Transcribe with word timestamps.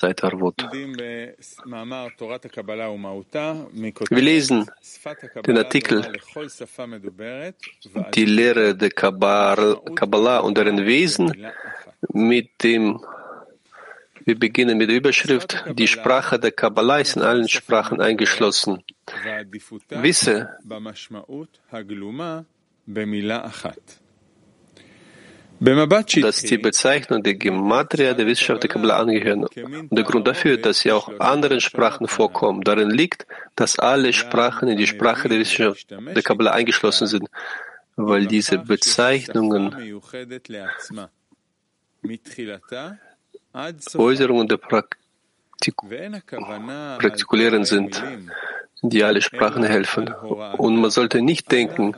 Seite 0.00 0.26
Arvot. 0.26 0.54
Wir 4.10 4.22
lesen 4.22 4.70
den 5.46 5.58
Artikel 5.58 6.12
Die 8.14 8.24
Lehre 8.24 8.76
der 8.76 8.90
Kabbalah 8.90 10.38
und 10.38 10.56
deren 10.56 10.86
Wesen 10.86 11.32
mit 12.12 12.62
dem 12.62 13.00
wir 14.24 14.38
beginnen 14.38 14.76
mit 14.76 14.90
der 14.90 14.96
Überschrift 14.98 15.64
Die 15.72 15.88
Sprache 15.88 16.38
der 16.38 16.52
Kabbalah 16.52 16.98
ist 16.98 17.16
in 17.16 17.22
allen 17.22 17.48
Sprachen 17.48 18.00
eingeschlossen. 18.00 18.84
Wisse, 19.90 20.50
dass 25.60 26.42
die 26.42 26.58
Bezeichnung 26.58 27.22
der 27.22 27.34
Gematria 27.34 28.14
der 28.14 28.26
Wissenschaft 28.26 28.62
der 28.62 28.70
Kabbalah 28.70 28.98
angehören. 28.98 29.44
Und 29.44 29.96
der 29.96 30.04
Grund 30.04 30.26
dafür, 30.26 30.56
dass 30.56 30.80
sie 30.80 30.92
auch 30.92 31.18
anderen 31.18 31.60
Sprachen 31.60 32.06
vorkommen, 32.06 32.62
darin 32.62 32.90
liegt, 32.90 33.26
dass 33.56 33.78
alle 33.78 34.12
Sprachen 34.12 34.68
in 34.68 34.76
die 34.76 34.86
Sprache 34.86 35.28
der 35.28 35.38
Wissenschaft 35.38 35.90
der 35.90 36.22
Kabbalah 36.22 36.52
eingeschlossen 36.52 37.06
sind, 37.06 37.28
weil 37.96 38.26
diese 38.26 38.58
Bezeichnungen 38.58 40.00
Äußerungen 43.94 44.48
der 44.48 44.56
Praktik 44.58 44.94
Praktikulären 46.98 47.64
sind, 47.64 48.02
die 48.82 49.02
alle 49.04 49.22
Sprachen 49.22 49.64
helfen. 49.64 50.08
Und 50.56 50.80
man 50.80 50.90
sollte 50.90 51.20
nicht 51.20 51.50
denken, 51.50 51.94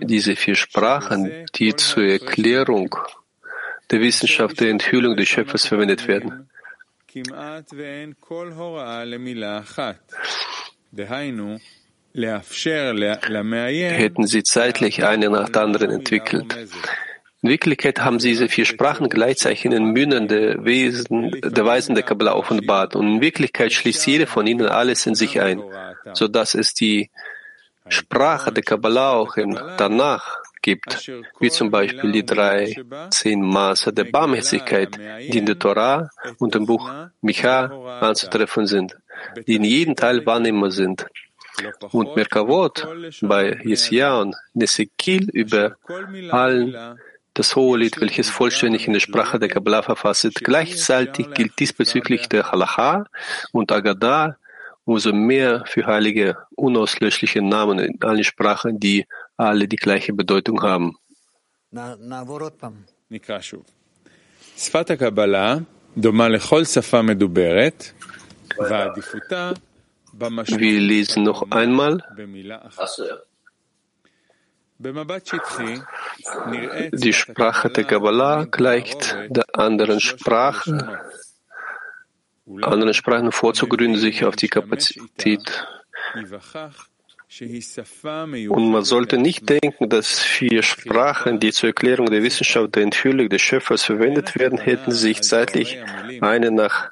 diese 0.00 0.36
vier 0.36 0.54
Sprachen, 0.54 1.46
die 1.54 1.76
zur 1.76 2.04
Erklärung 2.04 2.96
der 3.90 4.00
Wissenschaft 4.00 4.60
der 4.60 4.70
Enthüllung 4.70 5.16
des 5.16 5.28
Schöpfers 5.28 5.66
verwendet 5.66 6.08
werden. 6.08 6.48
Hätten 13.90 14.26
sie 14.26 14.42
zeitlich 14.42 15.04
eine 15.04 15.30
nach 15.30 15.48
der 15.48 15.62
anderen 15.62 15.90
entwickelt. 15.90 16.54
In 17.40 17.50
Wirklichkeit 17.50 18.00
haben 18.00 18.18
sie 18.18 18.30
diese 18.30 18.48
vier 18.48 18.64
Sprachen 18.64 19.08
gleichzeitig 19.08 19.64
in 19.64 19.70
den 19.70 19.92
Mündern 19.92 20.26
der, 20.26 20.64
Wesen, 20.64 21.40
der 21.40 21.64
Weisen 21.64 21.94
der 21.94 22.02
Kabbalah 22.02 22.34
offenbart. 22.34 22.96
Und 22.96 23.06
in 23.06 23.20
Wirklichkeit 23.20 23.72
schließt 23.72 24.06
jede 24.08 24.26
von 24.26 24.46
ihnen 24.46 24.66
alles 24.66 25.06
in 25.06 25.14
sich 25.14 25.40
ein, 25.40 25.62
so 26.14 26.26
dass 26.26 26.54
es 26.54 26.74
die 26.74 27.10
Sprache 27.88 28.52
der 28.52 28.64
Kabbalah 28.64 29.12
auch 29.12 29.36
im 29.36 29.54
Danach 29.76 30.38
gibt, 30.62 31.10
wie 31.38 31.50
zum 31.50 31.70
Beispiel 31.70 32.10
die 32.10 32.26
drei 32.26 32.74
zehn 33.10 33.40
Maße 33.40 33.92
der 33.92 34.04
Barmherzigkeit, 34.04 34.98
die 35.20 35.38
in 35.38 35.46
der 35.46 35.58
Torah 35.58 36.10
und 36.38 36.56
im 36.56 36.66
Buch 36.66 36.90
Micha 37.20 38.00
anzutreffen 38.00 38.66
sind, 38.66 38.96
die 39.46 39.54
in 39.56 39.64
jedem 39.64 39.94
Teil 39.94 40.26
wahrnehmbar 40.26 40.72
sind. 40.72 41.06
Und 41.90 42.14
Merkavot 42.14 42.86
bei 43.20 43.60
Jesia 43.64 44.20
und 44.20 44.36
Nesekil 44.54 45.28
über 45.30 45.76
allen 46.30 46.98
das 47.38 47.54
Hohelied, 47.54 48.00
welches 48.00 48.28
vollständig 48.30 48.86
in 48.86 48.92
der 48.92 49.00
Sprache 49.00 49.38
der 49.38 49.48
Kabbalah 49.48 49.82
verfasst 49.82 50.24
ist. 50.24 50.44
Gleichzeitig 50.44 51.30
gilt 51.34 51.58
diesbezüglich 51.58 52.28
der 52.28 52.50
Halacha 52.50 53.06
und 53.52 53.70
Agadah 53.70 54.36
umso 54.88 55.12
mehr 55.12 55.64
für 55.66 55.86
heilige, 55.86 56.36
unauslöschliche 56.56 57.42
Namen 57.42 57.78
in 57.78 58.02
allen 58.02 58.24
Sprachen, 58.24 58.80
die 58.80 59.06
alle 59.36 59.68
die 59.68 59.76
gleiche 59.76 60.14
Bedeutung 60.14 60.62
haben. 60.62 60.96
Wir 70.12 70.80
lesen 70.80 71.22
noch 71.22 71.50
einmal. 71.50 72.02
Die 76.92 77.12
Sprache 77.12 77.68
der 77.70 77.84
Kabbalah 77.84 78.44
gleicht 78.44 79.16
der 79.28 79.44
anderen 79.54 79.98
Sprache. 80.00 81.00
Andere 82.62 82.94
Sprachen 82.94 83.32
vorzugründen 83.32 83.98
sich 83.98 84.24
auf 84.24 84.36
die 84.36 84.48
Kapazität. 84.48 85.66
Und 88.48 88.70
man 88.70 88.84
sollte 88.84 89.18
nicht 89.18 89.48
denken, 89.48 89.88
dass 89.88 90.20
vier 90.20 90.62
Sprachen, 90.62 91.40
die 91.40 91.52
zur 91.52 91.70
Erklärung 91.70 92.06
der 92.06 92.22
Wissenschaft 92.22 92.76
der 92.76 92.84
Enthüllung 92.84 93.28
des 93.28 93.42
Schöpfers 93.42 93.82
verwendet 93.82 94.38
werden, 94.38 94.58
hätten 94.58 94.92
sich 94.92 95.22
zeitlich 95.22 95.78
eine 96.20 96.50
nach 96.52 96.90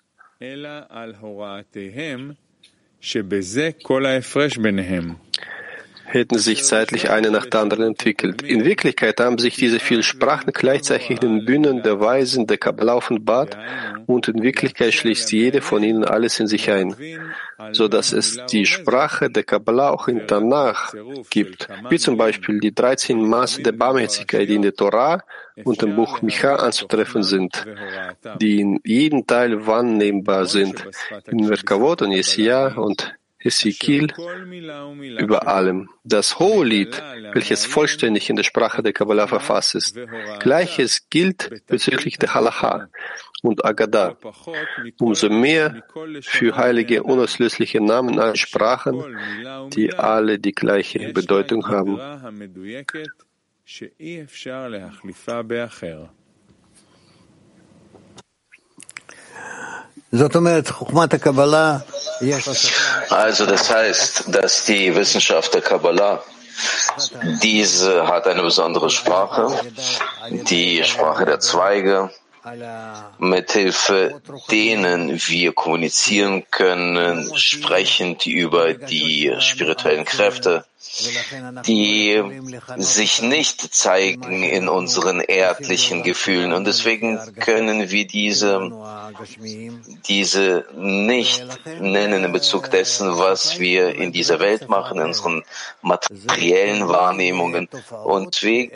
hätten 6.17 6.39
sich 6.39 6.65
zeitlich 6.65 7.11
eine 7.11 7.31
nach 7.31 7.47
der 7.47 7.61
anderen 7.61 7.87
entwickelt. 7.87 8.43
In 8.43 8.65
Wirklichkeit 8.65 9.21
haben 9.21 9.39
sich 9.39 9.57
diese 9.57 9.79
vielen 9.79 10.03
Sprachen 10.03 10.53
gleichzeitig 10.53 11.11
in 11.11 11.17
den 11.19 11.45
Bühnen 11.45 11.83
der 11.83 12.01
Weisen 12.01 12.47
der 12.47 12.59
Kabbalah 12.59 12.95
offenbart 12.95 13.57
und 14.07 14.29
in 14.29 14.43
Wirklichkeit 14.43 14.95
schließt 14.95 15.31
jede 15.33 15.61
von 15.61 15.83
ihnen 15.83 16.05
alles 16.05 16.41
in 16.41 16.47
sich 16.47 16.71
ein, 16.71 16.95
so 17.73 17.89
dass 17.89 18.13
es 18.13 18.39
die 18.51 18.67
Sprache 18.67 19.31
der 19.31 19.45
Kabbalah 19.45 19.91
auch 19.91 20.09
in 20.09 20.27
Tanach 20.27 20.95
gibt, 21.31 21.69
wie 21.91 21.99
zum 21.99 22.17
Beispiel 22.17 22.61
die 22.61 22.75
13 22.75 23.21
Maße 23.21 23.63
der 23.63 23.73
Barmherzigkeit, 23.73 24.49
die 24.49 24.55
in 24.55 24.63
der 24.63 24.75
Torah 24.75 25.23
und 25.65 25.83
im 25.83 25.97
Buch 25.97 26.23
Micha 26.23 26.57
anzutreffen 26.57 27.23
sind, 27.23 27.65
die 28.41 28.61
in 28.61 28.81
jedem 28.85 29.27
Teil 29.27 29.67
wahrnehmbar 29.67 30.47
sind, 30.47 30.87
in 31.27 31.47
Merkavot 31.47 32.03
und 32.03 32.13
Jesia 32.13 32.75
und 32.75 33.15
Ezekiel 33.47 34.09
über 35.19 35.47
allem. 35.47 35.89
Das 36.05 36.39
Hohelied, 36.39 37.03
welches 37.33 37.65
vollständig 37.65 38.29
in 38.31 38.37
der 38.37 38.43
Sprache 38.43 38.83
der 38.83 38.93
Kabbalah 38.93 39.27
verfasst 39.27 39.75
ist. 39.75 39.99
Gleiches 40.41 41.09
gilt 41.11 41.67
bezüglich 41.67 42.19
der 42.19 42.35
Halacha 42.35 42.89
und 43.43 43.65
Agadah. 43.65 44.17
Umso 44.99 45.29
mehr 45.29 45.85
für 46.23 46.57
heilige, 46.57 47.03
unauslösliche 47.03 47.81
Namen 47.81 48.19
an 48.19 48.37
Sprachen, 48.37 49.19
die 49.75 49.95
alle 49.95 50.39
die 50.39 50.53
gleiche 50.53 51.13
Bedeutung 51.13 51.69
haben. 51.69 51.99
Also 63.11 63.47
das 63.47 63.71
heißt, 63.71 64.25
dass 64.29 64.65
die 64.65 64.95
Wissenschaft 64.95 65.53
der 65.55 65.63
Kabbalah, 65.63 66.23
diese 67.43 68.07
hat 68.07 68.27
eine 68.27 68.43
besondere 68.43 68.89
Sprache, 68.89 69.49
die 70.31 70.83
Sprache 70.85 71.25
der 71.27 71.41
Zweige, 71.41 72.11
mithilfe 73.19 74.21
denen 74.51 75.21
wir 75.29 75.53
kommunizieren 75.53 76.45
können, 76.51 77.37
sprechend 77.37 78.27
über 78.27 78.75
die 78.75 79.35
spirituellen 79.41 80.05
Kräfte, 80.05 80.65
die 81.67 82.23
sich 82.77 83.23
nicht 83.23 83.75
zeigen 83.75 84.43
in 84.43 84.69
unseren 84.69 85.21
erdlichen 85.21 86.03
Gefühlen. 86.03 86.53
Und 86.53 86.67
deswegen 86.67 87.19
können 87.41 87.91
wir 87.91 88.07
diese, 88.07 88.71
diese 90.07 90.67
nicht 90.77 91.45
nennen 91.81 92.25
in 92.25 92.33
Bezug 92.33 92.71
dessen, 92.71 93.19
was 93.19 93.59
wir 93.59 93.95
in 93.95 94.13
dieser 94.13 94.39
Welt 94.39 94.69
machen, 94.69 94.99
in 94.99 95.07
unseren 95.07 95.43
materiellen 95.83 96.89
Wahrnehmungen. 96.89 97.69
Und 98.05 98.43
wir 98.43 98.71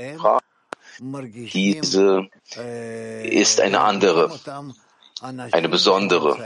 diese 1.00 2.28
ist 2.56 3.61
eine 3.61 3.81
andere, 3.81 4.31
eine 5.21 5.69
besondere. 5.69 6.38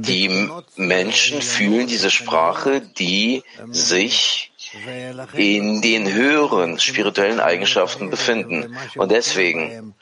Die 0.00 0.50
Menschen 0.76 1.42
fühlen 1.42 1.86
diese 1.86 2.10
Sprache, 2.10 2.80
die 2.80 3.44
sich 3.70 4.52
in 5.34 5.80
den 5.82 6.12
höheren 6.12 6.80
spirituellen 6.80 7.40
Eigenschaften 7.40 8.10
befinden. 8.10 8.76
Und 8.96 9.12
deswegen, 9.12 9.94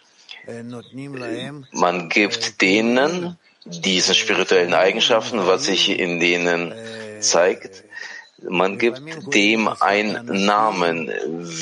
man 1.72 2.08
gibt 2.08 2.62
denen 2.62 3.36
diesen 3.64 4.14
spirituellen 4.14 4.72
Eigenschaften, 4.72 5.46
was 5.46 5.64
sich 5.64 5.90
in 5.90 6.20
denen 6.20 6.72
zeigt, 7.20 7.84
man 8.48 8.78
gibt 8.78 9.02
dem 9.34 9.68
einen 9.80 10.44
Namen, 10.44 11.12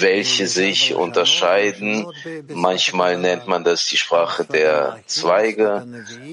welche 0.01 0.47
sich 0.47 0.95
unterscheiden. 0.95 2.07
Manchmal 2.49 3.19
nennt 3.19 3.47
man 3.47 3.65
das 3.65 3.87
die 3.87 3.97
Sprache 3.97 4.45
der 4.45 4.99
Zweige. 5.07 5.87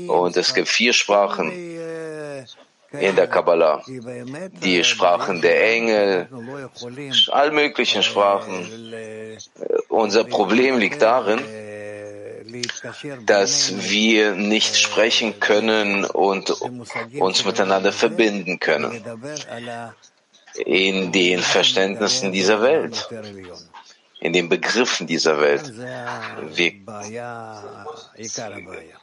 Und 0.07 0.37
es 0.37 0.53
gibt 0.53 0.67
vier 0.67 0.93
Sprachen 0.93 1.51
in 2.91 3.15
der 3.15 3.27
Kabbalah. 3.27 3.83
Die 4.63 4.83
Sprachen 4.83 5.41
der 5.41 5.73
Engel, 5.73 6.27
all 7.31 7.51
möglichen 7.51 8.03
Sprachen. 8.03 8.67
Unser 9.89 10.23
Problem 10.23 10.77
liegt 10.77 11.01
darin, 11.01 11.41
dass 13.25 13.89
wir 13.89 14.33
nicht 14.35 14.77
sprechen 14.77 15.39
können 15.39 16.05
und 16.05 16.51
uns 17.19 17.43
miteinander 17.43 17.91
verbinden 17.91 18.59
können 18.59 19.03
in 20.57 21.11
den 21.11 21.39
Verständnissen 21.39 22.31
dieser 22.31 22.61
Welt 22.61 23.07
in 24.25 24.33
den 24.33 24.49
Begriffen 24.49 25.05
dieser 25.05 25.39
Welt. 25.39 25.71
Wir 26.55 26.71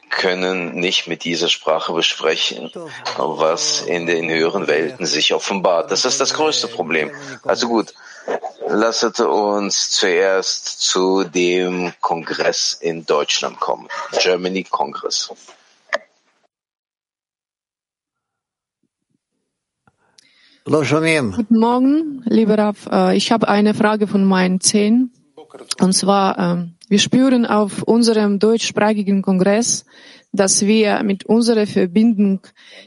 können 0.09 0.75
nicht 0.75 1.07
mit 1.07 1.23
dieser 1.23 1.47
Sprache 1.47 1.93
besprechen, 1.93 2.69
was 3.15 3.81
in 3.81 4.05
den 4.05 4.29
höheren 4.29 4.67
Welten 4.67 5.05
sich 5.05 5.33
offenbart. 5.33 5.91
Das 5.91 6.03
ist 6.03 6.19
das 6.19 6.33
größte 6.33 6.67
Problem. 6.67 7.09
Also 7.43 7.69
gut, 7.69 7.93
lasset 8.67 9.21
uns 9.21 9.91
zuerst 9.91 10.81
zu 10.81 11.23
dem 11.23 11.93
Kongress 12.01 12.77
in 12.81 13.05
Deutschland 13.05 13.59
kommen. 13.61 13.87
Germany 14.19 14.63
Congress. 14.63 15.31
Guten 20.65 21.59
Morgen, 21.59 22.23
lieber 22.23 22.57
Rav. 22.57 22.87
Äh, 22.89 23.17
ich 23.17 23.33
habe 23.33 23.49
eine 23.49 23.73
Frage 23.73 24.07
von 24.07 24.23
meinen 24.23 24.61
zehn. 24.61 25.11
Und 25.81 25.91
zwar, 25.93 26.39
ähm, 26.39 26.75
wir 26.87 26.99
spüren 26.99 27.45
auf 27.45 27.83
unserem 27.83 28.39
deutschsprachigen 28.39 29.21
Kongress, 29.21 29.83
dass 30.31 30.65
wir 30.65 31.03
mit 31.03 31.25
unserer 31.25 31.67
Verbindung 31.67 32.39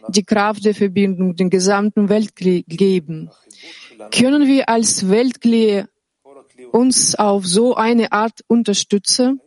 die 0.08 0.24
Kraft 0.24 0.64
der 0.64 0.74
Verbindung 0.74 1.36
den 1.36 1.50
gesamten 1.50 2.08
Welt 2.08 2.34
geben. 2.34 3.30
Können 4.10 4.46
wir 4.46 4.70
als 4.70 5.10
Weltklee 5.10 5.84
uns 6.72 7.14
auf 7.14 7.46
so 7.46 7.74
eine 7.74 8.10
Art 8.10 8.40
unterstützen, 8.46 9.42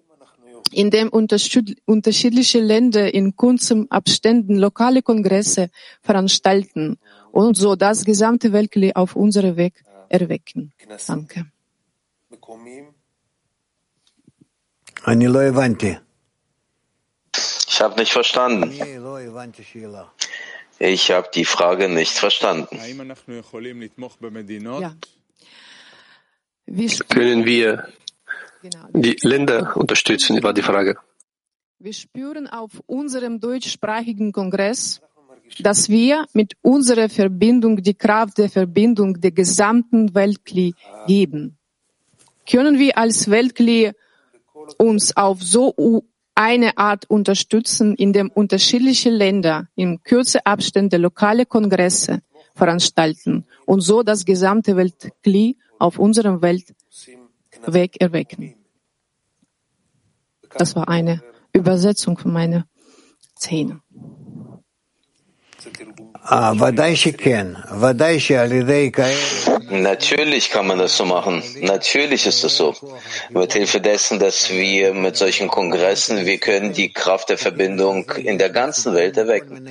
indem 0.71 1.09
unterschiedliche 1.09 2.59
Länder 2.59 3.11
in 3.11 3.35
kurzen 3.35 3.89
Abständen 3.89 4.55
lokale 4.55 5.01
Kongresse 5.01 5.71
veranstalten 6.03 6.99
und 7.39 7.55
so 7.55 7.75
das 7.75 8.05
gesamte 8.05 8.51
Weltklee 8.53 8.93
auf 8.93 9.15
unsere 9.15 9.55
Weg 9.55 9.83
erwecken. 10.09 10.73
Danke. 11.07 11.45
Ich 17.67 17.81
habe 17.81 17.95
nicht 17.99 18.11
verstanden. 18.11 18.73
Ich 20.79 21.11
habe 21.11 21.29
die 21.33 21.45
Frage 21.45 21.89
nicht 21.89 22.17
verstanden. 22.17 22.77
Ja. 24.81 24.95
Können 27.09 27.45
wir 27.45 27.87
genau. 28.61 28.87
die 28.93 29.17
Länder 29.21 29.77
unterstützen, 29.77 30.43
war 30.43 30.53
die 30.53 30.61
Frage. 30.61 30.97
Wir 31.79 31.93
spüren 31.93 32.47
auf 32.47 32.83
unserem 32.87 33.39
deutschsprachigen 33.39 34.33
Kongress, 34.33 35.01
dass 35.59 35.89
wir 35.89 36.25
mit 36.33 36.53
unserer 36.61 37.09
Verbindung 37.09 37.81
die 37.81 37.93
Kraft 37.93 38.37
der 38.37 38.49
Verbindung 38.49 39.19
der 39.19 39.31
gesamten 39.31 40.13
Welt 40.13 40.45
geben. 41.07 41.57
Können 42.49 42.79
wir 42.79 42.97
als 42.97 43.29
Weltkli 43.29 43.91
uns 44.77 45.15
auf 45.15 45.41
so 45.41 46.03
eine 46.35 46.77
Art 46.77 47.09
unterstützen, 47.09 47.95
indem 47.95 48.29
unterschiedliche 48.29 49.09
Länder 49.09 49.67
in 49.75 50.01
kürzer 50.03 50.41
Abstände 50.45 50.97
lokale 50.97 51.45
Kongresse 51.45 52.21
veranstalten 52.55 53.45
und 53.65 53.81
so 53.81 54.03
das 54.03 54.25
gesamte 54.25 54.75
Weltkli 54.75 55.57
auf 55.79 55.99
unserem 55.99 56.41
Weltweg 56.41 58.01
erwecken. 58.01 58.55
Das 60.57 60.75
war 60.75 60.87
eine 60.87 61.21
Übersetzung 61.53 62.17
von 62.17 62.33
meiner 62.33 62.65
Szene. 63.35 63.81
Natürlich 69.69 70.49
kann 70.49 70.67
man 70.67 70.79
das 70.79 70.97
so 70.97 71.05
machen. 71.05 71.43
Natürlich 71.61 72.25
ist 72.25 72.43
es 72.43 72.57
so. 72.57 72.73
Mit 73.29 73.53
Hilfe 73.53 73.81
dessen, 73.81 74.19
dass 74.19 74.49
wir 74.49 74.93
mit 74.93 75.15
solchen 75.17 75.47
Kongressen, 75.47 76.25
wir 76.25 76.37
können 76.37 76.73
die 76.73 76.91
Kraft 76.91 77.29
der 77.29 77.37
Verbindung 77.37 78.09
in 78.11 78.37
der 78.37 78.49
ganzen 78.49 78.93
Welt 78.93 79.17
erwecken. 79.17 79.67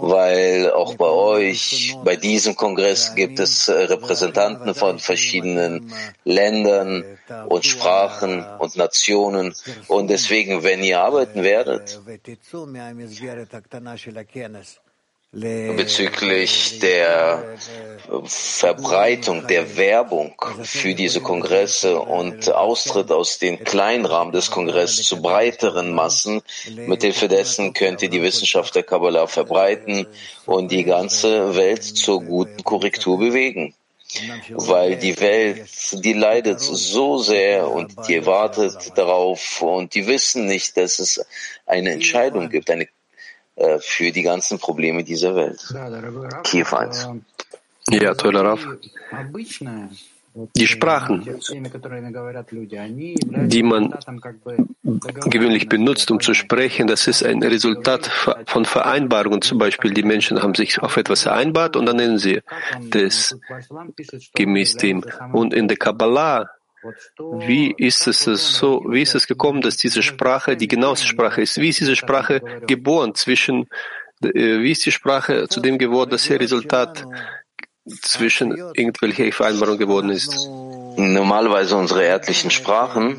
Weil 0.00 0.70
auch 0.70 0.94
bei 0.94 1.08
euch, 1.08 1.96
bei 2.04 2.16
diesem 2.16 2.54
Kongress 2.54 3.14
gibt 3.14 3.38
es 3.38 3.68
Repräsentanten 3.68 4.74
von 4.74 4.98
verschiedenen 4.98 5.92
Ländern 6.24 7.04
und 7.48 7.64
Sprachen 7.64 8.44
und 8.58 8.76
Nationen. 8.76 9.54
Und 9.88 10.08
deswegen, 10.08 10.62
wenn 10.62 10.82
ihr 10.82 11.00
arbeiten 11.00 11.42
werdet, 11.42 12.00
bezüglich 15.32 16.78
der 16.80 17.56
Verbreitung, 18.24 19.46
der 19.46 19.78
Werbung 19.78 20.34
für 20.62 20.94
diese 20.94 21.22
Kongresse 21.22 21.98
und 21.98 22.52
Austritt 22.52 23.10
aus 23.10 23.38
dem 23.38 23.64
kleinen 23.64 24.04
Rahmen 24.04 24.32
des 24.32 24.50
Kongresses 24.50 25.06
zu 25.06 25.22
breiteren 25.22 25.94
Massen. 25.94 26.42
Mithilfe 26.86 27.28
dessen 27.28 27.72
könnt 27.72 28.02
ihr 28.02 28.10
die 28.10 28.22
Wissenschaft 28.22 28.74
der 28.74 28.82
Kabbalah 28.82 29.26
verbreiten 29.26 30.06
und 30.44 30.70
die 30.70 30.84
ganze 30.84 31.56
Welt 31.56 31.82
zur 31.82 32.22
guten 32.22 32.62
Korrektur 32.62 33.18
bewegen. 33.18 33.74
Weil 34.50 34.96
die 34.96 35.18
Welt, 35.18 35.66
die 35.92 36.12
leidet 36.12 36.60
so 36.60 37.16
sehr 37.16 37.70
und 37.70 37.94
die 38.06 38.26
wartet 38.26 38.92
darauf 38.98 39.62
und 39.62 39.94
die 39.94 40.06
wissen 40.06 40.44
nicht, 40.44 40.76
dass 40.76 40.98
es 40.98 41.24
eine 41.64 41.92
Entscheidung 41.92 42.50
gibt, 42.50 42.68
eine 42.68 42.88
äh, 43.56 43.78
für 43.80 44.10
die 44.10 44.22
ganzen 44.22 44.58
Probleme 44.58 45.04
dieser 45.04 45.34
Welt. 45.34 45.62
Kiew 46.44 46.74
1. 46.74 47.08
Ja, 47.90 48.14
toller 48.14 48.44
Raff. 48.44 48.66
Die 50.56 50.66
Sprachen, 50.66 51.40
die 53.48 53.62
man 53.62 53.94
gewöhnlich 55.26 55.68
benutzt, 55.68 56.10
um 56.10 56.20
zu 56.20 56.32
sprechen, 56.32 56.86
das 56.86 57.06
ist 57.06 57.22
ein 57.22 57.42
Resultat 57.42 58.10
von 58.46 58.64
Vereinbarungen. 58.64 59.42
Zum 59.42 59.58
Beispiel, 59.58 59.92
die 59.92 60.02
Menschen 60.02 60.42
haben 60.42 60.54
sich 60.54 60.80
auf 60.80 60.96
etwas 60.96 61.24
vereinbart 61.24 61.76
und 61.76 61.84
dann 61.84 61.96
nennen 61.96 62.18
sie 62.18 62.40
das 62.88 63.36
gemäß 64.34 64.78
dem. 64.78 65.04
Und 65.32 65.52
in 65.52 65.68
der 65.68 65.76
Kabbalah 65.76 66.48
wie 67.18 67.74
ist 67.76 68.06
es 68.06 68.24
so, 68.24 68.84
wie 68.88 69.02
ist 69.02 69.14
es 69.14 69.26
gekommen, 69.26 69.60
dass 69.60 69.76
diese 69.76 70.02
Sprache 70.02 70.56
die 70.56 70.68
genaueste 70.68 71.06
Sprache 71.06 71.42
ist? 71.42 71.58
Wie 71.58 71.68
ist 71.68 71.80
diese 71.80 71.96
Sprache 71.96 72.40
geboren 72.66 73.14
zwischen, 73.14 73.68
äh, 74.22 74.60
wie 74.60 74.72
ist 74.72 74.84
die 74.86 74.92
Sprache 74.92 75.48
zu 75.48 75.60
dem 75.60 75.78
geworden, 75.78 76.10
dass 76.10 76.28
ihr 76.28 76.40
Resultat 76.40 77.06
zwischen 78.02 78.56
irgendwelcher 78.74 79.30
Vereinbarung 79.32 79.78
geworden 79.78 80.10
ist? 80.10 80.48
Normalerweise 80.96 81.76
unsere 81.76 82.04
örtlichen 82.04 82.50
Sprachen 82.50 83.16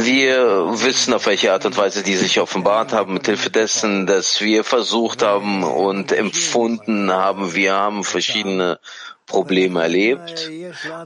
wir 0.00 0.82
wissen, 0.82 1.14
auf 1.14 1.26
welche 1.26 1.52
Art 1.52 1.64
und 1.66 1.76
Weise 1.76 2.02
die 2.02 2.16
sich 2.16 2.40
offenbart 2.40 2.92
haben, 2.92 3.14
mit 3.14 3.26
Hilfe 3.26 3.50
dessen, 3.50 4.06
dass 4.06 4.40
wir 4.40 4.64
versucht 4.64 5.22
haben 5.22 5.64
und 5.64 6.12
empfunden 6.12 7.10
haben. 7.10 7.54
Wir 7.54 7.74
haben 7.74 8.04
verschiedene 8.04 8.78
Probleme 9.26 9.82
erlebt 9.82 10.50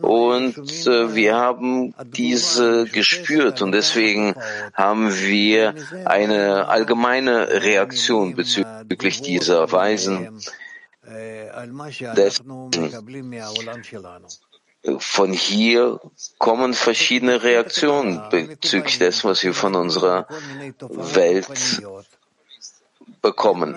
und 0.03 0.59
äh, 0.59 1.15
wir 1.15 1.37
haben 1.37 1.95
diese 2.05 2.87
gespürt 2.87 3.63
und 3.63 3.73
deswegen 3.73 4.35
haben 4.75 5.15
wir 5.15 5.75
eine 6.05 6.67
allgemeine 6.69 7.63
Reaktion 7.63 8.35
bezüglich 8.35 9.23
dieser 9.23 9.71
Weisen. 9.71 10.41
Von 14.99 15.33
hier 15.33 16.01
kommen 16.39 16.75
verschiedene 16.75 17.43
Reaktionen 17.43 18.23
bezüglich 18.31 18.99
dessen, 18.99 19.29
was 19.29 19.43
wir 19.43 19.55
von 19.55 19.75
unserer 19.75 20.27
Welt 20.81 21.83
bekommen. 23.23 23.77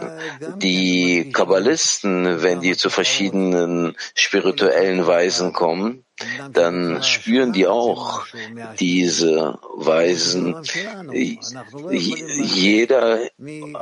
Die 0.58 1.32
Kabbalisten, 1.32 2.42
wenn 2.42 2.62
die 2.62 2.78
zu 2.78 2.90
verschiedenen 2.90 3.96
spirituellen 4.16 5.06
Weisen 5.08 5.54
kommen, 5.54 6.06
dann 6.54 7.02
spüren 7.04 7.52
die 7.52 7.68
auch 7.68 8.26
diese 8.80 9.58
Weisen, 9.76 10.56
jeder 12.40 13.20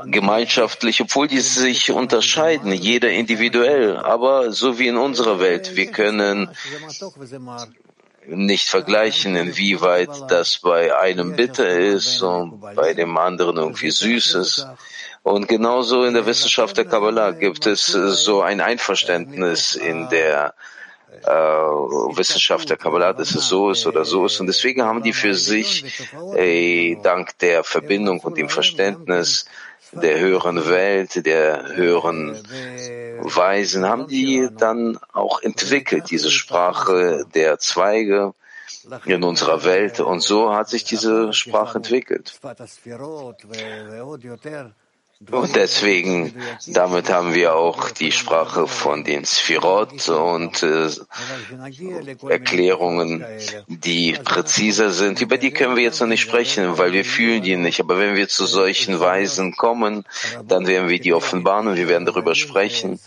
gemeinschaftlich, 0.06 1.02
obwohl 1.02 1.28
die 1.28 1.42
sich 1.42 1.92
unterscheiden, 1.92 2.72
jeder 2.72 3.10
individuell, 3.10 3.98
aber 3.98 4.52
so 4.52 4.80
wie 4.80 4.88
in 4.88 4.98
unserer 4.98 5.40
Welt, 5.40 5.76
wir 5.76 5.88
können 5.88 6.50
nicht 8.26 8.70
vergleichen, 8.70 9.36
inwieweit 9.36 10.10
das 10.30 10.60
bei 10.60 10.96
einem 10.98 11.36
bitter 11.36 11.68
ist 11.68 12.22
und 12.22 12.62
bei 12.76 12.94
dem 12.94 13.18
anderen 13.18 13.58
irgendwie 13.58 13.92
süß 13.92 14.36
ist. 14.36 14.68
Und 15.24 15.48
genauso 15.48 16.06
in 16.06 16.14
der 16.14 16.26
Wissenschaft 16.26 16.78
der 16.78 16.86
Kabbalah 16.86 17.32
gibt 17.32 17.66
es 17.66 17.86
so 17.88 18.42
ein 18.42 18.62
Einverständnis 18.62 19.76
in 19.76 20.10
der 20.10 20.54
äh, 21.24 21.32
Wissenschaft 21.32 22.70
der 22.70 22.78
Kabbalah, 22.78 23.14
dass 23.14 23.36
es 23.36 23.48
so 23.48 23.72
ist 23.72 23.86
oder 23.86 24.06
so 24.06 24.26
ist. 24.26 24.40
Und 24.40 24.48
deswegen 24.48 24.84
haben 24.84 25.04
die 25.04 25.14
für 25.14 25.34
sich, 25.34 25.86
äh, 26.36 26.96
dank 27.02 27.38
der 27.40 27.64
Verbindung 27.64 28.20
und 28.22 28.38
dem 28.38 28.50
Verständnis 28.50 29.46
der 29.92 30.20
höheren 30.20 30.70
Welt, 30.70 31.26
der 31.26 31.76
höheren 31.76 32.38
Weisen, 33.22 33.88
haben 33.88 34.08
die 34.08 34.48
dann 34.56 35.00
auch 35.14 35.42
entwickelt, 35.42 36.12
diese 36.12 36.30
Sprache 36.30 37.26
der 37.34 37.58
Zweige 37.58 38.34
in 39.06 39.24
unserer 39.24 39.64
Welt. 39.64 40.00
Und 40.00 40.22
so 40.22 40.54
hat 40.54 40.70
sich 40.70 40.84
diese 40.84 41.34
Sprache 41.34 41.78
entwickelt. 41.78 42.40
Und 45.32 45.54
deswegen, 45.58 46.34
damit 46.68 47.12
haben 47.12 47.34
wir 47.34 47.54
auch 47.54 47.90
die 47.92 48.14
Sprache 48.14 48.68
von 48.68 49.04
den 49.04 49.26
Sphirot 49.26 50.08
und 50.08 50.64
äh, 50.64 50.90
Erklärungen, 52.30 53.26
die 53.68 54.14
präziser 54.14 54.92
sind. 54.92 55.20
Über 55.20 55.38
die 55.38 55.52
können 55.52 55.76
wir 55.76 55.84
jetzt 55.84 56.00
noch 56.00 56.08
nicht 56.08 56.22
sprechen, 56.22 56.78
weil 56.78 56.94
wir 56.94 57.04
fühlen 57.04 57.44
die 57.44 57.58
nicht. 57.58 57.82
Aber 57.82 58.00
wenn 58.00 58.16
wir 58.16 58.30
zu 58.30 58.46
solchen 58.46 59.02
Weisen 59.02 59.58
kommen, 59.58 60.06
dann 60.48 60.68
werden 60.68 60.88
wir 60.88 61.02
die 61.02 61.14
offenbaren 61.14 61.68
und 61.68 61.76
wir 61.76 61.90
werden 61.90 62.06
darüber 62.06 62.34
sprechen. 62.34 62.98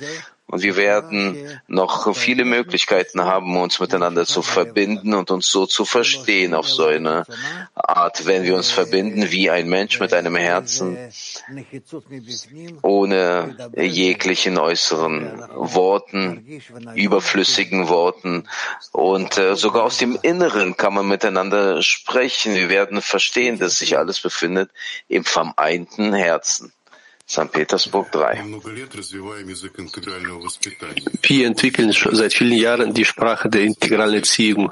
Und 0.52 0.62
wir 0.62 0.76
werden 0.76 1.48
noch 1.66 2.14
viele 2.14 2.44
Möglichkeiten 2.44 3.22
haben, 3.22 3.56
uns 3.56 3.80
miteinander 3.80 4.26
zu 4.26 4.42
verbinden 4.42 5.14
und 5.14 5.30
uns 5.30 5.50
so 5.50 5.64
zu 5.64 5.86
verstehen 5.86 6.52
auf 6.52 6.68
so 6.68 6.84
eine 6.84 7.24
Art, 7.74 8.26
wenn 8.26 8.42
wir 8.42 8.54
uns 8.54 8.70
verbinden 8.70 9.30
wie 9.30 9.48
ein 9.48 9.66
Mensch 9.66 9.98
mit 9.98 10.12
einem 10.12 10.36
Herzen, 10.36 10.98
ohne 12.82 13.56
jeglichen 13.78 14.58
äußeren 14.58 15.42
Worten, 15.54 16.60
überflüssigen 16.96 17.88
Worten. 17.88 18.46
Und 18.92 19.38
äh, 19.38 19.56
sogar 19.56 19.84
aus 19.84 19.96
dem 19.96 20.18
Inneren 20.20 20.76
kann 20.76 20.92
man 20.92 21.08
miteinander 21.08 21.80
sprechen. 21.80 22.54
Wir 22.54 22.68
werden 22.68 23.00
verstehen, 23.00 23.58
dass 23.58 23.78
sich 23.78 23.96
alles 23.96 24.20
befindet 24.20 24.70
im 25.08 25.24
vereinten 25.24 26.12
Herzen. 26.12 26.74
St. 27.28 27.50
Petersburg 27.50 28.10
3. 28.12 28.44
Wir 31.22 31.46
entwickeln 31.46 31.92
seit 31.92 32.32
vielen 32.34 32.58
Jahren 32.58 32.92
die 32.92 33.04
Sprache 33.04 33.48
der 33.48 33.62
integralen 33.62 34.14
Erziehung. 34.14 34.70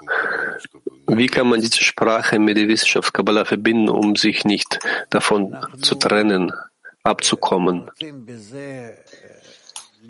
Wie 1.07 1.27
kann 1.27 1.49
man 1.49 1.61
diese 1.61 1.83
Sprache 1.83 2.39
mit 2.39 2.57
der 2.57 2.69
Wissenschaft 2.69 3.13
Kabbalah 3.15 3.45
verbinden, 3.45 3.89
um 3.89 4.15
sich 4.17 4.45
nicht 4.45 4.79
davon 5.11 5.57
zu 5.81 5.95
trennen, 5.97 6.53
abzukommen? 7.03 7.91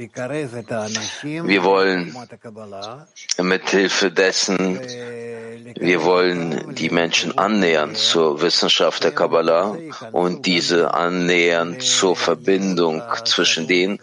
Wir 0.00 1.62
wollen 1.62 2.16
mit 3.42 3.68
Hilfe 3.68 4.10
dessen, 4.10 4.80
wir 5.78 6.04
wollen 6.04 6.74
die 6.74 6.88
Menschen 6.88 7.36
annähern 7.36 7.94
zur 7.94 8.40
Wissenschaft 8.40 9.04
der 9.04 9.10
Kabbalah 9.10 9.76
und 10.12 10.46
diese 10.46 10.94
annähern 10.94 11.80
zur 11.80 12.16
Verbindung 12.16 13.02
zwischen 13.26 13.66
denen, 13.66 14.00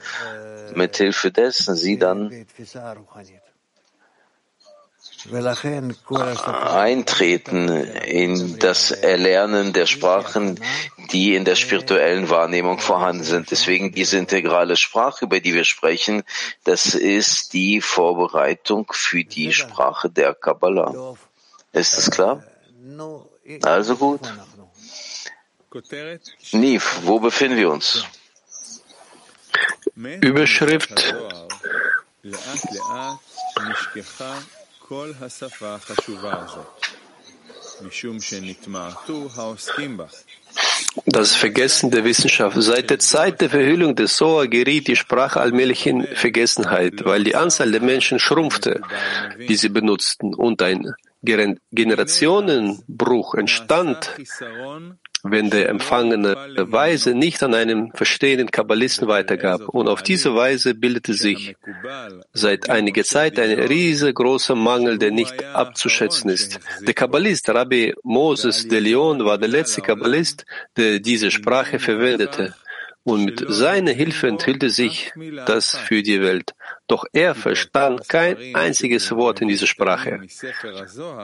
mit 0.75 0.98
Hilfe 0.98 1.32
dessen 1.32 1.75
sie 1.75 1.98
dann 1.98 2.46
eintreten 6.74 7.70
in 7.70 8.60
das 8.60 8.92
Erlernen 8.92 9.74
der 9.74 9.86
Sprachen, 9.86 10.60
die 11.12 11.36
in 11.36 11.46
der 11.46 11.56
spirituellen 11.56 12.30
Wahrnehmung 12.30 12.80
vorhanden 12.80 13.24
sind. 13.24 13.52
Deswegen 13.52 13.92
diese 13.92 14.18
integrale 14.18 14.78
Sprache, 14.78 15.26
über 15.26 15.40
die 15.40 15.54
wir 15.54 15.66
sprechen, 15.66 16.24
das 16.64 16.94
ist 16.96 17.54
die 17.54 17.82
Vorbereitung 17.82 18.88
für 18.92 19.24
die 19.24 19.54
Sprache 19.54 20.10
der 20.10 20.34
Kabbalah. 20.34 21.16
Ist 21.74 21.98
es 21.98 22.10
klar? 22.12 22.44
Also 23.64 23.96
gut. 23.96 24.22
Niv, 26.52 27.00
wo 27.04 27.20
befinden 27.20 27.58
wir 27.58 27.70
uns? 27.70 28.06
Überschrift 29.96 31.14
das 41.06 41.36
Vergessen 41.36 41.91
der 41.91 42.03
Wissenschaft. 42.03 42.58
Seit 42.60 42.89
der 42.89 43.00
Zeit 43.00 43.41
der 43.41 43.50
Verhüllung 43.50 43.96
des 43.96 44.17
Soa 44.17 44.46
geriet 44.46 44.88
die 44.88 44.96
Sprache 44.96 45.39
allmählich 45.39 45.86
in 45.86 46.08
Vergessenheit, 46.08 47.06
weil 47.06 47.24
die 47.24 47.36
Anzahl 47.36 47.72
der 47.72 47.82
Menschen 47.82 48.20
schrumpfte, 48.20 48.82
die 49.48 49.56
sie 49.56 49.70
benutzten, 49.70 50.34
und 50.34 50.62
ein 50.62 50.94
Generationenbruch 51.24 53.36
entstand, 53.36 54.12
wenn 55.32 55.50
der 55.50 55.70
empfangene 55.70 56.36
Weise 56.58 57.14
nicht 57.14 57.42
an 57.44 57.54
einen 57.54 57.92
verstehenden 57.94 58.52
Kabbalisten 58.52 59.08
weitergab. 59.08 59.68
Und 59.70 59.88
auf 59.88 60.02
diese 60.02 60.36
Weise 60.36 60.74
bildete 60.74 61.14
sich 61.14 61.56
seit 62.34 62.70
einiger 62.70 63.04
Zeit 63.04 63.40
ein 63.40 63.52
riesengroßer 63.52 64.56
Mangel, 64.56 64.98
der 64.98 65.12
nicht 65.12 65.44
abzuschätzen 65.44 66.30
ist. 66.30 66.60
Der 66.82 66.94
Kabbalist 66.94 67.50
Rabbi 67.50 67.94
Moses 68.04 68.68
de 68.68 68.80
Leon 68.80 69.26
war 69.26 69.38
der 69.38 69.50
letzte 69.50 69.82
Kabbalist, 69.82 70.46
der 70.76 71.00
diese 71.00 71.32
Sprache 71.32 71.80
verwendete 71.80 72.54
und 73.08 73.24
mit 73.24 73.46
seiner 73.48 73.92
Hilfe 73.92 74.28
enthüllte 74.28 74.70
sich 74.70 75.14
das 75.46 75.78
für 75.78 76.04
die 76.04 76.22
Welt. 76.22 76.54
Doch 76.88 77.06
er 77.14 77.36
verstand 77.36 78.10
kein 78.10 78.54
einziges 78.54 79.10
Wort 79.12 79.40
in 79.42 79.48
dieser 79.48 79.66
Sprache. 79.66 80.20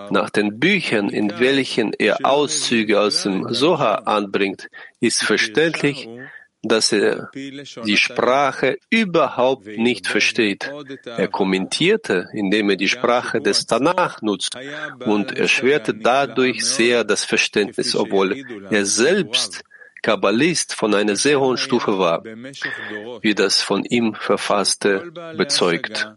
Nach 0.10 0.30
den 0.30 0.60
Büchern, 0.60 1.10
in 1.10 1.38
welchen 1.40 1.92
er 1.92 2.26
Auszüge 2.26 3.02
aus 3.02 3.24
dem 3.24 3.54
Soha 3.54 3.96
anbringt, 3.96 4.70
ist 5.02 5.24
verständlich, 5.24 6.08
dass 6.62 6.94
er 6.94 7.30
die 7.34 7.98
Sprache 7.98 8.78
überhaupt 8.90 9.68
nicht 9.68 10.08
versteht. 10.08 10.72
Er 11.06 11.28
kommentierte, 11.28 12.30
indem 12.32 12.70
er 12.70 12.78
die 12.78 12.88
Sprache 12.88 13.42
des 13.42 13.66
Tanach 13.66 14.22
nutzt 14.22 14.56
und 15.06 15.38
erschwerte 15.38 15.94
dadurch 15.94 16.64
sehr 16.64 17.04
das 17.04 17.26
Verständnis, 17.26 17.94
obwohl 17.94 18.42
er 18.72 18.86
selbst 18.86 19.66
Kabbalist 20.04 20.76
von 20.76 20.94
einer 20.94 21.16
sehr 21.16 21.40
hohen 21.40 21.58
Stufe 21.58 21.98
war, 21.98 22.24
wie 23.22 23.34
das 23.34 23.64
von 23.64 23.84
ihm 23.86 24.14
Verfasste 24.14 25.12
bezeugt. 25.38 26.10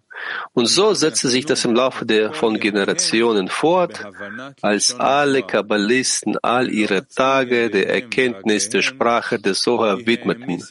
Und 0.55 0.67
so 0.67 0.93
setzte 0.95 1.29
sich 1.29 1.47
das 1.47 1.65
im 1.65 1.75
Laufe 1.75 2.05
der 2.05 2.33
von 2.33 2.59
Generationen 2.59 3.49
fort, 3.49 4.05
als 4.61 4.99
alle 4.99 5.43
Kabbalisten 5.45 6.37
all 6.43 6.69
ihre 6.69 7.07
Tage 7.07 7.71
der 7.71 7.89
Erkenntnis 7.89 8.69
der 8.69 8.83
Sprache 8.83 9.39
des 9.39 9.63
Soha 9.63 9.99
widmeten, 10.05 10.63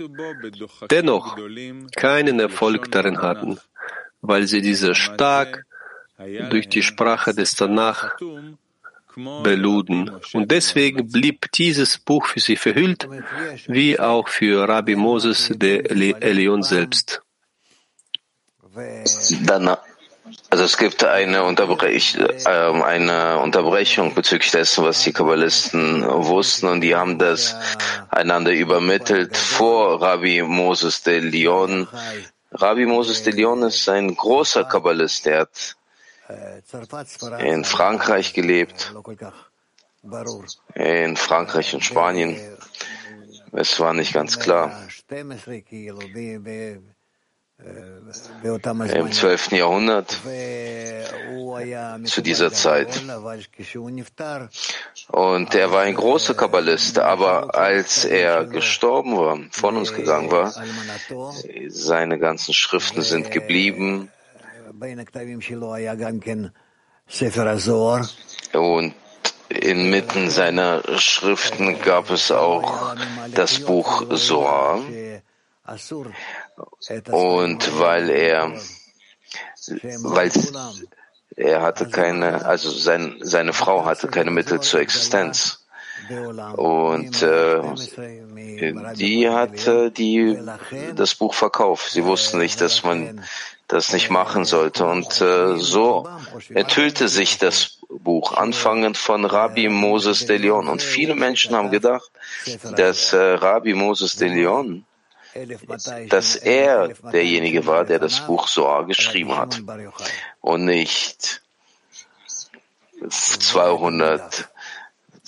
dennoch 0.92 1.38
keinen 1.96 2.40
Erfolg 2.42 2.92
darin 2.92 3.20
hatten, 3.22 3.60
weil 4.22 4.46
sie 4.48 4.62
diese 4.62 4.94
stark 4.94 5.66
durch 6.50 6.68
die 6.68 6.84
Sprache 6.84 7.34
des 7.34 7.56
Tanach 7.56 8.16
beluden. 9.16 10.12
Und 10.34 10.52
deswegen 10.52 11.12
blieb 11.12 11.52
dieses 11.54 11.98
Buch 11.98 12.28
für 12.28 12.40
sie 12.40 12.56
verhüllt, 12.56 13.08
wie 13.68 14.00
auch 14.00 14.28
für 14.28 14.68
Rabbi 14.68 14.96
Moses 14.96 15.52
de 15.54 15.88
Elion 16.22 16.64
selbst. 16.64 17.22
Dann, 19.44 19.78
also 20.50 20.64
es 20.64 20.78
gibt 20.78 21.04
eine, 21.04 21.44
Unterbrech 21.44 22.18
äh, 22.18 22.48
eine 22.48 23.40
Unterbrechung 23.40 24.14
bezüglich 24.14 24.52
dessen, 24.52 24.84
was 24.84 25.04
die 25.04 25.14
Kabbalisten 25.14 26.04
wussten, 26.06 26.68
und 26.68 26.82
die 26.82 26.94
haben 26.96 27.18
das 27.18 27.56
einander 28.10 28.52
übermittelt 28.52 29.38
vor 29.38 30.02
Rabbi 30.02 30.42
Moses 30.42 31.04
de 31.04 31.20
Leon. 31.20 31.88
Rabbi 32.52 32.86
Moses 32.86 33.24
de 33.24 33.34
Leon 33.34 33.64
ist 33.64 33.88
ein 33.88 34.14
großer 34.16 34.66
Kabbalist, 34.66 35.26
der 35.26 35.42
hat 35.42 35.76
in 37.40 37.64
Frankreich 37.64 38.34
gelebt, 38.34 38.94
in 40.74 41.16
Frankreich 41.18 41.74
und 41.74 41.84
Spanien. 41.84 42.40
Es 43.52 43.80
war 43.80 43.94
nicht 43.94 44.14
ganz 44.14 44.40
klar. 44.40 44.88
Im 47.58 49.12
12. 49.12 49.52
Jahrhundert, 49.54 50.20
zu 52.04 52.22
dieser 52.22 52.52
Zeit. 52.52 53.02
Und 55.08 55.56
er 55.56 55.72
war 55.72 55.82
ein 55.82 55.96
großer 55.96 56.34
Kabbalist, 56.34 57.00
aber 57.00 57.56
als 57.56 58.04
er 58.04 58.44
gestorben 58.46 59.16
war, 59.16 59.40
von 59.52 59.78
uns 59.78 59.94
gegangen 59.94 60.30
war, 60.32 60.54
seine 61.70 62.20
ganzen 62.20 62.54
Schriften 62.54 63.02
sind 63.04 63.32
geblieben 63.32 64.12
und 68.54 68.94
inmitten 69.50 70.30
seiner 70.30 70.82
Schriften 70.98 71.82
gab 71.82 72.10
es 72.10 72.32
auch 72.32 72.96
das 73.34 73.60
Buch 73.60 74.04
Zohar. 74.16 74.82
Und 77.12 77.80
weil 77.80 78.10
er, 78.10 78.52
weil 80.04 80.32
Er 81.38 81.62
hatte 81.62 81.90
keine, 81.90 82.46
also 82.46 82.70
sein, 82.70 83.18
seine 83.22 83.52
Frau 83.52 83.86
hatte 83.86 84.08
keine 84.08 84.32
Mittel 84.32 84.62
zur 84.62 84.80
Existenz. 84.80 85.65
Und 86.56 87.22
äh, 87.22 87.62
die 88.96 89.30
hat 89.30 89.68
äh, 89.68 89.90
die, 89.90 90.38
das 90.96 91.16
Buch 91.16 91.34
verkauft. 91.34 91.90
Sie 91.92 92.04
wussten 92.04 92.38
nicht, 92.38 92.62
dass 92.62 92.84
man 92.84 93.24
das 93.68 93.94
nicht 93.94 94.10
machen 94.10 94.46
sollte. 94.46 94.86
Und 94.86 95.22
äh, 95.22 95.58
so 95.58 96.08
enthüllte 96.50 97.08
sich 97.08 97.38
das 97.38 97.80
Buch, 97.90 98.34
anfangend 98.34 98.98
von 98.98 99.26
Rabbi 99.26 99.70
Moses 99.70 100.26
de 100.26 100.38
Leon. 100.38 100.68
Und 100.68 100.82
viele 100.82 101.16
Menschen 101.16 101.56
haben 101.56 101.72
gedacht, 101.72 102.12
dass 102.76 103.14
äh, 103.14 103.18
Rabbi 103.18 103.74
Moses 103.74 104.16
de 104.18 104.30
Leon, 104.30 104.86
dass 106.10 106.36
er 106.36 106.90
derjenige 107.12 107.66
war, 107.66 107.84
der 107.84 108.00
das 108.00 108.22
Buch 108.22 108.48
Soar 108.48 108.86
geschrieben 108.86 109.36
hat 109.36 109.62
und 110.42 110.66
nicht 110.66 111.42
200 113.10 114.50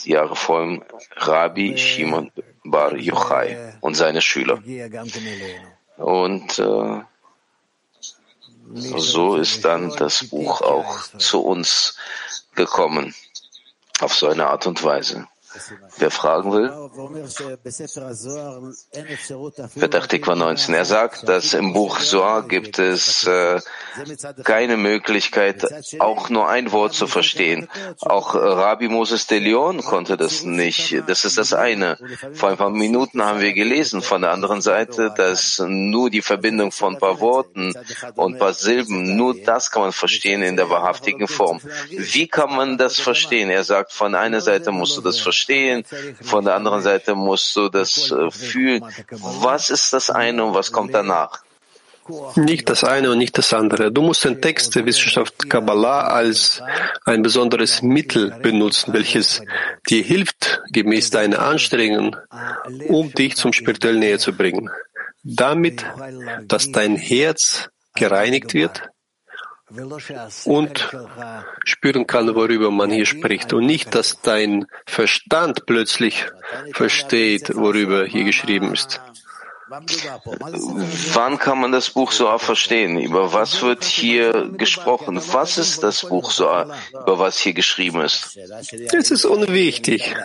Jahre 0.05 0.35
vor 0.35 0.63
ihm 0.63 0.83
Rabbi 1.15 1.77
Shimon 1.77 2.31
Bar 2.63 2.95
Yochai 2.95 3.77
und 3.81 3.95
seine 3.95 4.21
Schüler. 4.21 4.61
Und 5.97 6.59
äh, 6.59 7.01
so 8.73 9.35
ist 9.35 9.63
dann 9.65 9.89
das 9.95 10.27
Buch 10.27 10.61
auch 10.61 11.07
zu 11.17 11.41
uns 11.43 11.97
gekommen, 12.55 13.15
auf 14.01 14.13
so 14.13 14.27
eine 14.27 14.47
Art 14.47 14.67
und 14.67 14.83
Weise. 14.83 15.27
Wer 15.97 16.11
fragen 16.11 16.51
will? 16.51 16.71
Verdächtig 19.77 20.27
war 20.27 20.35
19. 20.35 20.73
Er 20.73 20.85
sagt, 20.85 21.27
dass 21.27 21.53
im 21.53 21.73
Buch 21.73 21.99
Soar 21.99 22.47
gibt 22.47 22.79
es 22.79 23.25
äh, 23.25 23.59
keine 24.43 24.77
Möglichkeit, 24.77 25.65
auch 25.99 26.29
nur 26.29 26.47
ein 26.47 26.71
Wort 26.71 26.93
zu 26.93 27.07
verstehen. 27.07 27.67
Auch 28.01 28.35
äh, 28.35 28.37
Rabbi 28.37 28.87
Moses 28.87 29.27
de 29.27 29.39
Leon 29.39 29.83
konnte 29.83 30.17
das 30.17 30.43
nicht. 30.43 30.95
Das 31.07 31.25
ist 31.25 31.37
das 31.37 31.53
eine. 31.53 31.97
Vor 32.33 32.49
ein 32.49 32.57
paar 32.57 32.69
Minuten 32.69 33.23
haben 33.23 33.41
wir 33.41 33.53
gelesen 33.53 34.01
von 34.01 34.21
der 34.21 34.31
anderen 34.31 34.61
Seite, 34.61 35.13
dass 35.15 35.63
nur 35.65 36.09
die 36.09 36.21
Verbindung 36.21 36.71
von 36.71 36.95
ein 36.95 36.99
paar 36.99 37.19
Worten 37.19 37.73
und 38.15 38.35
ein 38.35 38.39
paar 38.39 38.53
Silben, 38.53 39.15
nur 39.15 39.35
das 39.35 39.71
kann 39.71 39.81
man 39.81 39.91
verstehen 39.91 40.41
in 40.41 40.55
der 40.55 40.69
wahrhaftigen 40.69 41.27
Form. 41.27 41.59
Wie 41.89 42.27
kann 42.27 42.55
man 42.55 42.77
das 42.77 42.99
verstehen? 42.99 43.49
Er 43.49 43.63
sagt, 43.63 43.91
von 43.91 44.15
einer 44.15 44.41
Seite 44.41 44.71
musst 44.71 44.97
du 44.97 45.01
das 45.01 45.19
verstehen, 45.19 45.46
von 46.21 46.45
der 46.45 46.55
anderen 46.55 46.81
Seite 46.81 47.15
musst 47.15 47.55
du 47.55 47.69
das 47.69 48.11
äh, 48.11 48.31
fühlen. 48.31 48.83
Was 49.09 49.69
ist 49.69 49.93
das 49.93 50.09
eine 50.09 50.43
und 50.43 50.53
was 50.53 50.71
kommt 50.71 50.93
danach? 50.93 51.43
Nicht 52.35 52.69
das 52.69 52.85
eine 52.85 53.11
und 53.11 53.17
nicht 53.17 53.37
das 53.37 53.53
andere. 53.53 53.91
Du 53.91 54.01
musst 54.01 54.23
den 54.23 54.41
Text 54.41 54.75
der 54.75 54.85
Wissenschaft 54.85 55.49
Kabbalah 55.49 56.07
als 56.07 56.63
ein 57.03 57.21
besonderes 57.21 57.81
Mittel 57.81 58.33
benutzen, 58.41 58.93
welches 58.93 59.41
dir 59.89 60.03
hilft, 60.03 60.61
gemäß 60.71 61.09
deiner 61.09 61.39
Anstrengungen, 61.39 62.15
um 62.87 63.11
dich 63.11 63.35
zum 63.35 63.51
spirituellen 63.51 63.99
Nähe 63.99 64.19
zu 64.19 64.31
bringen. 64.31 64.69
Damit, 65.23 65.85
dass 66.47 66.71
dein 66.71 66.95
Herz 66.95 67.69
gereinigt 67.93 68.53
wird 68.53 68.83
und 70.45 70.89
spüren 71.65 72.07
kann, 72.07 72.33
worüber 72.35 72.71
man 72.71 72.89
hier 72.89 73.05
spricht 73.05 73.51
und 73.53 73.65
nicht, 73.65 73.93
dass 73.95 74.21
dein 74.21 74.65
Verstand 74.85 75.65
plötzlich 75.65 76.25
versteht, 76.73 77.55
worüber 77.55 78.05
hier 78.05 78.23
geschrieben 78.23 78.73
ist. 78.73 79.01
Wann 79.69 81.37
kann 81.39 81.59
man 81.59 81.71
das 81.73 81.89
Buch 81.89 82.11
Soar 82.13 82.39
verstehen? 82.39 82.99
Über 82.99 83.33
was 83.33 83.61
wird 83.61 83.83
hier 83.83 84.49
gesprochen? 84.57 85.21
Was 85.31 85.57
ist 85.57 85.83
das 85.83 86.07
Buch 86.07 86.31
Soar, 86.31 86.73
über 86.91 87.19
was 87.19 87.37
hier 87.37 87.53
geschrieben 87.53 87.99
ist? 88.01 88.37
Es 88.93 89.11
ist 89.11 89.25
unwichtig. 89.25 90.15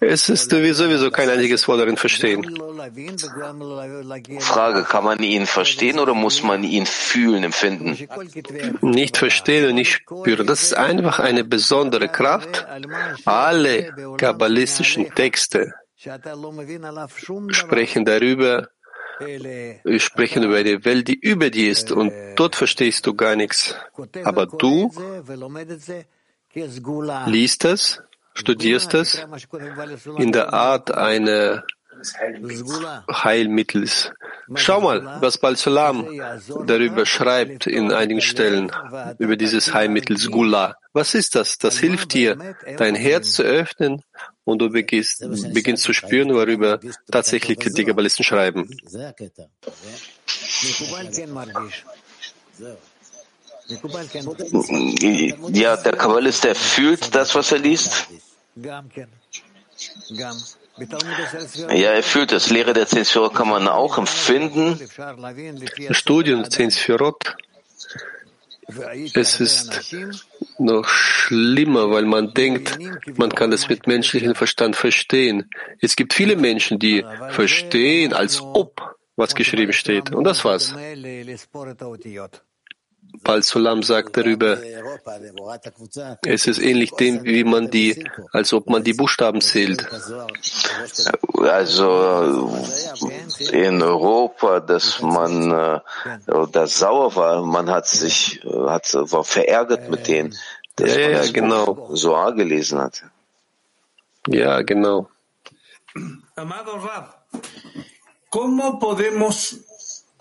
Es 0.00 0.28
ist 0.28 0.50
sowieso 0.50 1.10
kein 1.10 1.28
einziges 1.30 1.66
Wort 1.66 1.80
darin 1.80 1.96
verstehen. 1.96 2.60
Frage, 4.38 4.84
kann 4.84 5.04
man 5.04 5.20
ihn 5.22 5.46
verstehen 5.46 5.98
oder 5.98 6.14
muss 6.14 6.44
man 6.44 6.62
ihn 6.62 6.86
fühlen, 6.86 7.42
empfinden? 7.42 7.98
Nicht 8.82 9.16
verstehen 9.16 9.68
und 9.68 9.74
nicht 9.74 9.92
spüren. 9.92 10.46
Das 10.46 10.62
ist 10.62 10.76
einfach 10.76 11.18
eine 11.18 11.42
besondere 11.42 12.08
Kraft. 12.08 12.66
Alle 13.24 13.92
kabbalistischen 14.16 15.12
Texte, 15.14 15.74
sprechen 17.50 18.04
darüber, 18.04 18.68
wir 19.18 20.00
sprechen 20.00 20.42
über 20.42 20.56
eine 20.56 20.84
Welt, 20.84 21.08
die 21.08 21.18
über 21.18 21.50
dir 21.50 21.70
ist 21.70 21.92
und 21.92 22.12
dort 22.36 22.56
verstehst 22.56 23.06
du 23.06 23.14
gar 23.14 23.36
nichts. 23.36 23.74
Aber 24.24 24.46
du 24.46 24.92
liest 27.26 27.64
es, 27.64 28.02
studierst 28.34 28.94
es 28.94 29.26
in 30.18 30.32
der 30.32 30.52
Art 30.52 30.90
einer 30.90 31.64
Heilmittels. 33.10 34.12
Schau 34.56 34.80
mal, 34.80 35.20
was 35.20 35.38
Balsalam 35.38 36.06
darüber 36.66 37.06
schreibt 37.06 37.66
in 37.66 37.92
einigen 37.92 38.20
Stellen, 38.20 38.70
über 39.18 39.36
dieses 39.36 39.72
Heilmittel 39.72 40.18
Gula. 40.28 40.76
Was 40.92 41.14
ist 41.14 41.34
das? 41.34 41.56
Das 41.58 41.78
hilft 41.78 42.12
dir, 42.12 42.56
dein 42.76 42.94
Herz 42.94 43.34
zu 43.34 43.42
öffnen 43.42 44.02
und 44.44 44.58
du 44.58 44.70
beginnst, 44.70 45.24
beginnst 45.52 45.84
zu 45.84 45.92
spüren, 45.92 46.32
worüber 46.34 46.78
tatsächlich 47.10 47.58
die 47.58 47.84
Kabbalisten 47.84 48.24
schreiben. 48.24 48.68
Ja, 55.52 55.76
der 55.76 55.96
Kabbalist, 55.96 56.44
der 56.44 56.54
fühlt 56.54 57.14
das, 57.14 57.34
was 57.34 57.52
er 57.52 57.58
liest. 57.58 58.06
Ja, 61.68 61.92
er 61.92 62.02
fühlt 62.02 62.32
das. 62.32 62.50
Lehre 62.50 62.72
der 62.72 62.86
Zehn 62.86 63.04
kann 63.32 63.48
man 63.48 63.68
auch 63.68 63.96
empfinden. 63.96 64.78
Studien 65.90 66.42
der 66.42 66.50
Zehn 66.50 66.70
es 69.14 69.40
ist 69.40 69.94
noch 70.58 70.88
schlimmer, 70.88 71.90
weil 71.90 72.04
man 72.04 72.32
denkt, 72.34 72.78
man 73.16 73.30
kann 73.30 73.50
das 73.50 73.68
mit 73.68 73.86
menschlichem 73.86 74.34
Verstand 74.34 74.76
verstehen. 74.76 75.50
Es 75.80 75.96
gibt 75.96 76.14
viele 76.14 76.36
Menschen, 76.36 76.78
die 76.78 77.04
verstehen, 77.30 78.12
als 78.12 78.40
ob 78.40 78.96
was 79.16 79.34
geschrieben 79.34 79.72
steht. 79.72 80.12
Und 80.12 80.24
das 80.24 80.44
war's. 80.44 80.74
Pal 83.22 83.42
Sulam 83.42 83.82
sagt 83.82 84.16
darüber, 84.16 84.58
es 86.24 86.46
ist 86.46 86.58
ähnlich 86.58 86.90
dem, 86.92 87.24
wie 87.24 87.44
man 87.44 87.70
die, 87.70 88.04
als 88.32 88.52
ob 88.52 88.68
man 88.68 88.82
die 88.82 88.94
Buchstaben 88.94 89.40
zählt. 89.40 89.86
Also 91.38 92.56
in 93.52 93.82
Europa, 93.82 94.60
dass 94.60 95.00
man 95.00 95.50
äh, 95.50 95.80
da 96.52 96.66
sauer 96.66 97.14
war, 97.14 97.42
man 97.42 97.70
hat 97.70 97.86
sich, 97.86 98.40
hat, 98.44 98.92
war 98.94 99.24
verärgert 99.24 99.88
mit 99.90 100.08
denen, 100.08 100.34
der 100.78 101.10
ja, 101.10 101.32
genau. 101.32 101.90
so 101.92 102.14
gelesen 102.34 102.78
hat. 102.78 103.04
Ja, 104.26 104.62
genau. 104.62 105.08
¿Cómo 108.30 108.80
podemos 108.80 109.60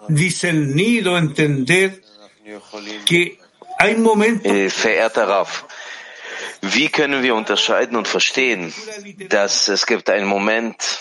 discernir 0.08 1.08
o 1.08 1.18
entender 1.18 1.94
äh, 4.46 4.70
verehrter 4.70 5.28
Raff, 5.28 5.66
wie 6.62 6.90
können 6.90 7.24
wir 7.24 7.36
unterscheiden 7.36 7.96
und 7.96 8.08
verstehen, 8.08 8.74
dass 9.30 9.68
es 9.68 9.86
gibt 9.86 10.10
einen 10.10 10.28
Moment, 10.28 11.00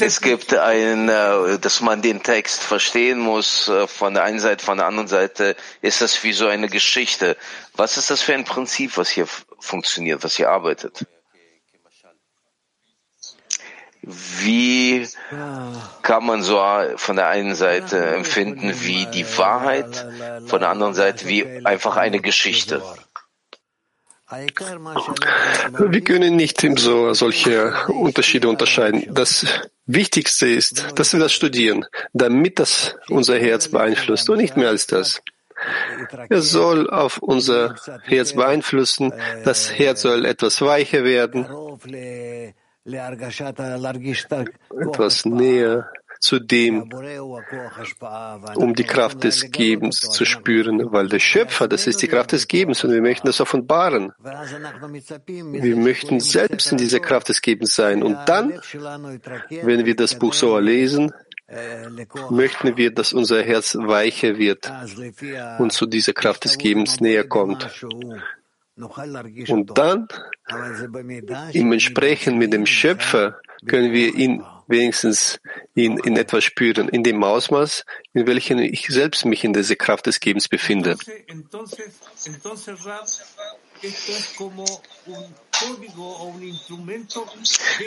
es 0.00 0.20
gibt 0.20 0.54
ein, 0.54 1.08
äh, 1.08 1.58
dass 1.58 1.80
man 1.80 2.02
den 2.02 2.22
Text 2.22 2.62
verstehen 2.62 3.20
muss, 3.20 3.68
äh, 3.68 3.86
von 3.86 4.14
der 4.14 4.24
einen 4.24 4.40
Seite, 4.40 4.64
von 4.64 4.78
der 4.78 4.86
anderen 4.86 5.08
Seite 5.08 5.56
ist 5.80 6.00
das 6.00 6.22
wie 6.24 6.32
so 6.32 6.48
eine 6.48 6.68
Geschichte. 6.68 7.36
Was 7.74 7.96
ist 7.96 8.10
das 8.10 8.20
für 8.20 8.34
ein 8.34 8.44
Prinzip, 8.44 8.96
was 8.96 9.08
hier 9.08 9.26
funktioniert, 9.60 10.24
was 10.24 10.36
hier 10.36 10.50
arbeitet? 10.50 11.06
Wie 14.02 15.06
kann 16.02 16.24
man 16.24 16.42
so 16.42 16.58
von 16.96 17.16
der 17.16 17.28
einen 17.28 17.54
Seite 17.54 18.14
empfinden 18.14 18.74
wie 18.80 19.06
die 19.06 19.26
Wahrheit, 19.36 20.06
von 20.46 20.60
der 20.60 20.70
anderen 20.70 20.94
Seite 20.94 21.28
wie 21.28 21.64
einfach 21.66 21.96
eine 21.96 22.20
Geschichte? 22.20 22.82
Wir 24.30 26.00
können 26.02 26.36
nicht 26.36 26.60
so 26.78 27.12
solche 27.14 27.74
Unterschiede 27.88 28.48
unterscheiden. 28.48 29.12
Das 29.12 29.44
Wichtigste 29.86 30.48
ist, 30.48 30.98
dass 30.98 31.12
wir 31.12 31.20
das 31.20 31.32
studieren, 31.32 31.84
damit 32.12 32.58
das 32.58 32.96
unser 33.08 33.38
Herz 33.38 33.68
beeinflusst 33.68 34.30
und 34.30 34.38
nicht 34.38 34.56
mehr 34.56 34.68
als 34.68 34.86
das. 34.86 35.20
Es 36.28 36.50
soll 36.50 36.88
auf 36.88 37.18
unser 37.18 37.74
Herz 38.04 38.34
beeinflussen. 38.34 39.12
Das 39.44 39.72
Herz 39.72 40.02
soll 40.02 40.24
etwas 40.24 40.62
weicher 40.62 41.04
werden 41.04 41.46
etwas 44.78 45.24
näher 45.24 45.90
zu 46.20 46.38
dem, 46.38 46.90
um 48.54 48.74
die 48.74 48.84
Kraft 48.84 49.24
des 49.24 49.50
Gebens 49.50 50.00
zu 50.00 50.24
spüren, 50.26 50.92
weil 50.92 51.08
der 51.08 51.18
Schöpfer, 51.18 51.66
das 51.66 51.86
ist 51.86 52.02
die 52.02 52.08
Kraft 52.08 52.32
des 52.32 52.46
Gebens 52.46 52.84
und 52.84 52.92
wir 52.92 53.00
möchten 53.00 53.26
das 53.26 53.40
offenbaren. 53.40 54.12
Wir 55.26 55.76
möchten 55.76 56.20
selbst 56.20 56.72
in 56.72 56.78
dieser 56.78 57.00
Kraft 57.00 57.30
des 57.30 57.40
Gebens 57.40 57.74
sein 57.74 58.02
und 58.02 58.18
dann, 58.26 58.60
wenn 59.62 59.86
wir 59.86 59.96
das 59.96 60.14
Buch 60.14 60.34
so 60.34 60.58
lesen, 60.58 61.10
möchten 62.30 62.76
wir, 62.76 62.92
dass 62.92 63.12
unser 63.12 63.42
Herz 63.42 63.74
weicher 63.74 64.36
wird 64.36 64.70
und 65.58 65.72
zu 65.72 65.86
dieser 65.86 66.12
Kraft 66.12 66.44
des 66.44 66.58
Gebens 66.58 67.00
näher 67.00 67.26
kommt. 67.26 67.66
Und 69.48 69.76
dann, 69.76 70.08
im 71.52 71.72
Entsprechen 71.72 72.38
mit 72.38 72.52
dem 72.52 72.66
Schöpfer, 72.66 73.40
können 73.66 73.92
wir 73.92 74.14
ihn 74.14 74.42
wenigstens 74.70 75.40
in, 75.74 75.98
in 75.98 76.16
etwas 76.16 76.44
spüren, 76.44 76.88
in 76.88 77.02
dem 77.02 77.22
Ausmaß, 77.22 77.84
in 78.14 78.26
welchem 78.26 78.58
ich 78.58 78.86
selbst 78.88 79.24
mich 79.24 79.44
in 79.44 79.52
dieser 79.52 79.76
Kraft 79.76 80.06
des 80.06 80.20
Gebens 80.20 80.48
befinde. 80.48 80.96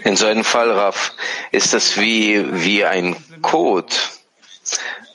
In 0.04 0.16
so 0.16 0.26
einem 0.26 0.44
Fall, 0.44 0.72
Raf, 0.72 1.14
ist 1.52 1.74
das 1.74 2.00
wie, 2.00 2.64
wie 2.64 2.86
ein 2.86 3.16
Code 3.42 3.94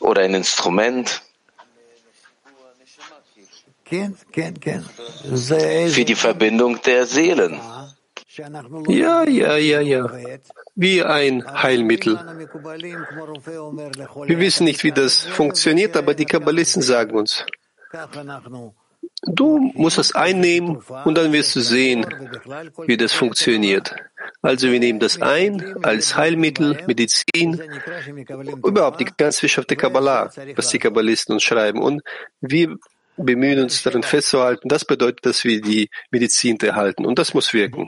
oder 0.01 0.23
ein 0.23 0.35
Instrument 0.35 1.23
für 3.89 4.15
die 6.05 6.15
Verbindung 6.15 6.81
der 6.83 7.07
Seelen. 7.07 7.59
Ja, 8.89 9.25
ja, 9.25 9.57
ja, 9.57 9.81
ja. 9.81 10.07
Wie 10.81 11.03
ein 11.03 11.45
Heilmittel. 11.45 12.15
Wir 14.27 14.39
wissen 14.39 14.63
nicht, 14.63 14.85
wie 14.85 14.93
das 14.93 15.25
funktioniert, 15.27 15.97
aber 15.97 16.15
die 16.15 16.25
Kabbalisten 16.25 16.83
sagen 16.83 17.17
uns, 17.17 17.45
du 19.27 19.73
musst 19.75 19.99
es 19.99 20.15
einnehmen 20.15 20.81
und 21.05 21.19
dann 21.19 21.33
wirst 21.33 21.57
du 21.57 21.61
sehen, 21.63 22.07
wie 22.87 22.97
das 22.97 23.13
funktioniert. 23.13 23.97
Also 24.41 24.71
wir 24.71 24.79
nehmen 24.79 25.01
das 25.01 25.21
ein 25.21 25.85
als 25.85 26.17
Heilmittel, 26.17 26.79
Medizin, 26.87 27.61
überhaupt 28.65 29.01
die 29.01 29.07
ganze 29.07 29.43
Wissenschaft 29.43 29.71
der 29.71 29.79
Kabbalah, 29.79 30.31
was 30.55 30.69
die 30.69 30.79
Kabbalisten 30.79 31.33
uns 31.33 31.43
schreiben. 31.43 31.83
Und 31.83 32.03
wir 32.41 32.77
bemühen 33.19 33.61
uns 33.61 33.83
daran 33.83 34.03
festzuhalten. 34.03 34.69
Das 34.69 34.85
bedeutet, 34.85 35.27
dass 35.27 35.45
wir 35.45 35.61
die 35.61 35.91
Medizin 36.11 36.59
erhalten 36.61 37.05
und 37.05 37.19
das 37.19 37.35
muss 37.35 37.53
wirken. 37.53 37.87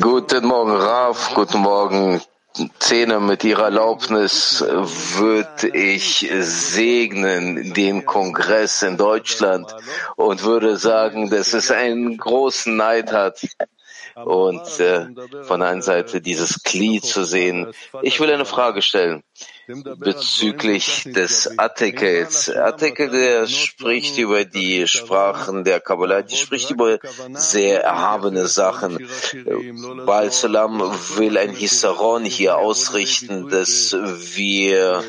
Guten 0.00 0.46
Morgen, 0.46 0.72
Raf. 0.72 1.34
Guten 1.34 1.58
Morgen, 1.58 2.20
Zehner. 2.78 3.20
Mit 3.20 3.44
Ihrer 3.44 3.64
Erlaubnis 3.64 4.60
würde 4.60 5.68
ich 5.68 6.28
segnen 6.40 7.72
den 7.74 8.04
Kongress 8.04 8.82
in 8.82 8.96
Deutschland 8.96 9.74
und 10.16 10.42
würde 10.42 10.76
sagen, 10.76 11.30
dass 11.30 11.54
es 11.54 11.70
einen 11.70 12.16
großen 12.16 12.76
Neid 12.76 13.12
hat 13.12 13.40
und 14.24 14.80
äh, 14.80 15.06
von 15.44 15.62
einer 15.62 15.82
Seite 15.82 16.20
dieses 16.20 16.62
Glied 16.62 17.04
zu 17.04 17.24
sehen. 17.24 17.72
Ich 18.02 18.18
will 18.18 18.32
eine 18.32 18.46
Frage 18.46 18.80
stellen 18.80 19.22
bezüglich 19.66 21.04
des 21.06 21.58
Artikels. 21.58 22.48
Artikel, 22.48 23.10
der 23.10 23.46
spricht 23.46 24.16
über 24.16 24.44
die 24.44 24.86
Sprachen 24.86 25.64
der 25.64 25.80
Kabbalah, 25.80 26.22
die 26.22 26.36
spricht 26.36 26.70
über 26.70 26.98
sehr 27.32 27.82
erhabene 27.82 28.46
Sachen. 28.46 29.06
Baal 30.06 30.30
Salam 30.30 30.80
will 31.16 31.36
ein 31.36 31.52
Hisaron 31.52 32.24
hier 32.24 32.56
ausrichten, 32.56 33.48
dass 33.48 33.92
wir 33.92 35.02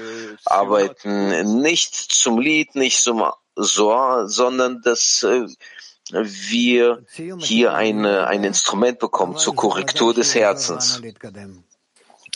arbeiten 0.44 1.62
nicht 1.62 1.94
zum 1.94 2.40
Lied, 2.40 2.76
nicht 2.76 3.02
zum 3.02 3.24
Soar, 3.60 4.28
sondern 4.28 4.82
dass 4.84 5.24
äh, 5.24 5.48
wir 6.12 7.04
hier 7.40 7.74
eine, 7.74 8.28
ein 8.28 8.44
Instrument 8.44 9.00
bekommen 9.00 9.38
zur 9.38 9.56
Korrektur 9.56 10.14
des 10.14 10.36
Herzens. 10.36 11.02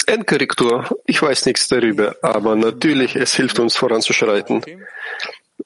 Endkorrektur. 0.07 0.89
Ich 1.05 1.21
weiß 1.21 1.45
nichts 1.45 1.67
darüber, 1.67 2.15
aber 2.21 2.55
natürlich, 2.55 3.15
es 3.15 3.33
hilft 3.33 3.59
uns 3.59 3.75
voranzuschreiten. 3.75 4.63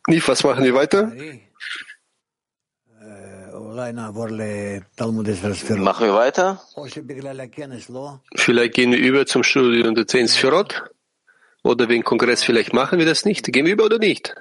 Nief, 0.07 0.27
was 0.27 0.43
machen 0.43 0.63
wir 0.63 0.73
weiter? 0.73 1.11
Machen 5.77 6.07
wir 6.07 6.13
weiter? 6.13 6.61
Vielleicht 8.35 8.73
gehen 8.73 8.91
wir 8.91 8.99
über 8.99 9.25
zum 9.25 9.43
Studium 9.43 9.95
der 9.95 10.07
Zehn 10.07 10.27
Sphirot? 10.27 10.83
Oder 11.63 11.89
wegen 11.89 12.03
Kongress 12.03 12.43
vielleicht 12.43 12.73
machen 12.73 12.99
wir 12.99 13.05
das 13.05 13.25
nicht? 13.25 13.51
Gehen 13.51 13.65
wir 13.65 13.73
über 13.73 13.85
oder 13.85 13.97
nicht? 13.97 14.35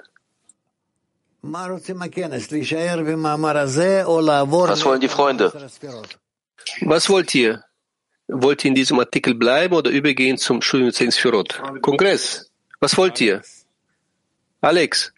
Was 4.69 4.83
wollen 4.85 4.99
die 5.01 5.07
Freunde? 5.07 5.53
Was 6.81 7.09
wollt 7.09 7.35
ihr? 7.35 7.63
Wollt 8.27 8.65
ihr 8.65 8.69
in 8.69 8.75
diesem 8.75 8.99
Artikel 8.99 9.35
bleiben 9.35 9.75
oder 9.75 9.91
übergehen 9.91 10.37
zum 10.39 10.63
Studium 10.63 10.91
Zehn 10.91 11.11
Sphirot? 11.11 11.61
Kongress, 11.83 12.49
was 12.79 12.97
wollt 12.97 13.21
ihr? 13.21 13.43
Alex? 14.61 15.13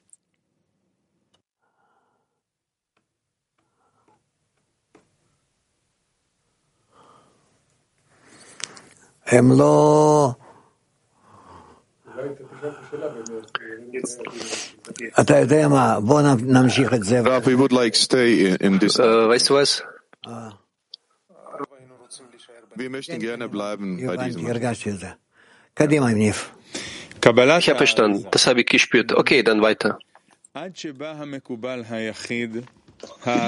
הם 15.65 15.73
we 17.45 17.57
would 17.57 17.71
like 17.71 17.95
stay 17.95 18.55
in, 18.59 18.79
this. 18.79 18.99
Uh, 18.99 19.27
weißt 19.29 19.49
du 19.49 19.55
was? 19.55 19.83
Wir 22.75 22.89
möchten 22.89 23.19
gerne 23.19 23.49
bleiben 23.49 24.05
bei 24.05 24.17
diesem. 24.17 24.45
Ich 27.59 27.69
habe 27.69 27.77
verstanden. 27.77 28.27
Das 28.31 28.47
habe 28.47 28.61
ich 28.61 28.67
gespürt. 28.67 29.13
Okay, 29.13 29.43
dann 29.43 29.61
weiter. 29.61 29.99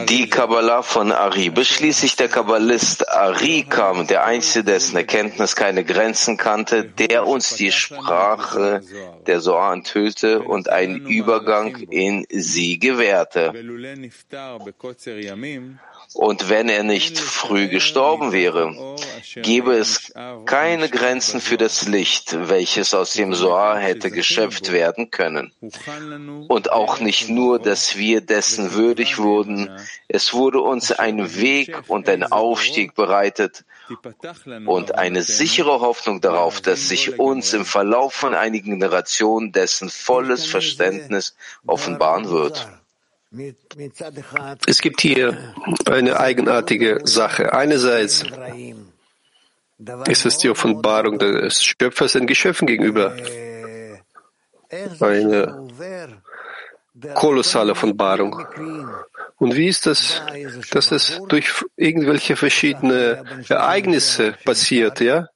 Die 0.10 0.30
Kabbalah 0.30 0.84
von 0.84 1.12
Ari. 1.12 1.50
Bis 1.50 1.70
schließlich 1.70 2.16
der 2.16 2.28
Kabbalist 2.28 3.10
Ari 3.10 3.66
kam, 3.68 4.06
der 4.06 4.26
Einzige, 4.26 4.66
dessen 4.66 4.98
Erkenntnis 4.98 5.56
keine 5.56 5.84
Grenzen 5.84 6.38
kannte, 6.38 6.84
der 6.84 7.26
uns 7.26 7.56
die 7.56 7.72
Sprache 7.72 8.82
der 9.26 9.40
Soar 9.40 9.74
enthüllte 9.74 10.42
und 10.44 10.70
einen 10.70 11.08
Übergang 11.08 11.78
in 11.78 12.26
sie 12.30 12.78
gewährte. 12.78 13.54
Und 16.14 16.50
wenn 16.50 16.70
er 16.70 16.84
nicht 16.84 17.20
früh 17.20 17.68
gestorben 17.68 18.32
wäre, 18.32 18.76
gäbe 19.36 19.74
es 19.74 20.12
keine 20.46 20.90
Grenzen 20.90 21.40
für 21.40 21.58
das 21.58 21.88
Licht, 21.88 22.36
welches 22.50 22.96
aus 22.96 23.14
dem 23.14 23.36
Soar 23.36 23.78
hätte 23.78 24.10
geschöpft 24.10 24.72
werden 24.72 25.12
können. 25.12 25.52
Und 26.48 26.72
auch 26.72 27.00
nicht 27.00 27.30
nur, 27.30 27.60
dass 27.60 27.96
wir 27.96 28.22
dessen 28.22 28.74
würdig 28.74 29.20
wurden, 29.20 29.70
es 30.08 30.34
wurde 30.34 30.62
uns 30.62 30.92
ein 30.92 31.36
Weg 31.36 31.84
und 31.88 32.10
ein 32.10 32.24
Aufstieg 32.24 32.96
bereitet 32.96 33.64
und 34.66 34.96
eine 34.96 35.22
sichere 35.22 35.80
Hoffnung 35.80 36.22
darauf, 36.22 36.60
dass 36.60 36.90
sich 36.90 37.20
uns 37.20 37.54
im 37.54 37.66
Verlauf 37.66 38.14
von 38.14 38.34
einigen 38.34 38.80
Generationen 38.80 39.52
dessen 39.52 39.90
volles 39.90 40.48
Verständnis 40.48 41.36
offenbaren 41.68 42.30
wird. 42.30 42.68
Es 44.66 44.82
gibt 44.82 45.02
hier 45.02 45.54
eine 45.86 46.20
eigenartige 46.20 47.02
Sache. 47.04 47.54
Einerseits 47.54 48.26
ist 50.08 50.26
es 50.26 50.38
die 50.40 50.50
Offenbarung 50.50 51.20
des 51.20 51.64
Schöpfers 51.64 52.14
den 52.14 52.26
Geschöpfen 52.26 52.66
gegenüber. 52.66 53.16
Eine 55.00 55.68
kolossale 57.14 57.72
Offenbarung. 57.74 58.46
Und 59.38 59.56
wie 59.56 59.68
ist 59.68 59.86
das, 59.86 60.22
dass 60.72 60.92
es 60.92 61.22
durch 61.28 61.64
irgendwelche 61.78 62.36
verschiedene 62.36 63.24
Ereignisse 63.48 64.34
passiert, 64.44 65.00
ja? 65.02 65.30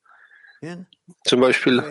Zum 1.25 1.41
Beispiel, 1.41 1.81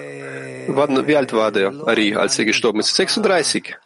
wie 0.68 1.16
alt 1.16 1.32
war 1.32 1.52
der 1.52 1.72
Ari, 1.86 2.16
als 2.16 2.38
er 2.38 2.44
gestorben 2.44 2.80
ist? 2.80 2.94
36. 2.96 3.76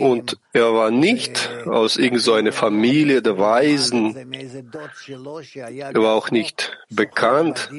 Und 0.00 0.38
er 0.52 0.72
war 0.74 0.90
nicht 0.90 1.50
aus 1.66 1.96
irgendeiner 1.96 2.52
Familie 2.52 3.22
der 3.22 3.38
Weisen. 3.38 4.16
Er 4.16 6.02
war 6.02 6.14
auch 6.14 6.30
nicht 6.30 6.76
bekannt, 6.90 7.70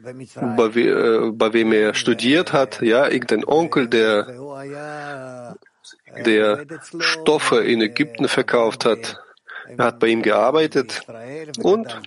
bei, 0.00 0.74
we, 0.74 0.80
äh, 0.82 1.32
bei 1.32 1.52
wem 1.52 1.72
er 1.72 1.94
studiert 1.94 2.52
hat. 2.52 2.80
Ja, 2.80 3.08
irgendein 3.08 3.44
Onkel, 3.44 3.88
der, 3.88 5.56
der 6.24 6.66
Stoffe 7.00 7.64
in 7.64 7.80
Ägypten 7.80 8.28
verkauft 8.28 8.84
hat. 8.84 9.20
Er 9.76 9.84
hat 9.84 9.98
bei 9.98 10.06
ihm 10.08 10.22
gearbeitet 10.22 11.02
und 11.62 12.00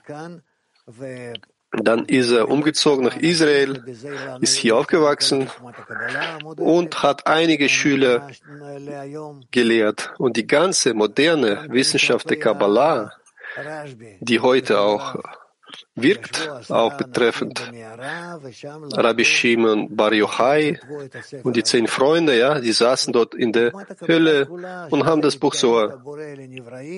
dann 1.72 2.06
ist 2.06 2.32
er 2.32 2.50
umgezogen 2.50 3.06
nach 3.06 3.16
Israel, 3.16 3.84
ist 4.42 4.56
hier 4.56 4.76
aufgewachsen 4.76 5.50
und 6.58 7.02
hat 7.02 7.28
einige 7.28 7.70
Schüler 7.70 8.28
gelehrt. 9.52 10.14
Und 10.18 10.36
die 10.36 10.48
ganze 10.48 10.94
moderne 10.94 11.68
Wissenschaft 11.70 12.30
der 12.30 12.40
Kabbalah, 12.40 13.14
die 14.20 14.40
heute 14.42 14.82
auch 14.82 15.16
wirkt, 16.02 16.50
auch 16.70 16.98
betreffend 16.98 17.62
Rabbi 18.94 19.26
Shimon 19.26 19.96
Bar 19.96 20.14
Yochai 20.14 20.80
und 21.44 21.56
die 21.56 21.64
zehn 21.64 21.88
Freunde, 21.88 22.38
ja, 22.38 22.60
die 22.60 22.72
saßen 22.72 23.14
dort 23.14 23.34
in 23.36 23.52
der 23.52 23.72
Hölle 24.08 24.48
und 24.90 25.06
haben 25.06 25.22
das 25.22 25.38
Buch 25.38 25.54
so 25.54 25.90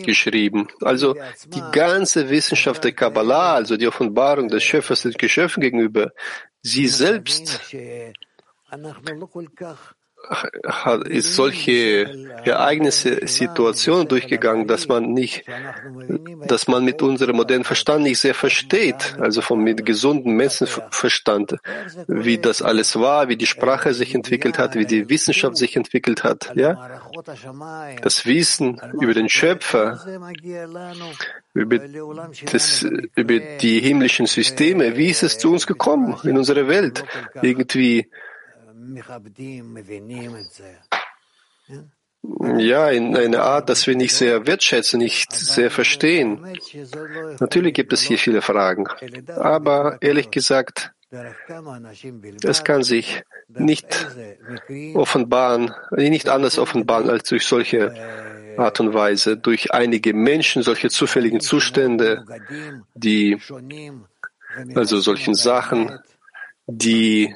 geschrieben. 0.04 0.68
Also 0.82 1.16
die 1.48 1.64
ganze 1.72 2.30
Wissenschaft 2.30 2.84
der 2.84 2.94
Kabbalah, 2.94 3.56
also 3.56 3.78
die 3.78 3.88
Offenbarung 3.88 4.48
des 4.48 4.64
Schöpfers 4.64 5.04
den 5.04 5.14
Geschöpfen 5.14 5.62
gegenüber, 5.62 6.12
sie 6.62 6.88
selbst 6.88 7.62
ist 11.06 11.36
solche 11.36 12.32
Ereignisse, 12.44 13.28
Situationen 13.28 14.08
durchgegangen, 14.08 14.68
dass 14.68 14.88
man 14.88 15.14
nicht, 15.14 15.44
dass 16.48 16.68
man 16.68 16.86
mit 16.86 17.02
unserem 17.02 17.36
modernen 17.36 17.64
Verstand 17.64 18.04
nicht 18.04 18.20
sehr 18.20 18.34
versteht, 18.34 19.16
also 19.20 19.42
vom 19.42 19.64
mit 19.64 19.86
gesundem 19.86 20.36
Menschenverstand, 20.36 21.58
wie 22.08 22.38
das 22.38 22.62
alles 22.62 23.00
war, 23.00 23.28
wie 23.28 23.36
die 23.36 23.46
Sprache 23.46 23.94
sich 23.94 24.16
entwickelt 24.16 24.58
hat, 24.58 24.76
wie 24.76 24.86
die 24.86 25.10
Wissenschaft 25.10 25.58
sich 25.58 25.76
entwickelt 25.76 26.24
hat, 26.24 26.52
ja? 26.56 27.02
Das 28.02 28.26
Wissen 28.26 28.80
über 29.00 29.14
den 29.14 29.30
Schöpfer, 29.30 30.00
über, 31.54 31.80
das, 32.52 32.84
über 33.16 33.40
die 33.40 33.80
himmlischen 33.80 34.26
Systeme, 34.26 34.96
wie 34.98 35.10
ist 35.10 35.24
es 35.24 35.38
zu 35.38 35.52
uns 35.52 35.68
gekommen 35.68 36.18
in 36.24 36.38
unserer 36.38 36.68
Welt? 36.68 37.04
Irgendwie 37.42 38.10
ja, 42.58 42.90
in 42.90 43.18
einer 43.18 43.44
Art, 43.44 43.70
dass 43.70 43.86
wir 43.86 43.96
nicht 43.96 44.16
sehr 44.16 44.48
wertschätzen, 44.48 45.00
nicht 45.00 45.34
sehr 45.34 45.70
verstehen. 45.70 46.40
Natürlich 47.40 47.74
gibt 47.74 47.92
es 47.92 48.02
hier 48.02 48.18
viele 48.18 48.42
Fragen, 48.42 48.88
aber 49.36 49.98
ehrlich 50.02 50.32
gesagt, 50.32 50.94
es 52.44 52.64
kann 52.64 52.84
sich 52.84 53.24
nicht 53.50 54.08
offenbaren, 54.96 55.74
nicht 55.92 56.30
anders 56.30 56.58
offenbaren 56.58 57.10
als 57.10 57.30
durch 57.30 57.46
solche 57.46 57.94
Art 58.58 58.80
und 58.80 58.94
Weise, 58.94 59.38
durch 59.38 59.74
einige 59.74 60.14
Menschen, 60.14 60.64
solche 60.64 60.90
zufälligen 60.90 61.40
Zustände, 61.40 62.24
die, 62.96 63.38
also 64.76 65.00
solchen 65.02 65.36
Sachen, 65.36 66.00
die 66.68 67.34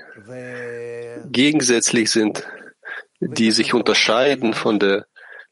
gegensätzlich 1.30 2.12
sind, 2.12 2.48
die 3.20 3.52
sich 3.52 3.74
unterscheiden 3.74 4.54
von 4.54 4.80
der, 4.80 5.06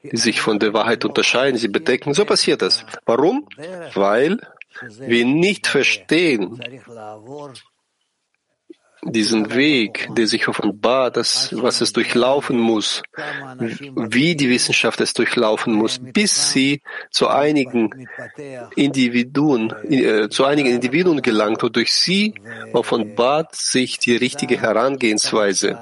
die 0.04 0.18
sich 0.18 0.42
von 0.42 0.60
der 0.60 0.74
Wahrheit 0.74 1.04
unterscheiden, 1.06 1.58
sie 1.58 1.68
bedecken. 1.68 2.14
So 2.14 2.26
passiert 2.26 2.62
das. 2.62 2.86
Warum? 3.06 3.48
Weil 3.94 4.40
wir 5.00 5.26
nicht 5.26 5.68
verstehen 5.68 6.62
diesen 9.06 9.54
Weg, 9.54 10.10
der 10.16 10.28
sich 10.28 10.48
offenbart, 10.48 11.18
das, 11.18 11.50
was 11.56 11.82
es 11.82 11.94
durchlaufen 11.94 12.58
muss, 12.58 13.04
wie 13.60 14.36
die 14.36 14.50
Wissenschaft 14.50 15.00
es 15.02 15.14
durchlaufen 15.14 15.74
muss, 15.74 16.00
bis 16.02 16.52
sie 16.52 16.82
zu 17.12 17.28
einigen 17.28 18.08
Individuen, 18.76 19.74
äh, 19.90 20.30
zu 20.30 20.46
einigen 20.46 20.70
Individuen 20.70 21.22
gelangt 21.22 21.64
und 21.64 21.76
durch 21.76 21.94
sie 21.94 22.34
offenbart 22.74 23.56
sich 23.56 24.00
die 24.00 24.16
richtige 24.16 24.60
Herangehensweise. 24.60 25.78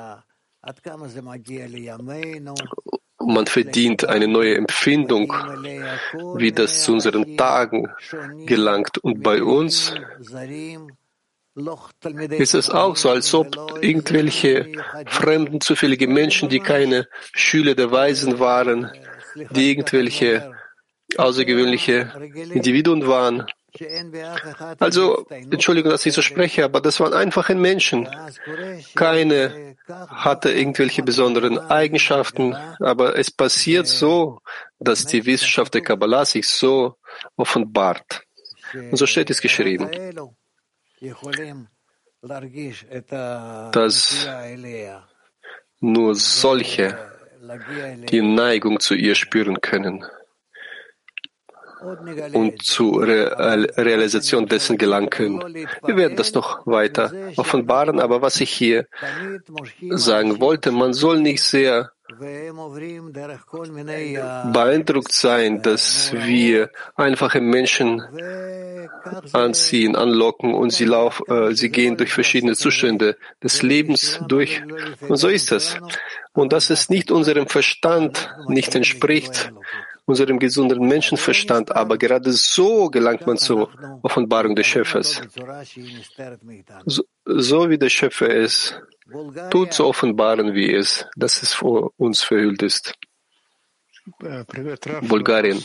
Man 3.26 3.48
verdient 3.48 4.06
eine 4.06 4.28
neue 4.28 4.56
Empfindung, 4.56 5.34
wie 6.36 6.52
das 6.52 6.84
zu 6.84 6.94
unseren 6.94 7.38
Tagen 7.38 7.88
gelangt. 8.46 8.98
Und 8.98 9.24
bei 9.24 9.42
uns 9.42 9.94
ist 12.30 12.56
es 12.56 12.70
auch 12.70 12.96
so, 12.96 13.10
als 13.10 13.34
ob 13.34 13.80
irgendwelche 13.82 14.72
fremden, 15.06 15.62
zufällige 15.62 16.08
Menschen, 16.08 16.50
die 16.50 16.60
keine 16.60 17.08
Schüler 17.34 17.76
der 17.76 17.92
Weisen 17.92 18.40
waren, 18.40 18.92
die 19.52 19.72
irgendwelche 19.72 20.54
außergewöhnliche 21.16 22.12
Individuen 22.54 23.08
waren. 23.08 23.46
Also, 24.80 25.26
Entschuldigung, 25.30 25.92
dass 25.92 26.06
ich 26.06 26.14
so 26.14 26.22
spreche, 26.22 26.64
aber 26.64 26.80
das 26.80 27.00
waren 27.00 27.14
einfache 27.14 27.56
Menschen. 27.56 28.08
Keine 28.96 29.76
hatte 29.88 30.52
irgendwelche 30.52 31.04
besonderen 31.04 31.58
Eigenschaften, 31.58 32.56
aber 32.80 33.18
es 33.18 33.32
passiert 33.32 33.88
so, 33.88 34.40
dass 34.80 35.06
die 35.06 35.26
Wissenschaft 35.26 35.74
der 35.74 35.82
Kabbalah 35.82 36.26
sich 36.26 36.48
so 36.48 36.96
offenbart. 37.36 38.24
Und 38.74 38.98
so 38.98 39.06
steht 39.06 39.30
es 39.30 39.42
geschrieben 39.42 39.90
dass 43.72 44.28
nur 45.82 46.16
solche 46.16 46.98
die 48.10 48.22
Neigung 48.22 48.80
zu 48.80 48.96
ihr 48.96 49.16
spüren 49.16 49.60
können. 49.60 50.06
und 52.32 52.64
zur 52.64 53.06
Re 53.06 53.68
Realisation 53.76 54.46
dessen 54.46 54.78
gelangen 54.78 55.10
können. 55.10 55.42
Wir 55.84 55.98
werden 55.98 56.16
das 56.16 56.34
noch 56.34 56.66
weiter 56.66 57.12
offenbaren, 57.36 58.00
aber 58.00 58.22
was 58.22 58.40
ich 58.40 58.52
hier 58.52 58.88
sagen 59.90 60.40
wollte, 60.40 60.72
man 60.72 60.94
soll 60.94 61.20
nicht 61.20 61.44
sehr 61.44 61.92
beeindruckt 64.52 65.12
sein, 65.12 65.62
dass 65.62 66.14
wir 66.14 66.70
einfache 66.96 67.42
Menschen 67.42 68.02
anziehen, 69.34 69.96
anlocken 69.96 70.54
und 70.54 70.72
sie, 70.72 70.86
lauf, 70.86 71.22
äh, 71.28 71.54
sie 71.54 71.70
gehen 71.70 71.98
durch 71.98 72.14
verschiedene 72.14 72.56
Zustände 72.56 73.18
des 73.42 73.62
Lebens 73.62 74.20
durch. 74.28 74.62
Und 75.08 75.18
so 75.18 75.28
ist 75.28 75.52
es. 75.52 75.78
Und 76.34 76.54
dass 76.54 76.70
es 76.70 76.90
nicht 76.90 77.12
unserem 77.12 77.48
Verstand 77.48 78.30
nicht 78.48 78.76
entspricht, 78.76 79.52
unserem 80.06 80.40
gesunden 80.40 80.88
Menschenverstand, 80.88 81.76
aber 81.76 81.98
gerade 81.98 82.32
so 82.34 82.90
gelangt 82.90 83.26
man 83.26 83.38
zur 83.38 83.70
Offenbarung 84.02 84.56
des 84.56 84.68
Schöpfers. 84.68 85.22
So, 86.86 87.04
so 87.26 87.70
wie 87.70 87.78
der 87.78 87.90
Schöpfer 87.90 88.30
es 88.30 88.76
tut, 89.52 89.74
zu 89.74 89.86
offenbaren, 89.86 90.54
wie 90.54 90.74
es, 90.74 91.06
dass 91.16 91.42
es 91.42 91.54
vor 91.54 91.92
uns 91.98 92.24
verhüllt 92.24 92.62
ist. 92.62 92.94
Bulgarien. 95.02 95.64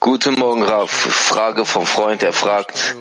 Guten 0.00 0.34
Morgen, 0.34 0.64
Raf. 0.64 0.90
Frage 0.90 1.64
vom 1.64 1.86
Freund. 1.86 2.24
Er 2.24 2.32
fragt, 2.32 2.96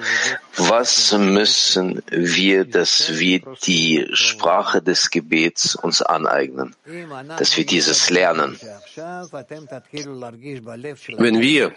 was 0.55 1.17
müssen 1.17 2.03
wir, 2.11 2.65
dass 2.65 3.17
wir 3.17 3.41
die 3.65 4.07
Sprache 4.13 4.83
des 4.83 5.09
Gebets 5.09 5.75
uns 5.75 6.03
aneignen, 6.03 6.75
dass 7.39 7.57
wir 7.57 7.65
dieses 7.65 8.11
lernen? 8.11 8.59
Wenn 11.17 11.41
wir, 11.41 11.73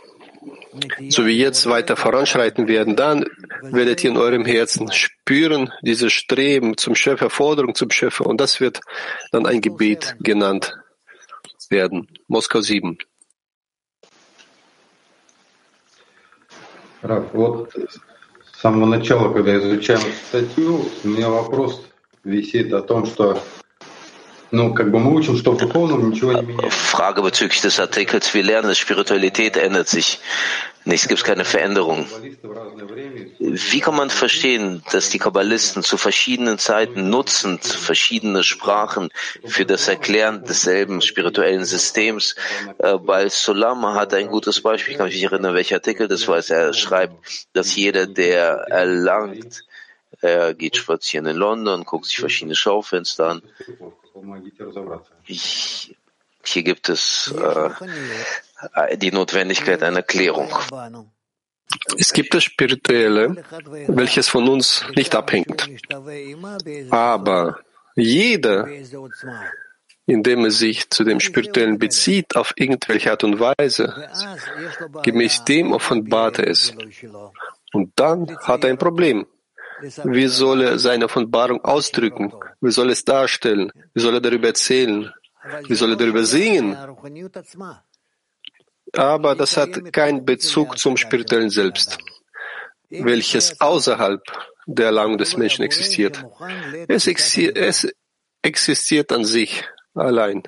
so 1.10 1.26
wie 1.26 1.38
jetzt, 1.38 1.68
weiter 1.68 1.96
voranschreiten 1.96 2.68
werden, 2.68 2.96
dann 2.96 3.26
werdet 3.62 4.04
ihr 4.04 4.12
in 4.12 4.18
eurem 4.18 4.46
Herzen 4.46 4.92
spüren, 4.92 5.72
dieses 5.82 6.14
Streben 6.14 6.78
zum 6.78 6.96
Schöpfer, 6.96 7.30
Forderung 7.30 7.76
zum 7.76 7.92
Schöpfer, 7.92 8.26
und 8.26 8.40
das 8.40 8.60
wird 8.60 8.82
dann 9.32 9.46
ein 9.46 9.62
Gebet 9.62 10.16
genannt 10.20 10.78
werden. 11.70 12.08
Moskau 12.28 12.62
7. 12.62 12.98
Раф, 17.02 17.34
вот 17.34 17.74
с 17.74 18.60
самого 18.60 18.86
начала, 18.86 19.34
когда 19.34 19.58
изучаем 19.58 20.02
статью, 20.28 20.86
у 21.04 21.08
меня 21.08 21.30
вопрос 21.30 21.82
висит 22.26 22.74
о 22.74 22.82
том, 22.82 23.06
что 23.06 23.42
Frage 26.71 27.23
bezüglich 27.23 27.61
des 27.61 27.81
Artikels. 27.81 28.33
Wir 28.35 28.43
lernen, 28.43 28.69
dass 28.69 28.79
Spiritualität 28.79 29.57
ändert 29.57 29.89
sich. 29.89 30.21
Nichts 30.87 31.09
gibt 31.09 31.25
keine 31.25 31.47
Veränderung. 31.47 32.07
Wie 33.39 33.81
kann 33.81 33.97
man 33.97 34.11
verstehen, 34.11 34.83
dass 34.93 35.09
die 35.09 35.19
Kabbalisten 35.19 35.83
zu 35.83 35.97
verschiedenen 35.97 36.59
Zeiten 36.59 37.09
nutzend 37.09 37.65
verschiedene 37.65 38.43
Sprachen 38.43 39.09
für 39.45 39.65
das 39.65 39.89
Erklären 39.89 40.45
desselben 40.45 41.01
spirituellen 41.01 41.65
Systems? 41.65 42.37
Äh, 42.79 42.99
bei 42.99 43.31
Solama 43.31 43.95
hat 43.95 44.13
ein 44.13 44.29
gutes 44.29 44.61
Beispiel. 44.61 44.93
Ich 44.93 44.99
kann 44.99 45.07
mich 45.07 45.15
nicht 45.15 45.25
erinnern, 45.25 45.55
welcher 45.55 45.77
Artikel 45.77 46.07
das 46.07 46.29
war. 46.29 46.47
Er 46.47 46.75
schreibt, 46.75 47.49
dass 47.55 47.75
jeder, 47.75 48.07
der 48.07 48.67
erlangt, 48.69 49.65
er 50.21 50.53
geht 50.53 50.77
spazieren 50.77 51.27
in 51.27 51.37
London, 51.37 51.85
guckt 51.85 52.07
sich 52.07 52.19
verschiedene 52.19 52.55
Schaufenster 52.55 53.29
an 53.29 53.43
hier 56.45 56.63
gibt 56.63 56.89
es 56.89 57.35
äh, 57.37 58.97
die 58.97 59.11
Notwendigkeit 59.11 59.83
einer 59.83 60.03
Klärung. 60.03 60.49
Es 61.99 62.13
gibt 62.13 62.35
das 62.35 62.45
Spirituelle, 62.45 63.43
welches 63.89 64.29
von 64.29 64.49
uns 64.49 64.85
nicht 64.95 65.15
abhängt. 65.15 65.69
Aber 66.91 67.59
jeder, 67.97 68.69
indem 70.07 70.45
er 70.45 70.51
sich 70.51 70.91
zu 70.91 71.05
dem 71.05 71.21
Spirituellen 71.21 71.79
bezieht, 71.79 72.37
auf 72.37 72.53
irgendwelche 72.57 73.11
Art 73.11 73.25
und 73.25 73.41
Weise, 73.41 74.09
gemäß 75.03 75.45
dem 75.45 75.73
offenbart 75.73 76.39
er 76.39 76.49
es. 76.49 76.75
Und 77.73 77.93
dann 77.97 78.37
hat 78.39 78.65
er 78.65 78.71
ein 78.71 78.79
Problem. 78.79 79.27
Wie 80.05 80.27
soll 80.29 80.63
er 80.63 80.79
seine 80.79 81.07
Offenbarung 81.07 81.65
ausdrücken? 81.65 82.33
Wie 82.61 82.71
soll 82.71 82.89
er 82.89 82.93
es 82.93 83.05
darstellen? 83.05 83.73
Wie 83.93 84.01
soll 84.01 84.15
er 84.15 84.21
darüber 84.21 84.49
erzählen? 84.49 85.13
Wie 85.67 85.75
soll 85.75 85.91
er 85.91 85.97
darüber 85.97 86.25
singen? 86.25 86.77
Aber 88.93 89.35
das 89.35 89.57
hat 89.57 89.93
keinen 89.93 90.25
Bezug 90.25 90.79
zum 90.79 90.97
spirituellen 90.97 91.51
Selbst, 91.51 91.99
welches 92.91 93.61
außerhalb 93.61 94.23
der 94.67 94.87
Erlangung 94.87 95.19
des 95.19 95.37
Menschen 95.37 95.65
existiert. 95.65 96.25
Es, 96.89 97.07
es 97.07 97.89
existiert 98.43 99.13
an 99.13 99.25
sich 99.25 99.65
allein. 99.95 100.43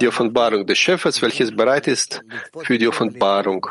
Die 0.00 0.08
Offenbarung 0.08 0.66
des 0.66 0.78
Schöpfers, 0.78 1.20
welches 1.22 1.54
bereit 1.54 1.86
ist 1.88 2.22
für 2.62 2.78
die 2.78 2.88
Offenbarung 2.88 3.66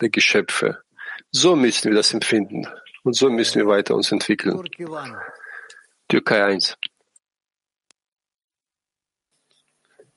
der 0.00 0.10
Geschöpfe. 0.10 0.78
So 1.30 1.56
müssen 1.56 1.90
wir 1.90 1.96
das 1.96 2.12
empfinden. 2.14 2.66
Und 3.06 3.14
so 3.14 3.30
müssen 3.30 3.60
wir 3.60 3.68
weiter 3.68 3.94
uns 3.94 4.10
entwickeln. 4.10 4.60
Türkei 6.08 6.44
1. 6.44 6.76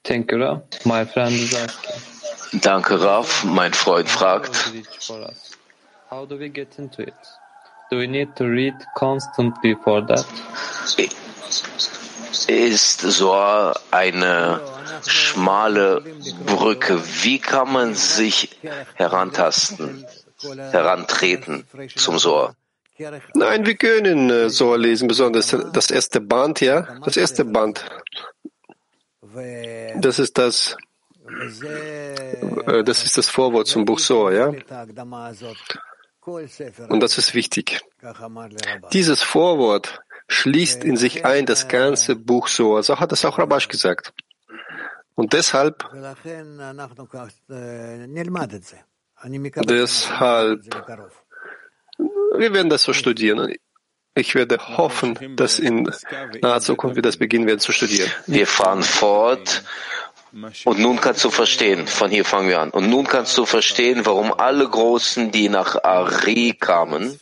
Thank 0.01 0.31
you, 0.31 0.39
Raf. 0.39 0.63
My 0.85 1.05
friend 1.05 1.35
is 1.35 1.53
asking. 1.53 2.61
Danke, 2.61 2.99
Raf. 2.99 3.43
Mein 3.43 3.73
Freund 3.73 4.09
fragt. 4.09 4.73
How 6.09 6.25
do 6.25 6.39
we 6.39 6.49
get 6.49 6.79
into 6.79 7.03
it? 7.03 7.13
Do 7.91 7.99
we 7.99 8.07
need 8.07 8.35
to 8.37 8.45
read 8.45 8.73
constantly 8.95 9.75
for 9.75 10.03
that? 10.07 10.25
Ist 12.47 13.01
so 13.01 13.33
eine 13.91 14.61
schmale 15.05 16.01
Brücke. 16.47 16.99
Wie 17.21 17.37
kann 17.37 17.71
man 17.71 17.93
sich 17.93 18.57
herantasten, 18.95 20.07
herantreten 20.71 21.67
zum 21.95 22.17
Sohr? 22.17 22.55
Nein, 23.33 23.65
wir 23.65 23.75
können 23.75 24.29
äh, 24.29 24.49
so 24.49 24.75
lesen, 24.75 25.07
besonders 25.07 25.55
das 25.73 25.89
erste 25.89 26.19
Band, 26.19 26.59
ja, 26.61 26.99
das 27.05 27.17
erste 27.17 27.45
Band. 27.45 27.85
Das 30.01 30.19
ist 30.19 30.37
das, 30.37 30.75
äh, 31.63 32.83
das 32.83 33.05
ist 33.05 33.17
das 33.17 33.29
Vorwort 33.29 33.67
zum 33.67 33.85
Buch 33.85 33.99
Sohr, 33.99 34.33
ja. 34.33 34.47
Und 36.89 36.99
das 36.99 37.17
ist 37.17 37.33
wichtig. 37.33 37.79
Dieses 38.91 39.23
Vorwort 39.23 40.01
schließt 40.27 40.83
in 40.83 40.97
sich 40.97 41.25
ein 41.25 41.45
das 41.45 41.67
ganze 41.67 42.15
Buch 42.15 42.47
Sohr. 42.47 42.83
So 42.83 42.99
hat 42.99 43.11
es 43.11 43.23
auch 43.25 43.39
Rabash 43.39 43.67
gesagt. 43.67 44.13
Und 45.15 45.33
deshalb, 45.33 45.85
deshalb 49.69 50.61
wir 52.39 52.53
werden 52.53 52.69
das 52.69 52.83
so 52.83 52.93
studieren. 52.93 53.53
Ich 54.15 54.35
werde 54.35 54.57
hoffen, 54.77 55.17
dass 55.35 55.59
in 55.59 55.89
naher 56.41 56.61
Zukunft 56.61 56.95
wir 56.95 57.03
das 57.03 57.17
beginnen 57.17 57.47
werden 57.47 57.59
zu 57.59 57.71
studieren. 57.71 58.11
Wir 58.27 58.47
fahren 58.47 58.83
fort. 58.83 59.63
Und 60.65 60.77
nun 60.79 61.01
kannst 61.01 61.23
du 61.25 61.31
verstehen, 61.31 61.87
von 61.87 62.11
hier 62.11 62.23
fangen 62.23 62.49
wir 62.49 62.59
an. 62.59 62.69
Und 62.69 62.89
nun 62.89 63.07
kannst 63.07 63.37
du 63.37 63.45
verstehen, 63.45 64.05
warum 64.05 64.31
alle 64.31 64.67
Großen, 64.67 65.31
die 65.31 65.49
nach 65.49 65.83
Ari 65.83 66.53
kamen, 66.59 67.17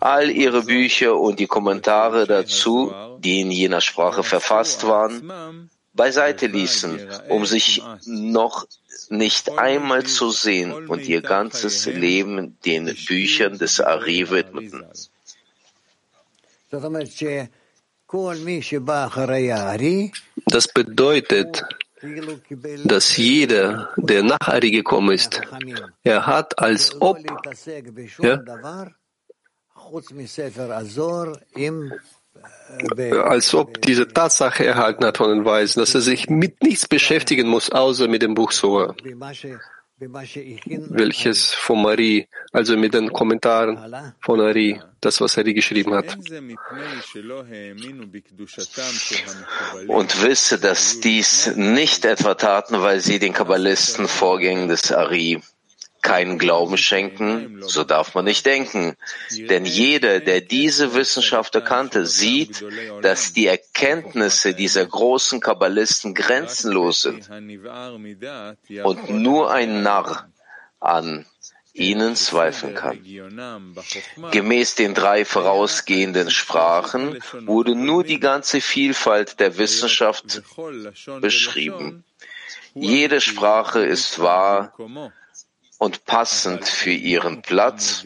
all 0.00 0.30
ihre 0.30 0.62
Bücher 0.62 1.18
und 1.18 1.38
die 1.38 1.46
Kommentare 1.46 2.26
dazu, 2.26 2.94
die 3.18 3.40
in 3.40 3.50
jener 3.50 3.82
Sprache 3.82 4.22
verfasst 4.22 4.86
waren, 4.86 5.68
beiseite 5.92 6.46
ließen, 6.46 6.98
um 7.28 7.44
sich 7.44 7.82
noch 8.06 8.66
nicht 9.10 9.50
einmal 9.58 10.04
zu 10.04 10.30
sehen 10.30 10.88
und 10.88 11.06
ihr 11.06 11.22
ganzes 11.22 11.86
Leben 11.86 12.58
den 12.64 12.86
Büchern 13.06 13.58
des 13.58 13.80
Ari 13.80 14.30
widmeten. 14.30 14.84
Das 20.46 20.68
bedeutet, 20.68 21.64
dass 22.84 23.16
jeder, 23.16 23.90
der 23.96 24.22
nach 24.22 24.38
Ari 24.40 24.70
gekommen 24.70 25.12
ist, 25.12 25.40
er 26.02 26.26
hat 26.26 26.58
als 26.58 27.00
ob, 27.00 27.18
ja, 28.18 28.42
als 33.24 33.54
ob 33.54 33.80
diese 33.82 34.08
Tatsache 34.08 34.64
erhalten 34.64 35.04
hat 35.04 35.18
von 35.18 35.30
den 35.30 35.44
Weisen, 35.44 35.80
dass 35.80 35.94
er 35.94 36.00
sich 36.00 36.28
mit 36.28 36.62
nichts 36.62 36.88
beschäftigen 36.88 37.48
muss, 37.48 37.70
außer 37.70 38.08
mit 38.08 38.22
dem 38.22 38.34
Buch 38.34 38.52
Soa, 38.52 38.94
welches 39.98 41.52
von 41.52 41.82
Marie, 41.82 42.26
also 42.52 42.76
mit 42.76 42.94
den 42.94 43.12
Kommentaren 43.12 44.14
von 44.20 44.40
Ari, 44.40 44.80
das, 45.00 45.20
was 45.20 45.38
Ari 45.38 45.54
geschrieben 45.54 45.94
hat. 45.94 46.16
Und 49.86 50.22
wisse, 50.22 50.58
dass 50.58 51.00
dies 51.00 51.52
nicht 51.56 52.04
etwa 52.04 52.34
taten, 52.34 52.82
weil 52.82 53.00
sie 53.00 53.18
den 53.18 53.32
Kabbalisten 53.32 54.08
Vorgängen 54.08 54.68
des 54.68 54.90
Ari 54.92 55.40
keinen 56.02 56.38
Glauben 56.38 56.76
schenken, 56.76 57.62
so 57.62 57.84
darf 57.84 58.14
man 58.14 58.24
nicht 58.24 58.44
denken. 58.44 58.96
Denn 59.30 59.64
jeder, 59.64 60.20
der 60.20 60.40
diese 60.40 60.94
Wissenschaft 60.94 61.54
erkannte, 61.54 62.06
sieht, 62.06 62.64
dass 63.00 63.32
die 63.32 63.46
Erkenntnisse 63.46 64.52
dieser 64.54 64.84
großen 64.84 65.40
Kabbalisten 65.40 66.14
grenzenlos 66.14 67.02
sind 67.02 67.30
und 68.82 69.10
nur 69.10 69.50
ein 69.52 69.82
Narr 69.82 70.28
an 70.80 71.24
ihnen 71.74 72.16
zweifeln 72.16 72.74
kann. 72.74 72.98
Gemäß 74.30 74.74
den 74.74 74.94
drei 74.94 75.24
vorausgehenden 75.24 76.30
Sprachen 76.30 77.18
wurde 77.46 77.74
nur 77.74 78.04
die 78.04 78.20
ganze 78.20 78.60
Vielfalt 78.60 79.40
der 79.40 79.56
Wissenschaft 79.56 80.42
beschrieben. 81.20 82.04
Jede 82.74 83.20
Sprache 83.20 83.80
ist 83.80 84.18
wahr 84.18 84.74
und 85.82 86.04
passend 86.04 86.68
für 86.68 86.92
ihren 86.92 87.42
Platz, 87.42 88.04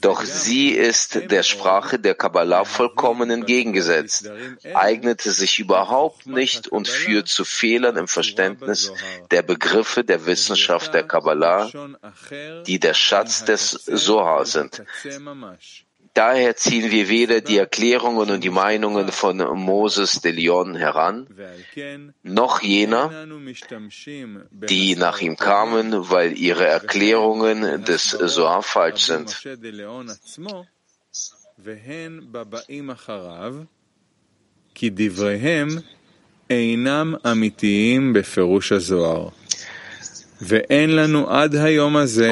doch 0.00 0.24
sie 0.24 0.70
ist 0.70 1.30
der 1.30 1.44
Sprache 1.44 2.00
der 2.00 2.16
Kabbalah 2.16 2.64
vollkommen 2.64 3.30
entgegengesetzt, 3.30 4.28
eignete 4.74 5.30
sich 5.30 5.60
überhaupt 5.60 6.26
nicht 6.26 6.66
und 6.66 6.88
führt 6.88 7.28
zu 7.28 7.44
Fehlern 7.44 7.96
im 7.96 8.08
Verständnis 8.08 8.92
der 9.30 9.42
Begriffe 9.42 10.02
der 10.02 10.26
Wissenschaft 10.26 10.92
der 10.92 11.04
Kabbalah, 11.04 11.70
die 12.66 12.80
der 12.80 12.94
Schatz 12.94 13.44
des 13.44 13.70
Sohar 13.70 14.44
sind. 14.44 14.82
Daher 16.13 16.55
ziehen 16.55 16.91
wir 16.91 17.09
weder 17.09 17.41
die 17.41 17.57
Erklärungen 17.57 18.29
und 18.29 18.41
die 18.41 18.49
Meinungen 18.49 19.09
von 19.11 19.37
Moses 19.71 20.21
de 20.21 20.31
Leon 20.31 20.75
heran, 20.75 21.27
noch 22.23 22.61
jener, 22.61 23.27
die 24.73 24.95
nach 24.95 25.19
ihm 25.19 25.35
kamen, 25.35 26.09
weil 26.09 26.37
ihre 26.37 26.65
Erklärungen 26.67 27.83
des 27.83 28.17
Zohar 28.27 28.63
falsch 28.63 29.05
sind. 29.11 29.43
אינם 36.49 37.15
אמיתיים 37.31 38.13
בפירוש 38.13 38.71
הזוהר. 38.71 39.29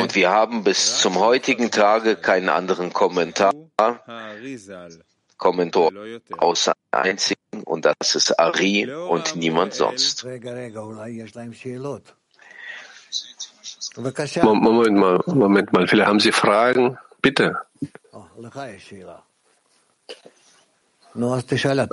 Und 0.00 0.14
wir 0.14 0.30
haben 0.30 0.64
bis 0.64 0.98
zum 0.98 1.18
heutigen 1.18 1.70
Tage 1.70 2.16
keinen 2.16 2.48
anderen 2.48 2.92
Kommentar, 2.92 3.52
Kommentar 5.36 5.90
außer 6.38 6.72
einzigen, 6.90 7.62
und 7.64 7.84
das 7.84 8.14
ist 8.14 8.38
Ari 8.38 8.90
und 8.90 9.36
niemand 9.36 9.74
sonst. 9.74 10.24
Moment 14.42 14.96
mal, 14.96 15.20
Moment 15.26 15.72
mal, 15.72 15.86
vielleicht 15.86 16.08
haben 16.08 16.20
Sie 16.20 16.32
Fragen? 16.32 16.98
Bitte. 17.20 17.56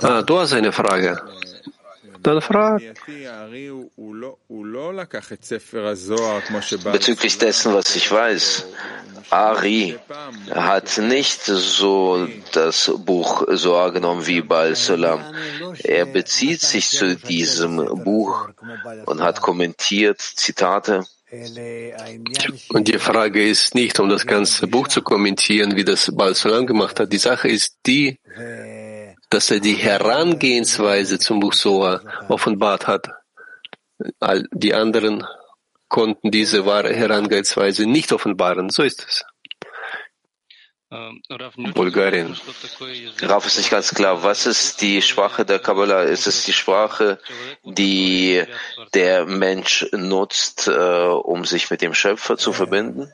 Ah, 0.02 0.22
du 0.22 0.38
hast 0.38 0.52
eine 0.52 0.72
Frage. 0.72 1.20
Dann 2.26 2.40
frag. 2.40 2.82
Bezüglich 6.92 7.38
dessen, 7.38 7.72
was 7.72 7.94
ich 7.94 8.10
weiß, 8.10 8.66
Ari 9.30 9.96
hat 10.50 10.98
nicht 10.98 11.42
so 11.44 12.26
das 12.52 12.90
Buch 12.98 13.44
so 13.52 13.74
genommen 13.92 14.26
wie 14.26 14.40
Baal 14.40 14.74
Solam. 14.74 15.22
Er 15.84 16.06
bezieht 16.06 16.62
sich 16.62 16.88
zu 16.88 17.14
diesem 17.14 17.76
Buch 18.02 18.48
und 19.04 19.20
hat 19.20 19.40
kommentiert 19.40 20.20
Zitate. 20.20 21.04
Und 22.70 22.88
die 22.88 22.98
Frage 22.98 23.48
ist 23.48 23.76
nicht, 23.76 24.00
um 24.00 24.08
das 24.08 24.26
ganze 24.26 24.66
Buch 24.66 24.88
zu 24.88 25.02
kommentieren, 25.02 25.76
wie 25.76 25.84
das 25.84 26.10
Baal 26.12 26.34
Solam 26.34 26.66
gemacht 26.66 26.98
hat. 26.98 27.12
Die 27.12 27.18
Sache 27.18 27.48
ist 27.48 27.76
die, 27.86 28.18
dass 29.30 29.50
er 29.50 29.60
die 29.60 29.74
Herangehensweise 29.74 31.18
zum 31.18 31.40
Buch 31.40 31.52
Soa 31.52 32.00
offenbart 32.28 32.86
hat. 32.86 33.08
All 34.20 34.46
die 34.52 34.74
anderen 34.74 35.26
konnten 35.88 36.30
diese 36.30 36.66
wahre 36.66 36.94
Herangehensweise 36.94 37.86
nicht 37.86 38.12
offenbaren. 38.12 38.70
So 38.70 38.82
ist 38.82 39.04
es. 39.06 39.24
Bulgarien. 41.74 42.36
Raf 43.20 43.46
ist 43.46 43.58
nicht 43.58 43.70
ganz 43.70 43.92
klar. 43.92 44.22
Was 44.22 44.46
ist 44.46 44.80
die 44.80 45.02
Sprache 45.02 45.44
der 45.44 45.58
Kabbalah? 45.58 46.02
Ist 46.02 46.28
es 46.28 46.44
die 46.44 46.52
Sprache, 46.52 47.18
die 47.64 48.44
der 48.94 49.26
Mensch 49.26 49.86
nutzt, 49.92 50.68
äh, 50.68 50.70
um 50.70 51.44
sich 51.44 51.70
mit 51.70 51.82
dem 51.82 51.92
Schöpfer 51.92 52.36
zu 52.38 52.52
verbinden? 52.52 53.12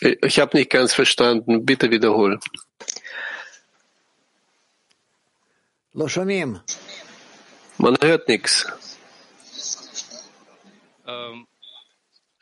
Ich 0.00 0.38
habe 0.40 0.56
nicht 0.56 0.70
ganz 0.70 0.94
verstanden. 0.94 1.64
Bitte 1.64 1.90
wiederholen. 1.90 2.40
Man 7.78 7.96
hört 8.00 8.28
nichts. 8.28 8.66
Ähm, 11.06 11.46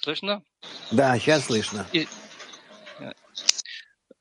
слышно? 0.02 0.42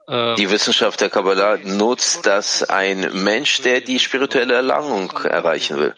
Die 0.10 0.50
Wissenschaft 0.50 1.02
der 1.02 1.12
Kabbalah 1.12 1.58
nutzt, 1.58 2.26
dass 2.26 2.64
ein 2.64 3.24
Mensch, 3.24 3.62
der 3.62 3.80
die 3.82 4.00
spirituelle 4.00 4.56
Erlangung 4.56 5.12
erreichen 5.12 5.78
will, 5.78 5.93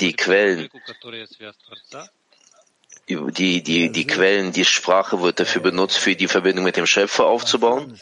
die 0.00 0.12
Quellen, 0.14 0.68
die, 3.15 3.63
die, 3.63 3.91
die 3.91 4.07
Quellen, 4.07 4.51
die 4.51 4.65
Sprache 4.65 5.21
wird 5.21 5.39
dafür 5.39 5.61
benutzt, 5.61 5.97
für 5.97 6.15
die 6.15 6.27
Verbindung 6.27 6.63
mit 6.65 6.77
dem 6.77 6.85
Schöpfer 6.85 7.25
aufzubauen. 7.25 7.97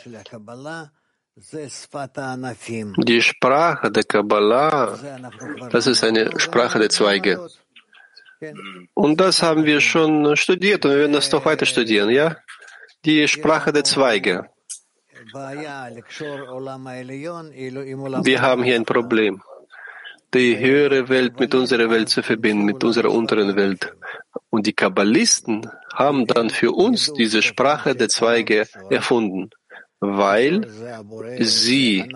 Die 2.97 3.22
Sprache 3.22 3.91
der 3.91 4.03
Kabbalah, 4.03 4.99
das 5.72 5.88
ist 5.88 6.03
eine 6.03 6.39
Sprache 6.39 6.80
der 6.80 6.89
Zweige. 6.89 7.47
Und 8.93 9.20
das 9.20 9.41
haben 9.41 9.66
wir 9.66 9.82
schon 9.82 10.36
studiert 10.36 10.86
und 10.86 10.91
wir 10.91 10.99
werden 10.99 11.14
das 11.14 11.30
doch 11.30 11.45
weiter 11.45 11.66
studieren, 11.66 12.10
ja? 12.10 12.38
Die 13.05 13.28
Sprache 13.28 13.72
der 13.72 13.84
Zweige. 13.84 14.49
Wir 18.24 18.41
haben 18.41 18.64
hier 18.64 18.76
ein 18.76 18.86
Problem. 18.86 19.41
Die 20.34 20.60
höhere 20.60 21.10
Welt 21.10 21.40
mit 21.40 21.56
unserer 21.56 21.90
Welt 21.90 22.10
zu 22.10 22.22
verbinden, 22.22 22.66
mit 22.66 22.84
unserer 22.84 23.12
unteren 23.12 23.56
Welt. 23.56 23.94
Und 24.50 24.68
die 24.68 24.74
Kabbalisten 24.74 25.70
haben 25.94 26.28
dann 26.28 26.50
für 26.50 26.72
uns 26.72 27.12
diese 27.14 27.42
Sprache 27.42 27.96
der 27.96 28.10
Zweige 28.10 28.68
erfunden 28.90 29.50
weil 30.00 30.66
sie 31.40 32.10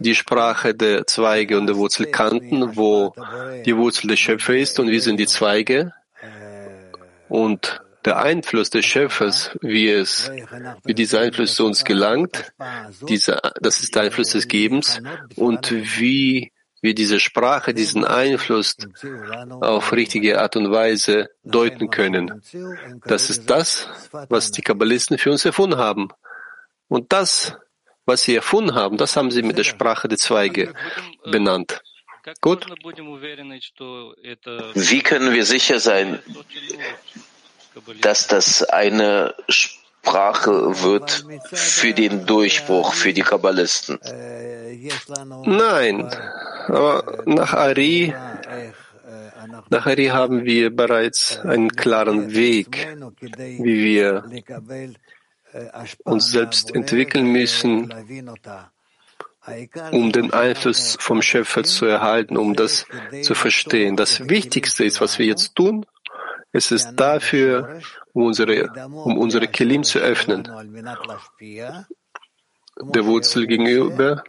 die 0.00 0.14
Sprache 0.14 0.74
der 0.74 1.06
Zweige 1.06 1.58
und 1.58 1.66
der 1.66 1.76
Wurzel 1.76 2.06
kannten, 2.06 2.76
wo 2.76 3.14
die 3.64 3.76
Wurzel 3.76 4.08
des 4.08 4.18
Schöpfers 4.18 4.56
ist 4.56 4.80
und 4.80 4.88
wir 4.88 5.00
sind 5.00 5.18
die 5.18 5.26
Zweige. 5.26 5.92
Und 7.28 7.80
der 8.04 8.18
Einfluss 8.18 8.68
des 8.68 8.84
Schöpfers, 8.84 9.56
wie 9.62 9.88
es, 9.88 10.30
wie 10.84 10.94
dieser 10.94 11.20
Einfluss 11.20 11.54
zu 11.54 11.64
uns 11.64 11.84
gelangt, 11.84 12.52
dieser, 13.08 13.40
das 13.60 13.80
ist 13.80 13.94
der 13.94 14.02
Einfluss 14.02 14.30
des 14.30 14.48
Gebens 14.48 15.00
und 15.36 15.70
wie 15.70 16.52
wir 16.84 16.94
diese 16.94 17.18
Sprache, 17.18 17.74
diesen 17.74 18.04
Einfluss 18.04 18.76
auf 19.60 19.92
richtige 19.92 20.40
Art 20.40 20.54
und 20.54 20.70
Weise 20.70 21.30
deuten 21.42 21.90
können. 21.90 22.42
Das 23.06 23.30
ist 23.30 23.50
das, 23.50 23.88
was 24.28 24.52
die 24.52 24.62
Kabbalisten 24.62 25.18
für 25.18 25.32
uns 25.32 25.44
erfunden 25.44 25.78
haben. 25.78 26.10
Und 26.88 27.12
das, 27.12 27.56
was 28.04 28.22
sie 28.22 28.36
erfunden 28.36 28.74
haben, 28.74 28.98
das 28.98 29.16
haben 29.16 29.30
sie 29.30 29.42
mit 29.42 29.58
der 29.58 29.64
Sprache 29.64 30.08
der 30.08 30.18
Zweige 30.18 30.74
benannt. 31.24 31.82
Gut? 32.40 32.66
Wie 34.74 35.02
können 35.02 35.32
wir 35.32 35.44
sicher 35.44 35.80
sein, 35.80 36.20
dass 38.00 38.26
das 38.26 38.62
eine 38.62 39.34
Sprache 39.48 39.83
wird 40.06 41.24
für 41.52 41.92
den 41.92 42.26
Durchbruch, 42.26 42.92
für 42.94 43.12
die 43.12 43.22
Kabbalisten? 43.22 43.98
Nein, 45.44 46.10
aber 46.68 47.22
nach 47.26 47.54
Ari, 47.54 48.14
nach 49.70 49.86
Ari 49.86 50.06
haben 50.06 50.44
wir 50.44 50.74
bereits 50.74 51.38
einen 51.40 51.70
klaren 51.70 52.34
Weg, 52.34 52.96
wie 53.38 53.84
wir 53.84 54.24
uns 56.04 56.30
selbst 56.30 56.74
entwickeln 56.74 57.26
müssen, 57.26 57.92
um 59.92 60.10
den 60.10 60.32
Einfluss 60.32 60.96
vom 60.98 61.22
Schöpfer 61.22 61.64
zu 61.64 61.84
erhalten, 61.86 62.36
um 62.36 62.54
das 62.54 62.86
zu 63.22 63.34
verstehen. 63.34 63.96
Das 63.96 64.28
Wichtigste 64.28 64.84
ist, 64.84 65.00
was 65.00 65.18
wir 65.18 65.26
jetzt 65.26 65.54
tun, 65.54 65.86
es 66.54 66.70
ist 66.70 66.92
dafür, 66.94 67.80
um 68.12 68.26
unsere, 68.26 68.70
um 68.88 69.18
unsere 69.18 69.48
Kelim 69.48 69.82
zu 69.82 69.98
öffnen, 69.98 70.44
der 72.80 73.04
Wurzel 73.04 73.46
gegenüber, 73.48 74.22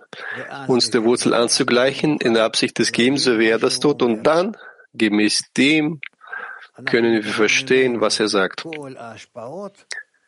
uns 0.67 0.89
der 0.89 1.03
Wurzel 1.03 1.36
anzugleichen, 1.36 2.17
in 2.17 2.34
der 2.34 2.45
Absicht 2.45 2.80
des 2.80 2.91
Gebens, 2.91 3.26
so 3.26 3.38
wie 3.38 3.47
er 3.47 3.59
das 3.59 3.80
tut, 3.80 4.01
und 4.01 4.23
dann, 4.23 4.57
gemäß 4.95 5.51
dem, 5.55 6.01
können 6.86 7.13
wir 7.13 7.23
verstehen, 7.23 8.01
was 8.01 8.19
er 8.19 8.28
sagt. 8.28 8.65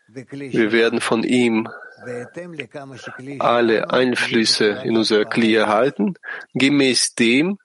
Wir 0.07 0.71
werden 0.71 1.01
von 1.01 1.23
ihm 1.23 1.67
alle 3.39 3.89
Einflüsse 3.89 4.81
in 4.83 4.97
unser 4.97 5.25
Kli 5.25 5.55
erhalten, 5.55 6.13
gemäß 6.53 7.15
dem, 7.15 7.57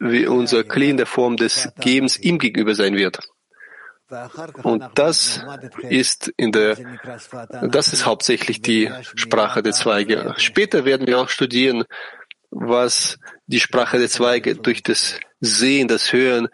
wie 0.00 0.26
unser 0.26 0.64
Kli 0.64 0.88
in 0.88 0.96
der 0.96 1.06
Form 1.06 1.36
des 1.36 1.68
Gebens 1.78 2.18
ihm 2.18 2.38
gegenüber 2.38 2.74
sein 2.74 2.96
wird. 2.96 3.20
Und 4.62 4.84
das 4.94 5.42
ist 5.88 6.32
in 6.36 6.52
der, 6.52 6.76
das 7.62 7.92
ist 7.92 8.06
hauptsächlich 8.06 8.60
die 8.60 8.90
Sprache 9.14 9.62
der 9.62 9.72
Zweige. 9.72 10.34
Später 10.36 10.84
werden 10.84 11.06
wir 11.06 11.18
auch 11.18 11.28
studieren, 11.28 11.84
was 12.50 13.18
die 13.46 13.60
Sprache 13.60 13.98
der 13.98 14.08
Zweige 14.08 14.56
durch 14.56 14.82
das 14.82 15.18
Sehen, 15.40 15.88
das 15.88 16.12
Hören, 16.12 16.48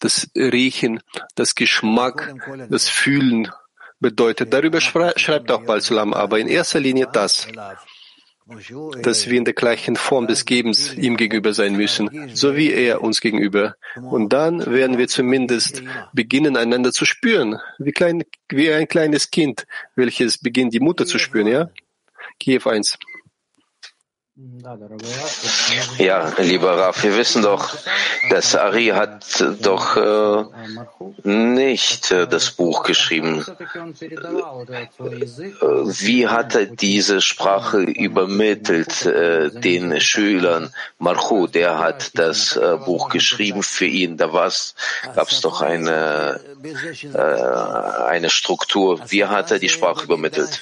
das 0.00 0.28
Riechen, 0.36 1.00
das 1.34 1.54
Geschmack, 1.54 2.34
das 2.68 2.88
Fühlen 2.88 3.50
bedeutet. 4.00 4.52
Darüber 4.52 4.80
schreibt 4.80 5.50
auch 5.50 5.64
Balsulam, 5.64 6.12
aber 6.12 6.38
in 6.38 6.48
erster 6.48 6.80
Linie 6.80 7.08
das, 7.12 7.48
dass 9.02 9.28
wir 9.28 9.36
in 9.36 9.44
der 9.44 9.54
gleichen 9.54 9.96
Form 9.96 10.26
des 10.26 10.44
Gebens 10.44 10.94
ihm 10.94 11.16
gegenüber 11.16 11.52
sein 11.52 11.76
müssen, 11.76 12.30
so 12.34 12.56
wie 12.56 12.72
er 12.72 13.02
uns 13.02 13.20
gegenüber. 13.20 13.76
Und 13.96 14.32
dann 14.32 14.64
werden 14.66 14.98
wir 14.98 15.08
zumindest 15.08 15.82
beginnen, 16.12 16.56
einander 16.56 16.92
zu 16.92 17.04
spüren, 17.04 17.58
wie, 17.78 17.92
klein, 17.92 18.24
wie 18.48 18.72
ein 18.72 18.88
kleines 18.88 19.30
Kind, 19.30 19.66
welches 19.96 20.38
beginnt, 20.38 20.72
die 20.72 20.80
Mutter 20.80 21.06
zu 21.06 21.18
spüren, 21.18 21.46
ja? 21.46 21.70
Kiew 22.40 22.68
1. 22.68 22.98
Ja, 25.98 26.32
lieber 26.38 26.76
Raf, 26.76 27.02
wir 27.02 27.16
wissen 27.16 27.42
doch, 27.42 27.76
dass 28.30 28.54
Ari 28.54 28.86
hat 28.86 29.44
doch 29.60 29.96
äh, 29.96 30.44
nicht 31.28 32.12
äh, 32.12 32.28
das 32.28 32.52
Buch 32.52 32.84
geschrieben. 32.84 33.44
Wie 36.04 36.28
hat 36.28 36.54
er 36.54 36.66
diese 36.66 37.20
Sprache 37.20 37.80
übermittelt 37.80 39.06
äh, 39.06 39.50
den 39.50 40.00
Schülern? 40.00 40.72
Marchu, 40.98 41.48
der 41.48 41.80
hat 41.80 42.12
das 42.14 42.56
äh, 42.56 42.76
Buch 42.84 43.08
geschrieben 43.08 43.64
für 43.64 43.86
ihn. 43.86 44.16
Da 44.16 44.28
gab 44.28 45.30
es 45.30 45.40
doch 45.40 45.62
eine, 45.62 46.38
äh, 47.12 48.04
eine 48.06 48.30
Struktur. 48.30 49.00
Wie 49.08 49.24
hat 49.24 49.50
er 49.50 49.58
die 49.58 49.68
Sprache 49.68 50.04
übermittelt? 50.04 50.60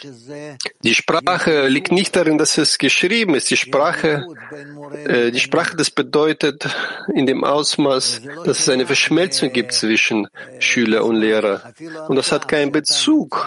Die 0.83 0.95
Sprache 0.95 1.69
liegt 1.69 1.93
nicht 1.93 2.17
darin, 2.17 2.39
dass 2.39 2.57
es 2.57 2.79
geschrieben 2.79 3.35
ist. 3.35 3.51
Die 3.51 3.66
Sprache, 3.67 4.27
äh, 5.07 5.31
die 5.31 5.41
Sprache, 5.41 5.77
das 5.77 5.91
bedeutet 5.91 6.69
in 7.15 7.27
dem 7.27 7.45
Ausmaß, 7.45 8.23
dass 8.45 8.61
es 8.61 8.69
eine 8.69 8.87
Verschmelzung 8.87 9.53
gibt 9.53 9.73
zwischen 9.73 10.29
Schüler 10.59 11.05
und 11.05 11.17
Lehrer. 11.17 11.73
Und 12.09 12.17
das 12.17 12.33
hat 12.33 12.49
keinen 12.49 12.73
Bezug 12.73 13.47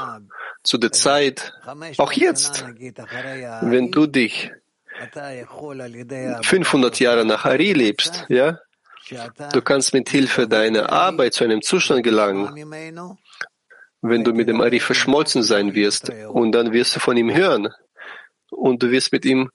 zu 0.63 0.77
der 0.77 0.91
Zeit. 0.91 1.53
Auch 1.97 2.11
jetzt, 2.11 2.65
wenn 3.61 3.91
du 3.91 4.07
dich 4.07 4.51
500 6.41 6.99
Jahre 6.99 7.25
nach 7.25 7.45
Ari 7.45 7.73
lebst, 7.73 8.25
ja, 8.27 8.59
du 9.53 9.61
kannst 9.61 9.93
mit 9.93 10.09
Hilfe 10.09 10.47
deiner 10.47 10.91
Arbeit 10.91 11.33
zu 11.33 11.45
einem 11.45 11.61
Zustand 11.61 12.03
gelangen, 12.03 12.43
wenn 14.01 14.23
du 14.23 14.33
mit 14.33 14.49
dem 14.49 14.59
Ari 14.61 14.79
verschmolzen 14.79 15.43
sein 15.43 15.73
wirst 15.73 16.09
und 16.09 16.51
dann 16.51 16.73
wirst 16.73 16.95
du 16.95 16.99
von 16.99 17.15
ihm 17.15 17.33
hören 17.33 17.69
und 18.49 18.83
du 18.83 18.91
wirst 18.91 19.11
mit 19.11 19.25
ihm 19.25 19.49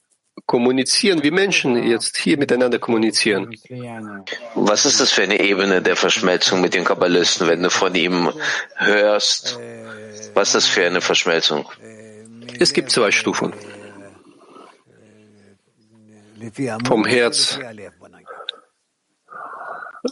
kommunizieren, 0.46 1.22
wie 1.22 1.30
Menschen 1.30 1.82
jetzt 1.82 2.16
hier 2.16 2.36
miteinander 2.38 2.78
kommunizieren. 2.78 3.54
Was 4.54 4.84
ist 4.84 5.00
das 5.00 5.10
für 5.12 5.22
eine 5.22 5.40
Ebene 5.40 5.80
der 5.80 5.96
Verschmelzung 5.96 6.60
mit 6.60 6.74
den 6.74 6.84
Kabbalisten, 6.84 7.48
wenn 7.48 7.62
du 7.62 7.70
von 7.70 7.94
ihm 7.94 8.30
hörst? 8.76 9.58
Was 10.34 10.48
ist 10.48 10.54
das 10.54 10.66
für 10.66 10.84
eine 10.84 11.00
Verschmelzung? 11.00 11.68
Es 12.58 12.72
gibt 12.72 12.90
zwei 12.90 13.10
Stufen. 13.10 13.52
Vom 16.86 17.04
Herz. 17.06 17.58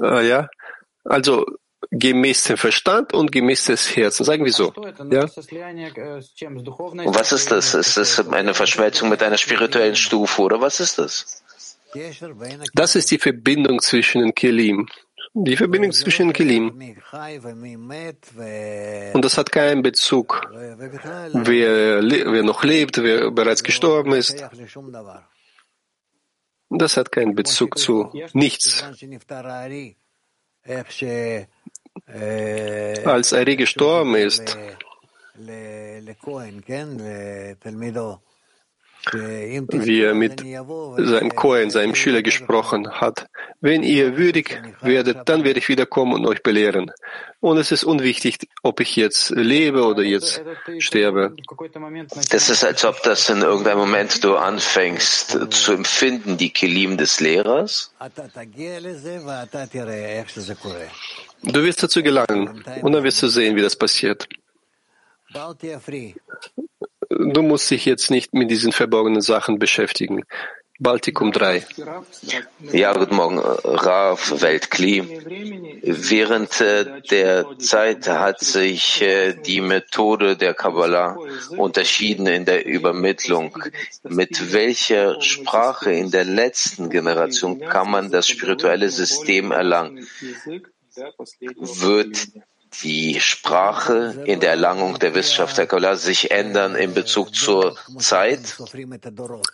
Äh, 0.00 0.26
ja, 0.26 0.48
also 1.04 1.44
gemäß 1.92 2.44
dem 2.44 2.56
Verstand 2.56 3.12
und 3.12 3.30
gemäß 3.30 3.66
des 3.66 3.94
Herzens, 3.94 4.26
sagen 4.26 4.44
wir 4.44 4.52
so. 4.52 4.72
Ja? 5.10 5.26
Was 7.04 7.32
ist 7.32 7.50
das? 7.50 7.74
Ist 7.74 7.96
das 7.96 8.28
eine 8.28 8.54
Verschmelzung 8.54 9.10
mit 9.10 9.22
einer 9.22 9.36
spirituellen 9.36 9.94
Stufe 9.94 10.42
oder 10.42 10.60
was 10.60 10.80
ist 10.80 10.98
das? 10.98 11.42
Das 12.72 12.96
ist 12.96 13.10
die 13.10 13.18
Verbindung 13.18 13.80
zwischen 13.80 14.22
den 14.22 14.34
Kelim. 14.34 14.88
Die 15.34 15.56
Verbindung 15.56 15.92
zwischen 15.92 16.28
den 16.28 16.32
Kelim. 16.32 16.94
Und 19.12 19.24
das 19.24 19.36
hat 19.36 19.52
keinen 19.52 19.82
Bezug, 19.82 20.48
wer, 20.50 22.02
wer 22.02 22.42
noch 22.42 22.64
lebt, 22.64 23.02
wer 23.02 23.30
bereits 23.30 23.62
gestorben 23.62 24.14
ist. 24.14 24.42
Das 26.70 26.96
hat 26.96 27.12
keinen 27.12 27.34
Bezug 27.34 27.76
zu 27.78 28.10
nichts. 28.32 28.82
Als 33.04 33.32
Ari 33.32 33.56
gestorben 33.56 34.14
ist, 34.16 34.58
wie 39.10 40.02
er 40.02 40.14
mit 40.14 40.40
seinem 40.40 41.34
Kohen, 41.34 41.70
seinem 41.70 41.94
Schüler 41.94 42.22
gesprochen 42.22 42.90
hat. 42.90 43.26
Wenn 43.60 43.82
ihr 43.82 44.16
würdig 44.16 44.62
werdet, 44.80 45.28
dann 45.28 45.44
werde 45.44 45.58
ich 45.58 45.68
wiederkommen 45.68 46.14
und 46.14 46.26
euch 46.26 46.42
belehren. 46.42 46.90
Und 47.40 47.58
es 47.58 47.72
ist 47.72 47.84
unwichtig, 47.84 48.38
ob 48.62 48.80
ich 48.80 48.94
jetzt 48.96 49.30
lebe 49.30 49.84
oder 49.84 50.02
jetzt 50.02 50.42
sterbe. 50.78 51.34
Das 52.30 52.48
ist, 52.48 52.64
als 52.64 52.84
ob 52.84 53.02
das 53.02 53.28
in 53.28 53.42
irgendeinem 53.42 53.78
Moment 53.78 54.22
du 54.22 54.36
anfängst 54.36 55.38
zu 55.50 55.72
empfinden, 55.72 56.36
die 56.36 56.50
Kelim 56.50 56.96
des 56.96 57.20
Lehrers. 57.20 57.92
Du 61.42 61.62
wirst 61.64 61.82
dazu 61.82 62.02
gelangen 62.02 62.64
und 62.82 62.92
dann 62.92 63.02
wirst 63.02 63.22
du 63.22 63.26
sehen, 63.26 63.56
wie 63.56 63.62
das 63.62 63.74
passiert. 63.74 64.28
Du 67.18 67.42
musst 67.42 67.70
dich 67.70 67.84
jetzt 67.84 68.10
nicht 68.10 68.32
mit 68.32 68.50
diesen 68.50 68.72
verborgenen 68.72 69.20
Sachen 69.20 69.58
beschäftigen. 69.58 70.24
Baltikum 70.78 71.30
3. 71.30 71.64
Ja, 72.72 72.92
guten 72.92 73.14
Morgen, 73.14 73.38
Rav 73.38 74.40
Weltkli. 74.40 75.20
Während 75.82 76.60
äh, 76.60 77.02
der 77.08 77.58
Zeit 77.58 78.08
hat 78.08 78.40
sich 78.40 79.00
äh, 79.02 79.34
die 79.34 79.60
Methode 79.60 80.36
der 80.36 80.54
Kabbalah 80.54 81.18
unterschieden 81.56 82.26
in 82.26 82.46
der 82.46 82.66
Übermittlung. 82.66 83.56
Mit 84.02 84.52
welcher 84.52 85.20
Sprache 85.20 85.92
in 85.92 86.10
der 86.10 86.24
letzten 86.24 86.90
Generation 86.90 87.60
kann 87.60 87.90
man 87.90 88.10
das 88.10 88.26
spirituelle 88.26 88.88
System 88.88 89.52
erlangen? 89.52 90.08
Wird 90.96 92.28
die 92.82 93.20
Sprache 93.20 94.22
in 94.24 94.40
der 94.40 94.50
Erlangung 94.50 94.98
der 94.98 95.14
Wissenschaft 95.14 95.58
der 95.58 95.66
Kabbalah 95.66 95.96
sich 95.96 96.30
ändern 96.30 96.74
in 96.74 96.94
Bezug 96.94 97.34
zur 97.34 97.76
Zeit? 97.98 98.56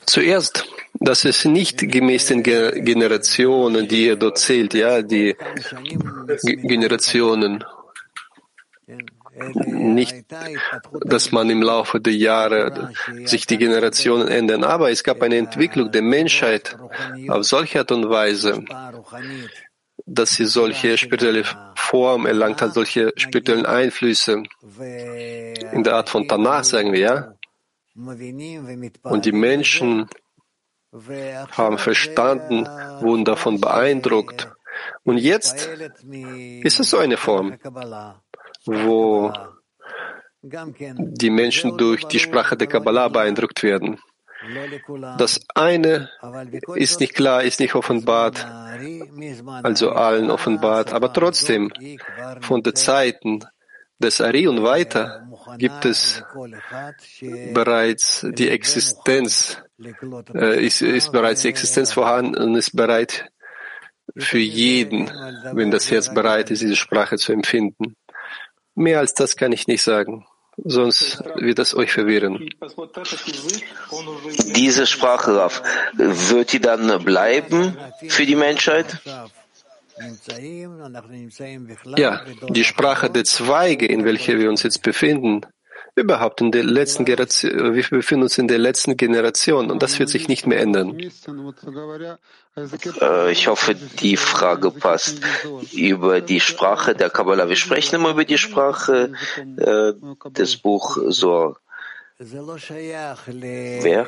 Zuerst, 0.07 0.64
das 0.95 1.25
ist 1.25 1.45
nicht 1.45 1.79
gemäß 1.79 2.27
den 2.27 2.43
Generationen, 2.43 3.89
die 3.89 4.07
ihr 4.07 4.16
dort 4.16 4.39
zählt, 4.39 4.75
ja, 4.75 5.03
die 5.03 5.37
Generationen. 6.43 7.64
Nicht, 9.66 10.27
dass 11.05 11.31
man 11.31 11.49
im 11.49 11.62
Laufe 11.62 12.01
der 12.01 12.14
Jahre 12.14 12.91
sich 13.25 13.47
die 13.47 13.57
Generationen 13.57 14.27
ändern, 14.27 14.64
aber 14.64 14.91
es 14.91 15.05
gab 15.05 15.23
eine 15.23 15.37
Entwicklung 15.37 15.93
der 15.93 16.03
Menschheit 16.03 16.77
auf 17.29 17.45
solche 17.45 17.79
Art 17.79 17.93
und 17.93 18.11
Weise, 18.11 18.64
dass 20.09 20.31
sie 20.35 20.47
solche 20.47 20.97
spirituelle 20.97 21.45
Form 21.75 22.27
erlangt 22.27 22.63
hat, 22.63 22.75
solche 22.75 23.13
spirituellen 23.17 23.67
Einflüsse 23.67 24.43
in 25.73 25.83
der 25.85 25.95
Art 25.95 26.09
von 26.09 26.27
Tanach, 26.27 26.65
sagen 26.65 26.93
wir, 26.93 27.01
ja. 27.01 27.35
Und 29.03 29.25
die 29.27 29.33
Menschen 29.33 30.09
haben 31.51 31.79
verstanden, 31.79 32.67
wurden 33.01 33.25
davon 33.25 33.61
beeindruckt. 33.61 34.49
Und 35.05 35.19
jetzt 35.19 35.69
ist 36.63 36.81
es 36.81 36.91
so 36.91 36.99
eine 36.99 37.17
Form, 37.17 37.59
wo 38.65 39.33
die 40.41 41.31
Menschen 41.31 41.77
durch 41.77 42.05
die 42.05 42.21
Sprache 42.21 42.57
der 42.57 42.69
Kabbalah 42.69 43.09
beeindruckt 43.09 43.63
werden. 43.63 43.99
Das 45.18 45.41
eine 45.55 46.11
ist 46.74 47.01
nicht 47.01 47.14
klar, 47.14 47.43
ist 47.43 47.61
nicht 47.61 47.74
offenbart, 47.74 48.47
also 49.62 49.91
allen 49.93 50.30
offenbart, 50.30 50.93
aber 50.93 51.12
trotzdem 51.12 51.72
von 52.41 52.62
den 52.62 52.74
Zeiten 52.76 53.45
des 53.99 54.20
Ari 54.20 54.47
und 54.47 54.62
weiter 54.62 55.28
gibt 55.59 55.84
es 55.84 56.22
bereits 57.53 58.24
die 58.30 58.49
Existenz, 58.49 59.61
äh, 60.34 60.64
ist, 60.64 60.82
ist 60.82 61.11
bereits 61.11 61.43
die 61.43 61.49
Existenz 61.49 61.93
vorhanden 61.93 62.36
und 62.36 62.55
ist 62.55 62.76
bereit 62.76 63.28
für 64.16 64.39
jeden, 64.39 65.11
wenn 65.53 65.72
das 65.72 65.91
Herz 65.91 66.14
bereit 66.14 66.51
ist, 66.53 66.62
diese 66.62 66.76
Sprache 66.76 67.16
zu 67.16 67.32
empfinden. 67.32 67.97
Mehr 68.76 69.01
als 69.01 69.14
das 69.14 69.36
kann 69.36 69.51
ich 69.51 69.66
nicht 69.66 69.82
sagen 69.82 70.24
sonst 70.65 71.23
wird 71.37 71.59
es 71.59 71.75
euch 71.75 71.93
verwirren. 71.93 72.49
Diese 74.57 74.87
Sprache, 74.87 75.51
wird 75.95 76.53
die 76.53 76.61
dann 76.61 77.05
bleiben 77.05 77.77
für 78.09 78.27
die 78.27 78.37
Menschheit? 78.37 78.99
Ja, 81.97 82.25
die 82.49 82.65
Sprache 82.65 83.11
der 83.11 83.25
Zweige, 83.25 83.87
in 83.87 84.05
welcher 84.05 84.39
wir 84.39 84.49
uns 84.49 84.63
jetzt 84.63 84.83
befinden, 84.83 85.43
überhaupt 85.97 86.41
in 86.41 86.53
der 86.53 86.65
letzten 86.65 87.05
Generation, 87.05 87.75
wir 87.75 87.85
befinden 87.91 88.23
uns 88.23 88.39
in 88.39 88.49
der 88.49 88.59
letzten 88.59 88.97
Generation 88.97 89.71
und 89.71 89.83
das 89.83 89.99
wird 89.99 90.09
sich 90.09 90.29
nicht 90.29 90.47
mehr 90.47 90.61
ändern. 90.61 90.97
Äh, 93.01 93.33
ich 93.33 93.47
hoffe, 93.49 93.75
die 93.75 94.17
Frage 94.17 94.71
passt. 94.71 95.21
Über 95.73 96.21
die 96.21 96.41
Sprache 96.41 96.95
der 96.95 97.11
Kabbalah. 97.11 97.49
Wir 97.49 97.57
sprechen 97.57 97.97
immer 97.97 98.11
über 98.11 98.25
die 98.25 98.39
Sprache 98.39 99.13
äh, 99.57 99.93
des 100.31 100.57
Buch 100.57 100.99
Zohar. 101.11 101.57
Wer? 102.21 104.07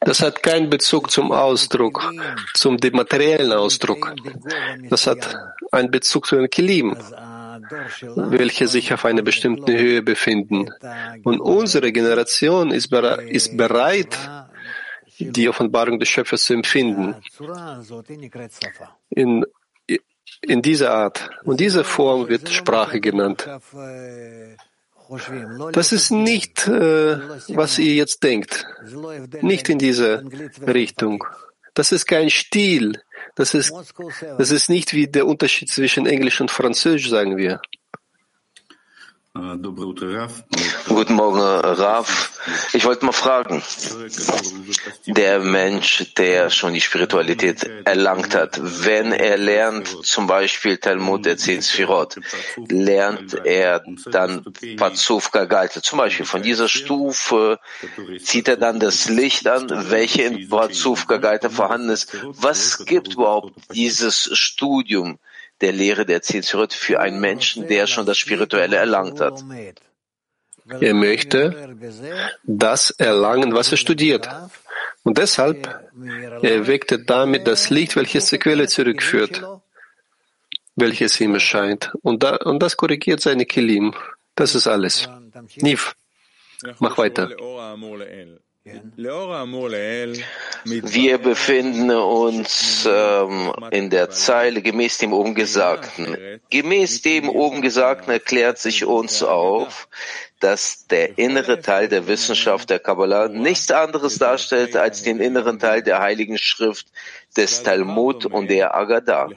Das 0.00 0.20
hat 0.20 0.42
keinen 0.42 0.68
Bezug 0.68 1.10
zum 1.10 1.32
Ausdruck, 1.32 2.12
zum 2.52 2.76
materiellen 2.92 3.52
Ausdruck. 3.52 4.14
Das 4.90 5.06
hat 5.06 5.34
einen 5.72 5.90
Bezug 5.90 6.26
zu 6.26 6.36
den 6.36 6.50
Kilim 6.50 6.94
welche 8.16 8.68
sich 8.68 8.92
auf 8.92 9.04
einer 9.04 9.22
bestimmten 9.22 9.76
Höhe 9.76 10.02
befinden. 10.02 10.70
Und 11.24 11.40
unsere 11.40 11.92
Generation 11.92 12.70
ist 12.70 12.88
bereit, 12.88 14.16
die 15.18 15.48
Offenbarung 15.48 15.98
des 15.98 16.08
Schöpfers 16.08 16.44
zu 16.44 16.54
empfinden. 16.54 17.14
In, 19.10 19.44
in 20.42 20.62
dieser 20.62 20.92
Art 20.92 21.30
und 21.44 21.60
dieser 21.60 21.84
Form 21.84 22.28
wird 22.28 22.48
Sprache 22.48 23.00
genannt. 23.00 23.48
Das 25.72 25.92
ist 25.92 26.10
nicht, 26.10 26.68
äh, 26.68 27.18
was 27.48 27.78
ihr 27.78 27.94
jetzt 27.94 28.22
denkt. 28.22 28.66
Nicht 29.40 29.68
in 29.68 29.78
dieser 29.78 30.22
Richtung. 30.66 31.24
Das 31.74 31.92
ist 31.92 32.06
kein 32.06 32.28
Stil. 32.28 33.00
Das 33.34 33.54
ist, 33.54 33.72
das 34.36 34.50
ist 34.50 34.68
nicht 34.68 34.94
wie 34.94 35.06
der 35.06 35.26
Unterschied 35.26 35.70
zwischen 35.70 36.06
Englisch 36.06 36.40
und 36.40 36.50
Französisch, 36.50 37.08
sagen 37.08 37.36
wir. 37.36 37.60
Guten 40.88 41.14
Morgen, 41.14 41.40
Rav. 41.40 42.40
Ich 42.72 42.84
wollte 42.84 43.04
mal 43.04 43.12
fragen, 43.12 43.62
der 45.06 45.38
Mensch, 45.38 46.12
der 46.16 46.50
schon 46.50 46.74
die 46.74 46.80
Spiritualität 46.80 47.62
erlangt 47.84 48.34
hat, 48.34 48.58
wenn 48.60 49.12
er 49.12 49.36
lernt, 49.38 49.86
zum 50.04 50.26
Beispiel 50.26 50.78
Talmud 50.78 51.24
der 51.24 51.36
Zehn 51.36 51.62
Sphirot, 51.62 52.16
lernt 52.68 53.34
er 53.44 53.84
dann 54.10 54.44
Pazuf 54.76 55.30
Gagalte, 55.30 55.82
zum 55.82 55.98
Beispiel 55.98 56.26
von 56.26 56.42
dieser 56.42 56.68
Stufe 56.68 57.60
zieht 58.20 58.48
er 58.48 58.56
dann 58.56 58.80
das 58.80 59.08
Licht 59.08 59.46
an, 59.46 59.68
welche 59.90 60.22
in 60.22 60.48
Pazuf 60.48 61.06
Gagalte 61.06 61.48
vorhanden 61.48 61.90
ist. 61.90 62.16
Was 62.24 62.84
gibt 62.84 63.14
überhaupt 63.14 63.52
dieses 63.72 64.30
Studium? 64.32 65.20
Der 65.60 65.72
Lehre 65.72 66.06
der 66.06 66.22
Zehn 66.22 66.42
Sirot 66.42 66.72
für 66.72 67.00
einen 67.00 67.20
Menschen, 67.20 67.66
der 67.66 67.86
schon 67.86 68.06
das 68.06 68.18
Spirituelle 68.18 68.76
erlangt 68.76 69.20
hat. 69.20 69.42
Er 70.80 70.94
möchte 70.94 71.76
das 72.44 72.90
erlangen, 72.90 73.54
was 73.54 73.70
er 73.72 73.78
studiert. 73.78 74.28
Und 75.02 75.18
deshalb 75.18 75.90
erweckt 76.42 76.92
er 76.92 76.98
damit 76.98 77.46
das 77.46 77.70
Licht, 77.70 77.96
welches 77.96 78.26
zur 78.26 78.38
Quelle 78.38 78.66
zurückführt, 78.68 79.42
welches 80.76 81.20
ihm 81.20 81.34
erscheint. 81.34 81.92
Und, 82.02 82.22
da, 82.22 82.36
und 82.36 82.62
das 82.62 82.76
korrigiert 82.76 83.20
seine 83.20 83.46
Kilim. 83.46 83.94
Das 84.34 84.54
ist 84.54 84.66
alles. 84.66 85.08
Niv, 85.56 85.96
mach 86.78 86.98
weiter. 86.98 87.30
Wir 90.64 91.18
befinden 91.18 91.90
uns 91.90 92.88
ähm, 92.90 93.52
in 93.70 93.90
der 93.90 94.10
Zeile 94.10 94.62
gemäß 94.62 94.98
dem 94.98 95.12
oben 95.12 95.34
Gesagten. 95.34 96.40
Gemäß 96.50 97.02
dem 97.02 97.28
oben 97.28 97.62
Gesagten 97.62 98.10
erklärt 98.10 98.58
sich 98.58 98.84
uns 98.84 99.22
auf, 99.22 99.88
dass 100.40 100.86
der 100.86 101.18
innere 101.18 101.60
Teil 101.60 101.88
der 101.88 102.06
Wissenschaft 102.06 102.70
der 102.70 102.78
Kabbalah 102.78 103.28
nichts 103.28 103.70
anderes 103.70 104.18
darstellt 104.18 104.76
als 104.76 105.02
den 105.02 105.20
inneren 105.20 105.58
Teil 105.58 105.82
der 105.82 105.98
Heiligen 105.98 106.38
Schrift 106.38 106.86
des 107.36 107.62
Talmud 107.62 108.26
und 108.26 108.48
der 108.48 108.74
Agadah. 108.74 109.28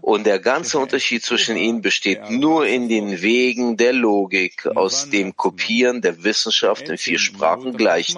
Und 0.00 0.26
der 0.26 0.38
ganze 0.38 0.78
Unterschied 0.78 1.24
zwischen 1.24 1.56
ihnen 1.56 1.82
besteht 1.82 2.30
nur 2.30 2.66
in 2.66 2.88
den 2.88 3.22
Wegen 3.22 3.76
der 3.76 3.92
Logik, 3.92 4.66
aus 4.74 5.08
dem 5.10 5.36
Kopieren 5.36 6.00
der 6.00 6.22
Wissenschaft 6.24 6.88
in 6.88 6.98
vier 6.98 7.18
Sprachen 7.18 7.76
gleicht. 7.76 8.16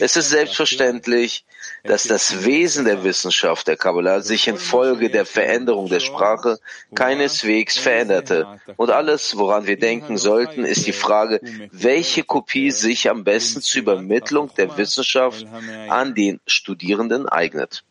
Es 0.00 0.16
ist 0.16 0.30
selbstverständlich, 0.30 1.44
dass 1.84 2.04
das 2.04 2.44
Wesen 2.44 2.84
der 2.84 3.04
Wissenschaft 3.04 3.68
der 3.68 3.76
Kabbalah 3.76 4.20
sich 4.20 4.48
infolge 4.48 5.10
der 5.10 5.26
Veränderung 5.26 5.88
der 5.88 6.00
Sprache 6.00 6.58
keineswegs 6.94 7.78
veränderte. 7.78 8.60
Und 8.76 8.90
alles, 8.90 9.36
woran 9.36 9.66
wir 9.66 9.78
denken 9.78 10.18
sollten, 10.18 10.64
ist 10.64 10.86
die 10.86 10.92
Frage, 10.92 11.40
welche 11.72 12.24
Kopie 12.24 12.70
sich 12.70 13.08
am 13.10 13.24
besten 13.24 13.60
zur 13.60 13.82
Übermittlung 13.82 14.50
der 14.56 14.76
Wissenschaft 14.76 15.46
an 15.88 16.14
den 16.14 16.40
Studierenden 16.46 17.28
eignet. 17.28 17.84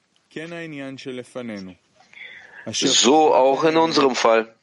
So 2.66 3.34
auch 3.34 3.64
in 3.64 3.78
unserem 3.78 4.16
Fall. 4.16 4.54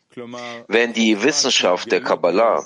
Wenn 0.69 0.93
die 0.93 1.23
Wissenschaft 1.23 1.91
der 1.91 2.01
Kabbalah, 2.01 2.65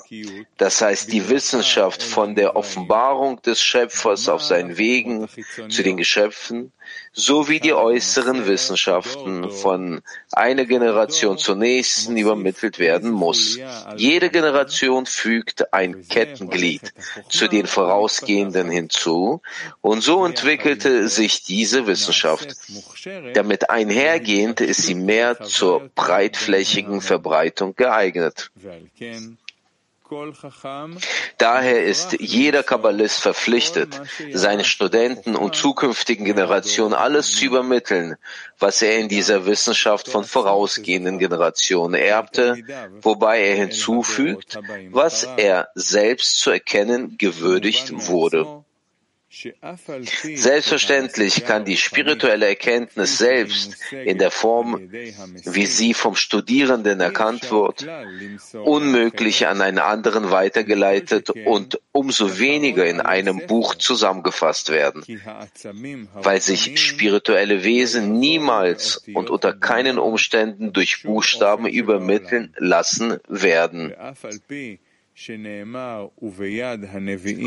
das 0.57 0.81
heißt 0.81 1.11
die 1.11 1.29
Wissenschaft 1.29 2.03
von 2.03 2.35
der 2.35 2.55
Offenbarung 2.55 3.41
des 3.41 3.59
Schöpfers 3.59 4.29
auf 4.29 4.43
seinen 4.43 4.77
Wegen 4.77 5.27
zu 5.69 5.81
den 5.81 5.97
Geschöpfen, 5.97 6.71
sowie 7.13 7.59
die 7.59 7.73
äußeren 7.73 8.47
Wissenschaften 8.47 9.49
von 9.51 10.01
einer 10.31 10.65
Generation 10.65 11.37
zur 11.37 11.55
nächsten 11.55 12.17
übermittelt 12.17 12.79
werden 12.79 13.11
muss. 13.11 13.57
Jede 13.97 14.29
Generation 14.29 15.05
fügt 15.05 15.73
ein 15.73 16.07
Kettenglied 16.07 16.93
zu 17.29 17.47
den 17.47 17.67
vorausgehenden 17.67 18.69
hinzu 18.69 19.41
und 19.81 20.01
so 20.01 20.25
entwickelte 20.25 21.07
sich 21.09 21.43
diese 21.43 21.87
Wissenschaft. 21.87 22.55
Damit 23.33 23.69
einhergehend 23.69 24.61
ist 24.61 24.83
sie 24.83 24.95
mehr 24.95 25.41
zur 25.41 25.89
breitflächigen 25.95 27.01
Verbreitung 27.01 27.75
geeignet. 27.75 28.51
Daher 31.37 31.83
ist 31.83 32.13
jeder 32.19 32.63
Kabbalist 32.63 33.21
verpflichtet, 33.21 34.01
seinen 34.33 34.63
Studenten 34.63 35.35
und 35.35 35.55
zukünftigen 35.55 36.25
Generationen 36.25 36.93
alles 36.93 37.35
zu 37.35 37.45
übermitteln, 37.45 38.15
was 38.57 38.81
er 38.81 38.97
in 38.97 39.07
dieser 39.07 39.45
Wissenschaft 39.45 40.07
von 40.07 40.23
vorausgehenden 40.23 41.19
Generationen 41.19 41.95
erbte, 41.95 42.57
wobei 43.01 43.41
er 43.41 43.55
hinzufügt, 43.55 44.59
was 44.91 45.27
er 45.37 45.69
selbst 45.75 46.39
zu 46.39 46.49
erkennen 46.51 47.17
gewürdigt 47.17 48.07
wurde. 48.07 48.63
Selbstverständlich 49.31 51.45
kann 51.45 51.63
die 51.63 51.77
spirituelle 51.77 52.47
Erkenntnis 52.47 53.19
selbst 53.19 53.77
in 53.91 54.17
der 54.17 54.31
Form, 54.31 54.89
wie 54.91 55.67
sie 55.67 55.93
vom 55.93 56.15
Studierenden 56.15 56.99
erkannt 56.99 57.51
wird, 57.51 57.85
unmöglich 58.53 59.45
an 59.45 59.61
einen 59.61 59.77
anderen 59.77 60.31
weitergeleitet 60.31 61.29
und 61.29 61.79
umso 61.91 62.39
weniger 62.39 62.87
in 62.87 63.01
einem 63.01 63.45
Buch 63.45 63.75
zusammengefasst 63.75 64.71
werden, 64.71 65.03
weil 66.13 66.41
sich 66.41 66.79
spirituelle 66.79 67.63
Wesen 67.63 68.19
niemals 68.19 69.03
und 69.13 69.29
unter 69.29 69.53
keinen 69.53 69.99
Umständen 69.99 70.73
durch 70.73 71.03
Buchstaben 71.03 71.67
übermitteln 71.67 72.55
lassen 72.57 73.19
werden. 73.27 73.93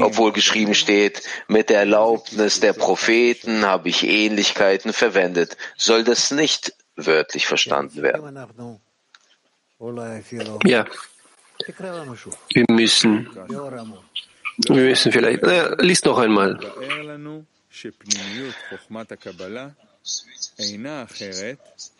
Obwohl 0.02 0.32
geschrieben 0.32 0.74
steht, 0.74 1.22
mit 1.48 1.70
der 1.70 1.78
Erlaubnis 1.80 2.60
der 2.60 2.74
Propheten 2.74 3.64
habe 3.64 3.88
ich 3.88 4.02
Ähnlichkeiten 4.06 4.92
verwendet, 4.92 5.56
soll 5.76 6.04
das 6.04 6.30
nicht 6.30 6.74
wörtlich 6.96 7.46
verstanden 7.46 8.02
werden. 8.02 8.36
Ja, 10.64 10.86
wir 12.54 12.64
müssen, 12.68 13.28
wir 14.68 14.82
müssen 14.84 15.12
vielleicht, 15.12 15.42
äh, 15.42 15.74
lies 15.82 16.04
noch 16.04 16.18
einmal. 16.18 16.58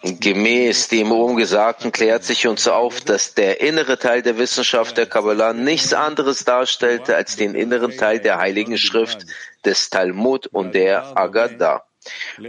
Gemäß 0.02 0.88
dem 0.88 1.12
oben 1.12 1.36
Gesagten 1.36 1.92
klärt 1.92 2.24
sich 2.24 2.46
uns 2.46 2.66
auf, 2.66 3.00
dass 3.00 3.34
der 3.34 3.60
innere 3.60 3.98
Teil 3.98 4.22
der 4.22 4.38
Wissenschaft 4.38 4.96
der 4.96 5.06
Kabbalah 5.06 5.52
nichts 5.52 5.92
anderes 5.92 6.44
darstellte 6.44 7.14
als 7.14 7.36
den 7.36 7.54
inneren 7.54 7.96
Teil 7.96 8.18
der 8.20 8.38
Heiligen 8.38 8.76
Schrift 8.76 9.26
des 9.64 9.90
Talmud 9.90 10.48
und 10.48 10.74
der 10.74 11.16
Agadah. 11.16 11.84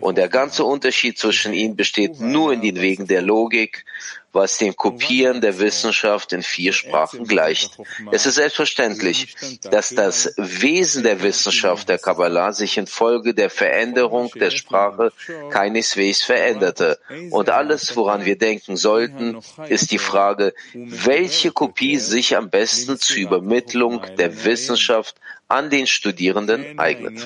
Und 0.02 0.18
der 0.18 0.30
ganze 0.30 0.64
Unterschied 0.64 1.18
zwischen 1.18 1.54
ihnen 1.54 1.76
besteht 1.76 2.20
nur 2.20 2.54
in 2.54 2.62
den 2.62 2.82
Wegen 2.82 3.08
der 3.08 3.22
Logik, 3.22 3.86
was 4.34 4.58
dem 4.58 4.76
Kopieren 4.76 5.42
der 5.42 5.60
Wissenschaft 5.60 6.34
in 6.34 6.42
vier 6.42 6.74
Sprachen 6.74 7.26
gleicht. 7.26 7.78
Es 8.12 8.26
ist 8.26 8.36
selbstverständlich, 8.36 9.36
dass 9.62 9.90
das 9.90 10.34
Wesen 10.38 11.04
der 11.04 11.22
Wissenschaft 11.22 11.88
der 11.88 12.00
Kabbalah 12.00 12.52
sich 12.52 12.78
infolge 12.78 13.36
der 13.36 13.52
Veränderung 13.52 14.32
der 14.34 14.50
Sprache 14.50 15.14
keineswegs 15.52 16.24
veränderte. 16.24 17.00
Und 17.30 17.50
alles, 17.50 17.96
woran 17.96 18.26
wir 18.26 18.38
denken 18.38 18.76
sollten, 18.76 19.38
ist 19.70 19.92
die 19.92 20.00
Frage, 20.00 20.54
welche 20.74 21.52
Kopie 21.52 21.98
sich 21.98 22.36
am 22.36 22.50
besten 22.50 22.98
zur 22.98 23.18
Übermittlung 23.18 24.02
der 24.18 24.44
Wissenschaft 24.46 25.16
an 25.48 25.70
den 25.70 25.86
Studierenden 25.86 26.80
eignet. 26.80 27.22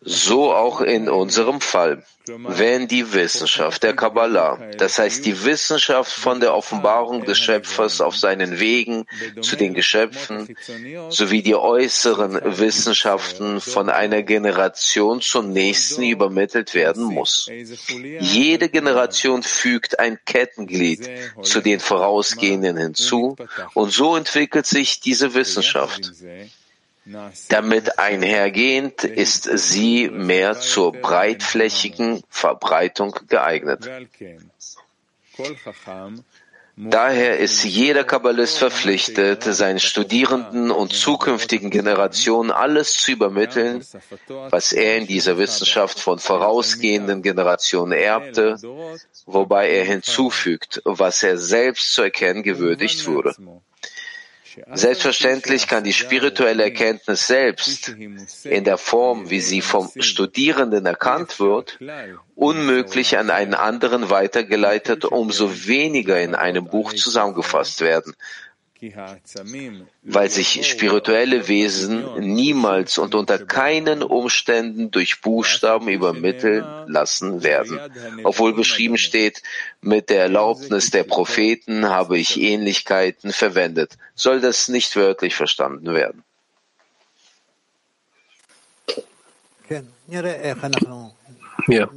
So 0.00 0.52
auch 0.54 0.80
in 0.80 1.08
unserem 1.08 1.60
Fall. 1.60 2.04
Wenn 2.26 2.88
die 2.88 3.12
Wissenschaft 3.14 3.82
der 3.82 3.96
Kabbalah, 3.96 4.58
das 4.76 4.98
heißt 4.98 5.24
die 5.24 5.44
Wissenschaft 5.44 6.12
von 6.12 6.40
der 6.40 6.54
Offenbarung 6.54 7.24
des 7.24 7.38
Schöpfers 7.38 8.00
auf 8.00 8.16
seinen 8.16 8.60
Wegen 8.60 9.06
zu 9.40 9.56
den 9.56 9.74
Geschöpfen, 9.74 10.54
sowie 11.08 11.42
die 11.42 11.54
äußeren 11.54 12.38
Wissenschaften 12.58 13.60
von 13.60 13.88
einer 13.88 14.22
Generation 14.22 15.20
zur 15.20 15.42
nächsten 15.42 16.02
übermittelt 16.02 16.74
werden 16.74 17.04
muss. 17.04 17.50
Jede 18.20 18.68
Generation 18.68 19.42
fügt 19.42 19.98
ein 19.98 20.18
Kettenglied 20.24 21.08
zu 21.42 21.60
den 21.60 21.80
vorausgehenden 21.80 22.76
hinzu 22.76 23.36
und 23.74 23.90
so 23.90 24.16
entwickelt 24.16 24.66
sich 24.66 25.00
diese 25.00 25.34
Wissenschaft. 25.34 26.12
Damit 27.48 27.98
einhergehend 27.98 29.04
ist 29.04 29.44
sie 29.44 30.08
mehr 30.10 30.60
zur 30.60 30.92
breitflächigen 30.92 32.22
Verbreitung 32.28 33.14
geeignet. 33.28 33.88
Daher 36.80 37.38
ist 37.38 37.64
jeder 37.64 38.04
Kabbalist 38.04 38.58
verpflichtet, 38.58 39.42
seinen 39.42 39.80
Studierenden 39.80 40.70
und 40.70 40.92
zukünftigen 40.92 41.70
Generationen 41.70 42.52
alles 42.52 42.94
zu 42.94 43.10
übermitteln, 43.10 43.84
was 44.50 44.72
er 44.72 44.98
in 44.98 45.08
dieser 45.08 45.38
Wissenschaft 45.38 45.98
von 45.98 46.20
vorausgehenden 46.20 47.22
Generationen 47.22 47.92
erbte, 47.92 48.58
wobei 49.26 49.70
er 49.70 49.84
hinzufügt, 49.84 50.80
was 50.84 51.24
er 51.24 51.36
selbst 51.36 51.94
zu 51.94 52.02
erkennen 52.02 52.44
gewürdigt 52.44 53.08
wurde. 53.08 53.34
Selbstverständlich 54.72 55.66
kann 55.66 55.84
die 55.84 55.92
spirituelle 55.92 56.64
Erkenntnis 56.64 57.26
selbst 57.26 57.94
in 58.44 58.64
der 58.64 58.78
Form, 58.78 59.30
wie 59.30 59.40
sie 59.40 59.60
vom 59.60 59.90
Studierenden 59.98 60.86
erkannt 60.86 61.40
wird, 61.40 61.78
unmöglich 62.34 63.18
an 63.18 63.30
einen 63.30 63.54
anderen 63.54 64.10
weitergeleitet, 64.10 65.04
umso 65.04 65.66
weniger 65.66 66.20
in 66.20 66.34
einem 66.34 66.66
Buch 66.66 66.92
zusammengefasst 66.92 67.80
werden, 67.80 68.14
weil 70.02 70.30
sich 70.30 70.66
spirituelle 70.66 71.48
Wesen 71.48 72.34
niemals 72.34 72.98
und 72.98 73.14
unter 73.14 73.38
keinen 73.38 74.02
Umständen 74.02 74.90
durch 74.90 75.20
Buchstaben 75.20 75.88
übermitteln 75.88 76.64
lassen 76.86 77.42
werden. 77.42 77.80
Obwohl 78.24 78.54
beschrieben 78.54 78.98
steht, 78.98 79.42
mit 79.80 80.10
der 80.10 80.22
Erlaubnis 80.22 80.90
der 80.90 81.04
Propheten 81.04 81.88
habe 81.88 82.18
ich 82.18 82.40
Ähnlichkeiten 82.40 83.32
verwendet, 83.32 83.98
soll 84.14 84.40
das 84.40 84.68
nicht 84.68 84.94
wörtlich 84.96 85.34
verstanden 85.34 85.94
werden. 85.94 86.22
Ja. 91.66 91.88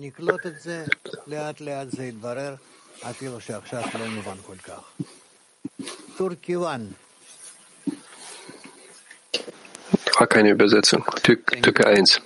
War 10.17 10.27
keine 10.27 10.51
Übersetzung. 10.51 11.03
Türke 11.23 11.87
1. 11.87 12.21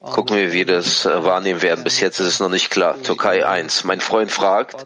Gucken 0.00 0.36
wir, 0.36 0.52
wie 0.52 0.64
das 0.64 1.04
äh, 1.04 1.24
wahrnehmen 1.24 1.60
werden. 1.60 1.84
Bis 1.84 2.00
jetzt 2.00 2.18
ist 2.20 2.26
es 2.26 2.40
noch 2.40 2.48
nicht 2.48 2.70
klar. 2.70 3.00
Türkei 3.02 3.46
1. 3.46 3.84
Mein 3.84 4.00
Freund 4.00 4.30
fragt, 4.30 4.84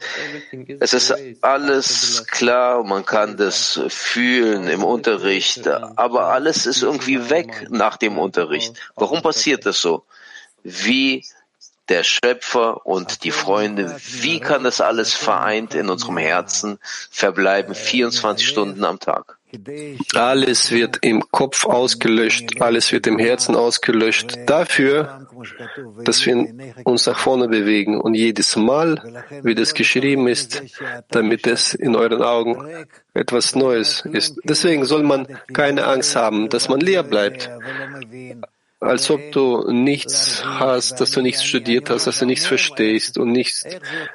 es 0.81 0.93
ist 0.93 1.15
alles 1.43 2.27
klar, 2.27 2.83
man 2.83 3.05
kann 3.05 3.37
das 3.37 3.81
fühlen 3.89 4.67
im 4.67 4.83
Unterricht, 4.83 5.69
aber 5.69 6.29
alles 6.29 6.67
ist 6.67 6.83
irgendwie 6.83 7.31
weg 7.31 7.69
nach 7.71 7.97
dem 7.97 8.19
Unterricht. 8.19 8.75
Warum 8.97 9.23
passiert 9.23 9.67
das 9.67 9.81
so? 9.81 10.05
Wie 10.65 11.25
der 11.89 12.05
Schöpfer 12.05 12.87
und 12.87 13.25
die 13.25 13.31
Freunde, 13.31 13.97
wie 14.05 14.41
kann 14.41 14.65
das 14.65 14.81
alles 14.81 15.15
vereint 15.15 15.75
in 15.75 15.91
unserem 15.91 16.17
Herzen 16.17 16.79
verbleiben 17.11 17.75
24 17.75 18.47
Stunden 18.47 18.85
am 18.85 19.01
Tag? 19.01 19.39
Alles 20.15 20.71
wird 20.71 20.99
im 21.03 21.31
Kopf 21.31 21.67
ausgelöscht, 21.67 22.63
alles 22.63 22.91
wird 22.91 23.07
im 23.07 23.19
Herzen 23.19 23.55
ausgelöscht, 23.55 24.39
dafür, 24.47 25.27
dass 26.05 26.25
wir 26.25 26.55
uns 26.85 27.07
nach 27.07 27.19
vorne 27.19 27.49
bewegen. 27.49 28.01
Und 28.01 28.15
jedes 28.15 28.57
Mal, 28.57 29.25
wie 29.43 29.55
das 29.55 29.75
geschrieben 29.75 30.27
ist, 30.27 30.63
damit 31.11 31.47
es 31.47 31.75
in 31.75 31.97
euren 31.97 32.23
Augen 32.23 32.87
etwas 33.13 33.55
Neues 33.55 34.07
ist. 34.11 34.41
Deswegen 34.45 34.87
soll 34.87 35.03
man 35.03 35.27
keine 35.53 35.87
Angst 35.87 36.17
haben, 36.17 36.49
dass 36.49 36.71
man 36.71 36.81
leer 36.81 37.03
bleibt 37.03 37.51
als 38.83 39.11
ob 39.11 39.21
du 39.33 39.71
nichts 39.71 40.45
hast, 40.45 41.01
dass 41.01 41.13
du 41.13 41.23
nichts 41.23 41.45
studiert 41.45 41.89
hast, 41.89 42.07
dass 42.07 42.19
du 42.19 42.27
nichts 42.27 42.47
verstehst 42.47 43.17
und 43.17 43.31
nichts 43.31 43.65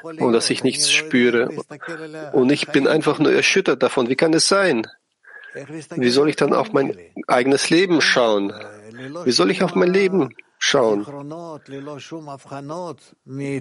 und 0.04 0.34
dass 0.34 0.50
ich 0.50 0.64
nichts 0.64 0.92
spüre. 0.92 1.50
Und 2.34 2.52
ich 2.52 2.68
bin 2.68 2.88
einfach 2.88 3.20
nur 3.20 3.32
erschüttert 3.32 3.82
davon. 3.82 4.10
Wie 4.10 4.16
kann 4.16 4.34
es 4.34 4.48
sein? 4.48 4.86
Wie 5.96 6.10
soll 6.10 6.30
ich 6.30 6.36
dann 6.36 6.54
auf 6.54 6.74
mein 6.74 6.98
eigenes 7.28 7.70
Leben 7.70 8.02
schauen? 8.02 8.54
Wie 9.24 9.32
soll 9.32 9.52
ich 9.52 9.64
auf 9.64 9.74
mein 9.74 9.94
Leben 9.94 10.36
schauen? 10.60 11.06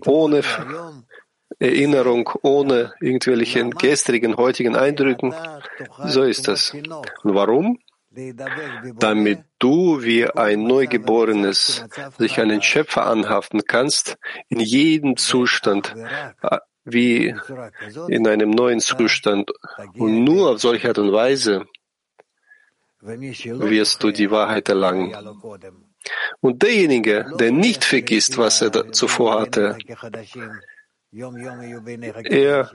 Ohne 0.06 0.42
Erinnerung, 1.58 2.30
ohne 2.42 2.92
irgendwelche 3.00 3.70
gestrigen, 3.70 4.36
heutigen 4.36 4.76
Eindrücken. 4.76 5.34
So 6.04 6.22
ist 6.22 6.48
das. 6.48 6.74
Und 6.74 7.34
warum? 7.34 7.78
Damit 8.98 9.40
du 9.58 10.02
wie 10.02 10.26
ein 10.26 10.62
Neugeborenes 10.64 11.84
sich 12.18 12.40
einen 12.40 12.62
Schöpfer 12.62 13.06
anhaften 13.06 13.64
kannst, 13.64 14.16
in 14.48 14.60
jedem 14.60 15.16
Zustand, 15.16 15.94
äh, 16.42 16.58
wie 16.84 17.34
in 18.08 18.26
einem 18.26 18.50
neuen 18.50 18.80
Zustand. 18.80 19.50
Und 19.94 20.24
nur 20.24 20.50
auf 20.50 20.60
solche 20.60 20.88
Art 20.88 20.98
und 20.98 21.12
Weise 21.12 21.66
wirst 23.00 24.02
du 24.02 24.10
die 24.10 24.30
Wahrheit 24.30 24.68
erlangen. 24.68 25.14
Und 26.40 26.62
derjenige, 26.62 27.26
der 27.38 27.50
nicht 27.50 27.84
vergisst, 27.84 28.38
was 28.38 28.62
er 28.62 28.92
zuvor 28.92 29.40
hatte, 29.40 29.76
er 32.24 32.70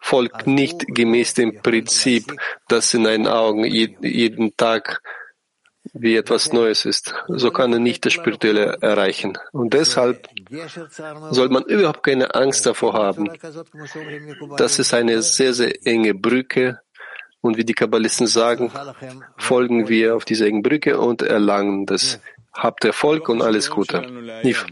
folgt 0.00 0.46
nicht 0.46 0.86
gemäß 0.88 1.34
dem 1.34 1.62
Prinzip, 1.62 2.34
dass 2.68 2.94
in 2.94 3.04
deinen 3.04 3.26
Augen 3.26 3.64
jeden 3.64 4.56
Tag 4.56 5.02
wie 5.92 6.16
etwas 6.16 6.52
Neues 6.52 6.84
ist. 6.84 7.14
So 7.28 7.50
kann 7.50 7.72
er 7.72 7.78
nicht 7.78 8.04
das 8.04 8.12
Spirituelle 8.12 8.78
erreichen. 8.80 9.38
Und 9.52 9.72
deshalb 9.74 10.28
soll 11.30 11.48
man 11.48 11.64
überhaupt 11.64 12.02
keine 12.02 12.34
Angst 12.34 12.66
davor 12.66 12.94
haben. 12.94 13.30
Das 14.56 14.78
ist 14.78 14.94
eine 14.94 15.22
sehr, 15.22 15.52
sehr 15.52 15.86
enge 15.86 16.14
Brücke. 16.14 16.80
Und 17.42 17.56
wie 17.56 17.64
die 17.64 17.72
Kabbalisten 17.72 18.26
sagen, 18.26 18.70
folgen 19.38 19.88
wir 19.88 20.14
auf 20.14 20.24
diese 20.24 20.46
enge 20.46 20.62
Brücke 20.62 20.98
und 21.00 21.22
erlangen 21.22 21.86
das. 21.86 22.20
Habt 22.52 22.84
Erfolg 22.84 23.28
und 23.28 23.42
alles 23.42 23.70
Gute. 23.70 24.00
Nif. 24.42 24.66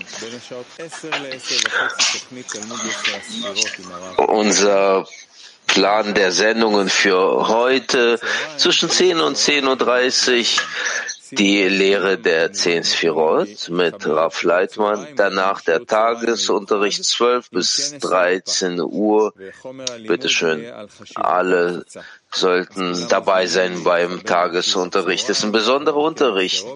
Unser 4.26 5.06
Plan 5.66 6.14
der 6.14 6.32
Sendungen 6.32 6.88
für 6.88 7.48
heute 7.48 8.18
zwischen 8.56 8.90
10 8.90 9.20
und 9.20 9.36
10.30 9.36 10.56
Uhr 10.56 10.62
die 11.30 11.68
Lehre 11.68 12.18
der 12.18 12.52
Zehn 12.52 12.82
Sphirot 12.82 13.68
mit 13.68 14.06
Raf 14.06 14.42
Leitmann, 14.42 15.06
danach 15.16 15.60
der 15.60 15.84
Tagesunterricht 15.84 17.04
12 17.04 17.50
bis 17.50 17.98
13 17.98 18.80
Uhr. 18.80 19.34
Bitte 20.06 20.28
schön, 20.28 20.64
alle 21.14 21.84
sollten 22.30 23.08
dabei 23.08 23.46
sein 23.46 23.84
beim 23.84 24.24
Tagesunterricht. 24.24 25.30
Es 25.30 25.38
ist 25.38 25.44
ein 25.44 25.52
besonderer 25.52 25.96
Unterricht 25.96 26.66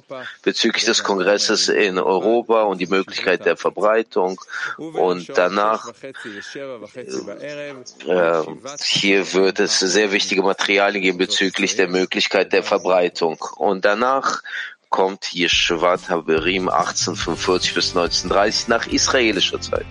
bezüglich 0.42 0.84
des 0.84 1.04
Kongresses 1.04 1.68
in 1.68 1.98
Europa 1.98 2.62
und 2.62 2.80
die 2.80 2.86
Möglichkeit 2.86 3.44
der 3.44 3.56
Verbreitung. 3.56 4.40
Und 4.78 5.30
danach, 5.36 5.92
äh, 8.06 8.42
hier 8.82 9.34
wird 9.34 9.60
es 9.60 9.78
sehr 9.78 10.12
wichtige 10.12 10.42
Materialien 10.42 11.02
geben 11.02 11.18
bezüglich 11.18 11.76
der 11.76 11.88
Möglichkeit 11.88 12.52
der 12.52 12.62
Verbreitung. 12.62 13.38
Und 13.56 13.84
danach 13.84 14.42
kommt 14.88 15.34
Yeshivat 15.34 16.08
Haberim 16.10 16.68
1845 16.68 17.74
bis 17.74 17.96
1930 17.96 18.68
nach 18.68 18.86
israelischer 18.86 19.60
Zeit. 19.60 19.86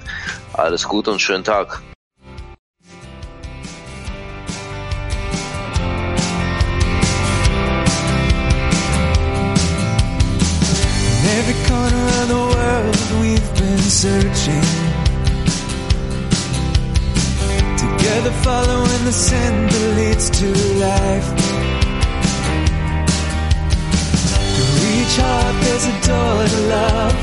Alles 0.54 0.88
Gute 0.88 1.12
und 1.12 1.20
schönen 1.20 1.44
Tag. 1.44 1.82
World 12.92 13.22
we've 13.22 13.52
been 13.56 13.78
searching. 13.80 14.66
Together 17.78 18.32
following 18.44 19.04
the 19.06 19.12
sin 19.12 19.68
that 19.68 19.96
leads 19.98 20.30
to 20.30 20.48
life. 20.88 21.30
To 24.56 24.64
reach 24.84 25.16
heart 25.24 25.56
there's 25.64 25.86
a 25.86 25.96
door 26.08 26.40
to 26.54 26.62
love 26.76 27.16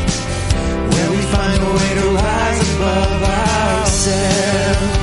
Where 0.93 1.11
we 1.11 1.21
find 1.35 1.59
a 1.63 1.71
way 1.79 1.91
to 2.01 2.07
rise 2.23 2.69
above 2.77 3.23
ourselves. 3.23 4.97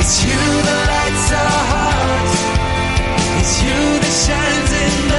It's 0.00 0.16
you 0.24 0.42
that 0.66 0.80
lights 0.92 1.28
our 1.42 1.62
hearts. 1.72 2.34
It's 3.38 3.54
you 3.62 3.80
that 4.02 4.14
shines 4.26 4.72
in 4.84 4.94
the 5.10 5.15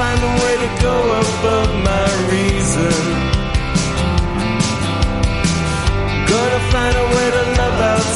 find 0.00 0.22
a 0.22 0.32
way 0.42 0.56
to 0.56 0.82
go 0.82 0.96
above 1.20 1.84
my 1.84 2.06
reason. 2.30 3.29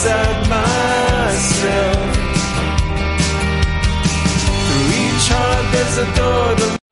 inside 0.05 0.49
myself. 0.51 1.97
Through 4.67 4.89
each 5.03 5.29
heart 5.33 5.73
there's 5.73 5.99
a 5.99 6.17
door. 6.17 6.84